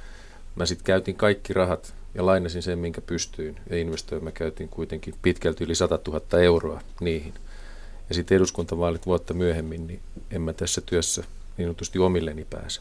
mä 0.57 0.67
sitten 0.67 0.85
käytin 0.85 1.17
kaikki 1.17 1.53
rahat 1.53 1.95
ja 2.15 2.27
lainasin 2.27 2.62
sen, 2.62 2.79
minkä 2.79 3.01
pystyin 3.01 3.57
ja 3.71 3.77
investoin. 3.77 4.25
Mä 4.25 4.33
käytin 4.33 4.69
kuitenkin 4.69 5.15
pitkälti 5.23 5.65
yli 5.65 5.75
100 5.75 5.99
000 6.07 6.41
euroa 6.41 6.81
niihin. 7.01 7.35
Ja 8.09 8.15
sitten 8.15 8.37
eduskuntavaalit 8.37 9.07
vuotta 9.07 9.35
myöhemmin, 9.35 9.87
niin 9.87 10.01
en 10.31 10.43
mä 10.43 10.53
tässä 10.53 10.81
työssä 10.81 11.25
niin 11.57 11.67
sanotusti 11.67 11.99
omilleni 11.99 12.47
pääse. 12.51 12.81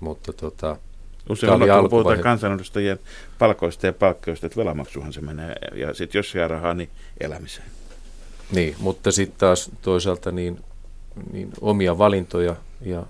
Mutta 0.00 0.32
tota, 0.32 0.76
Usein 1.28 1.52
on 1.52 1.90
puhutaan 1.90 2.18
kansanedustajien 2.18 2.98
palkoista 3.38 3.86
ja 3.86 3.92
palkkioista, 3.92 4.46
että 4.46 4.60
velamaksuhan 4.60 5.12
se 5.12 5.20
menee. 5.20 5.54
Ja 5.74 5.94
sitten 5.94 6.18
jos 6.18 6.34
jää 6.34 6.48
rahaa, 6.48 6.74
niin 6.74 6.90
elämiseen. 7.20 7.68
Niin, 8.52 8.76
mutta 8.78 9.12
sitten 9.12 9.38
taas 9.38 9.70
toisaalta 9.82 10.32
niin, 10.32 10.60
niin 11.32 11.52
omia 11.60 11.98
valintoja 11.98 12.56
ja 12.80 13.06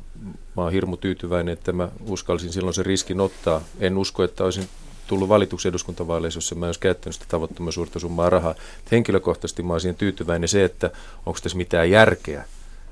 mä 0.57 0.62
oon 0.62 0.72
hirmu 0.72 0.97
tyytyväinen, 0.97 1.53
että 1.53 1.72
mä 1.72 1.88
uskalsin 2.07 2.53
silloin 2.53 2.74
sen 2.74 2.86
riskin 2.86 3.20
ottaa. 3.20 3.61
En 3.80 3.99
usko, 3.99 4.24
että 4.24 4.45
olisin 4.45 4.68
tullut 5.07 5.28
valituksi 5.28 5.68
eduskuntavaaleissa, 5.68 6.38
jos 6.38 6.55
mä 6.55 6.66
olisi 6.66 6.80
käyttänyt 6.80 7.14
sitä 7.14 7.26
tavoittoman 7.28 7.72
suurta 7.72 7.99
summaa 7.99 8.30
rahaa. 8.30 8.55
Henkilökohtaisesti 8.93 9.62
mä 9.62 9.72
olisin 9.72 9.95
tyytyväinen 9.95 10.49
se, 10.49 10.64
että 10.64 10.90
onko 11.26 11.40
tässä 11.43 11.59
mitään 11.59 11.90
järkeä, 11.90 12.45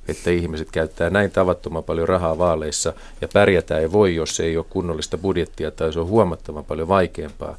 että 0.09 0.31
ihmiset 0.31 0.71
käyttää 0.71 1.11
näin 1.11 1.31
tavattoman 1.31 1.85
paljon 1.85 2.09
rahaa 2.09 2.39
vaaleissa 2.39 2.93
ja 3.21 3.29
pärjätään 3.29 3.81
ei 3.81 3.93
voi, 3.93 4.15
jos 4.15 4.41
ei 4.41 4.57
ole 4.57 4.67
kunnollista 4.71 5.19
budjettia 5.19 5.71
tai 5.71 5.93
se 5.93 6.01
on 6.01 6.07
huomattavan 6.07 6.65
paljon 6.65 6.89
vaikeampaa, 6.89 7.57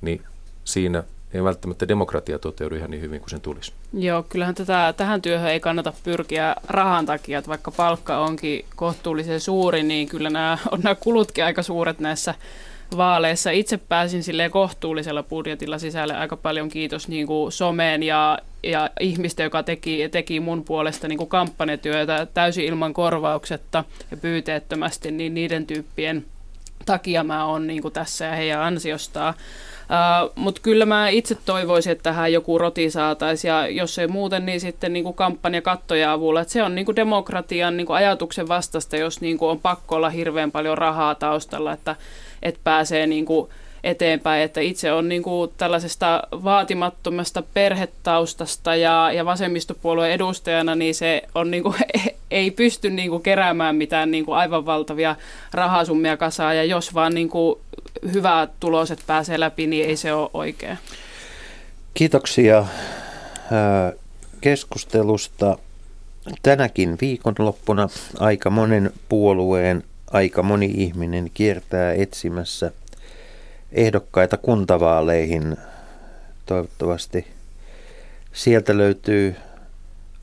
niin 0.00 0.22
siinä 0.64 1.04
ei 1.34 1.44
välttämättä 1.44 1.88
demokratia 1.88 2.38
toteudu 2.38 2.74
ihan 2.74 2.90
niin 2.90 3.00
hyvin 3.00 3.20
kuin 3.20 3.30
sen 3.30 3.40
tulisi. 3.40 3.72
Joo, 3.92 4.22
kyllähän 4.22 4.54
tätä, 4.54 4.94
tähän 4.96 5.22
työhön 5.22 5.50
ei 5.50 5.60
kannata 5.60 5.92
pyrkiä 6.04 6.56
rahan 6.68 7.06
takia, 7.06 7.38
että 7.38 7.48
vaikka 7.48 7.70
palkka 7.70 8.18
onkin 8.18 8.64
kohtuullisen 8.76 9.40
suuri, 9.40 9.82
niin 9.82 10.08
kyllä 10.08 10.30
nämä, 10.30 10.58
on 10.70 10.80
nämä 10.80 10.94
kulutkin 10.94 11.44
aika 11.44 11.62
suuret 11.62 11.98
näissä 11.98 12.34
vaaleissa. 12.96 13.50
Itse 13.50 13.76
pääsin 13.76 14.22
sille 14.22 14.48
kohtuullisella 14.48 15.22
budjetilla 15.22 15.78
sisälle 15.78 16.14
aika 16.16 16.36
paljon 16.36 16.68
kiitos 16.68 17.08
niin 17.08 17.26
kuin 17.26 17.52
someen 17.52 18.02
ja, 18.02 18.38
ja 18.62 18.90
ihmistä, 19.00 19.42
joka 19.42 19.62
teki, 19.62 20.08
teki 20.08 20.40
mun 20.40 20.64
puolesta 20.64 21.08
niin 21.08 21.18
kuin 21.18 21.28
kampanjatyötä 21.28 22.26
täysin 22.34 22.64
ilman 22.64 22.94
korvauksetta 22.94 23.84
ja 24.10 24.16
pyyteettömästi, 24.16 25.10
niin 25.10 25.34
niiden 25.34 25.66
tyyppien 25.66 26.24
takia 26.86 27.24
mä 27.24 27.46
oon 27.46 27.66
niin 27.66 27.92
tässä 27.92 28.24
ja 28.24 28.32
heidän 28.32 28.60
ansiostaan. 28.60 29.34
Uh, 29.84 30.32
Mutta 30.34 30.60
kyllä 30.60 30.86
mä 30.86 31.08
itse 31.08 31.34
toivoisin, 31.46 31.92
että 31.92 32.02
tähän 32.02 32.32
joku 32.32 32.58
roti 32.58 32.90
saataisiin, 32.90 33.48
ja 33.48 33.68
jos 33.68 33.98
ei 33.98 34.06
muuten, 34.06 34.46
niin 34.46 34.60
sitten 34.60 34.92
niin 34.92 35.04
kuin 35.04 35.14
kampanjakattoja 35.14 36.12
avulla. 36.12 36.40
Et 36.40 36.48
se 36.48 36.62
on 36.62 36.74
niin 36.74 36.84
kuin 36.84 36.96
demokratian 36.96 37.76
niin 37.76 37.86
kuin 37.86 37.96
ajatuksen 37.96 38.48
vastasta, 38.48 38.96
jos 38.96 39.20
niin 39.20 39.38
kuin 39.38 39.50
on 39.50 39.60
pakko 39.60 39.96
olla 39.96 40.10
hirveän 40.10 40.52
paljon 40.52 40.78
rahaa 40.78 41.14
taustalla, 41.14 41.72
että, 41.72 41.96
että 42.42 42.60
pääsee 42.64 43.06
niin 43.06 43.24
kuin 43.24 43.50
eteenpäin. 43.84 44.42
Että 44.42 44.60
itse 44.60 44.92
on 44.92 45.08
niin 45.08 45.22
kuin 45.22 45.50
tällaisesta 45.56 46.22
vaatimattomasta 46.32 47.42
perhetaustasta 47.54 48.76
ja, 48.76 49.12
ja 49.12 49.24
vasemmistopuolueen 49.24 50.12
edustajana, 50.12 50.74
niin 50.74 50.94
se 50.94 51.22
on 51.34 51.50
niin 51.50 51.62
kuin, 51.62 51.74
ei 52.30 52.50
pysty 52.50 52.90
niin 52.90 53.10
kuin 53.10 53.22
keräämään 53.22 53.76
mitään 53.76 54.10
niin 54.10 54.24
kuin 54.24 54.36
aivan 54.36 54.66
valtavia 54.66 55.16
rahasummia 55.52 56.16
kasaan. 56.16 56.56
Ja 56.56 56.64
jos 56.64 56.94
vaan 56.94 57.14
niin 57.14 57.28
kuin 57.28 57.58
hyvät 58.12 58.50
tuloset 58.60 58.98
pääsee 59.06 59.40
läpi, 59.40 59.66
niin 59.66 59.88
ei 59.88 59.96
se 59.96 60.12
ole 60.12 60.30
oikein. 60.34 60.78
Kiitoksia 61.94 62.66
keskustelusta. 64.40 65.58
Tänäkin 66.42 66.98
viikonloppuna 67.00 67.88
aika 68.18 68.50
monen 68.50 68.92
puolueen 69.08 69.84
aika 70.14 70.42
moni 70.42 70.66
ihminen 70.76 71.30
kiertää 71.34 71.92
etsimässä 71.92 72.72
ehdokkaita 73.74 74.36
kuntavaaleihin. 74.36 75.56
Toivottavasti 76.46 77.26
sieltä 78.32 78.76
löytyy 78.76 79.36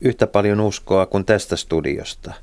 yhtä 0.00 0.26
paljon 0.26 0.60
uskoa 0.60 1.06
kuin 1.06 1.24
tästä 1.24 1.56
studiosta. 1.56 2.34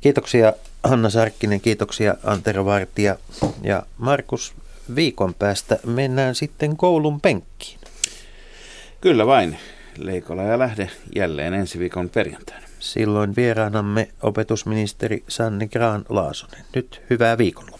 Kiitoksia 0.00 0.52
Hanna 0.84 1.10
Sarkkinen, 1.10 1.60
kiitoksia 1.60 2.14
Antero 2.24 2.64
Vartija 2.64 3.16
ja 3.62 3.82
Markus. 3.98 4.54
Viikon 4.94 5.34
päästä 5.34 5.78
mennään 5.86 6.34
sitten 6.34 6.76
koulun 6.76 7.20
penkkiin. 7.20 7.80
Kyllä 9.00 9.26
vain. 9.26 9.58
Leikola 9.98 10.42
ja 10.42 10.58
lähde 10.58 10.90
jälleen 11.14 11.54
ensi 11.54 11.78
viikon 11.78 12.08
perjantaina. 12.08 12.66
Silloin 12.78 13.36
vieraanamme 13.36 14.08
opetusministeri 14.22 15.24
Sanni 15.28 15.68
Graan 15.68 16.04
Laasonen. 16.08 16.64
Nyt 16.74 17.02
hyvää 17.10 17.38
viikonloppua. 17.38 17.79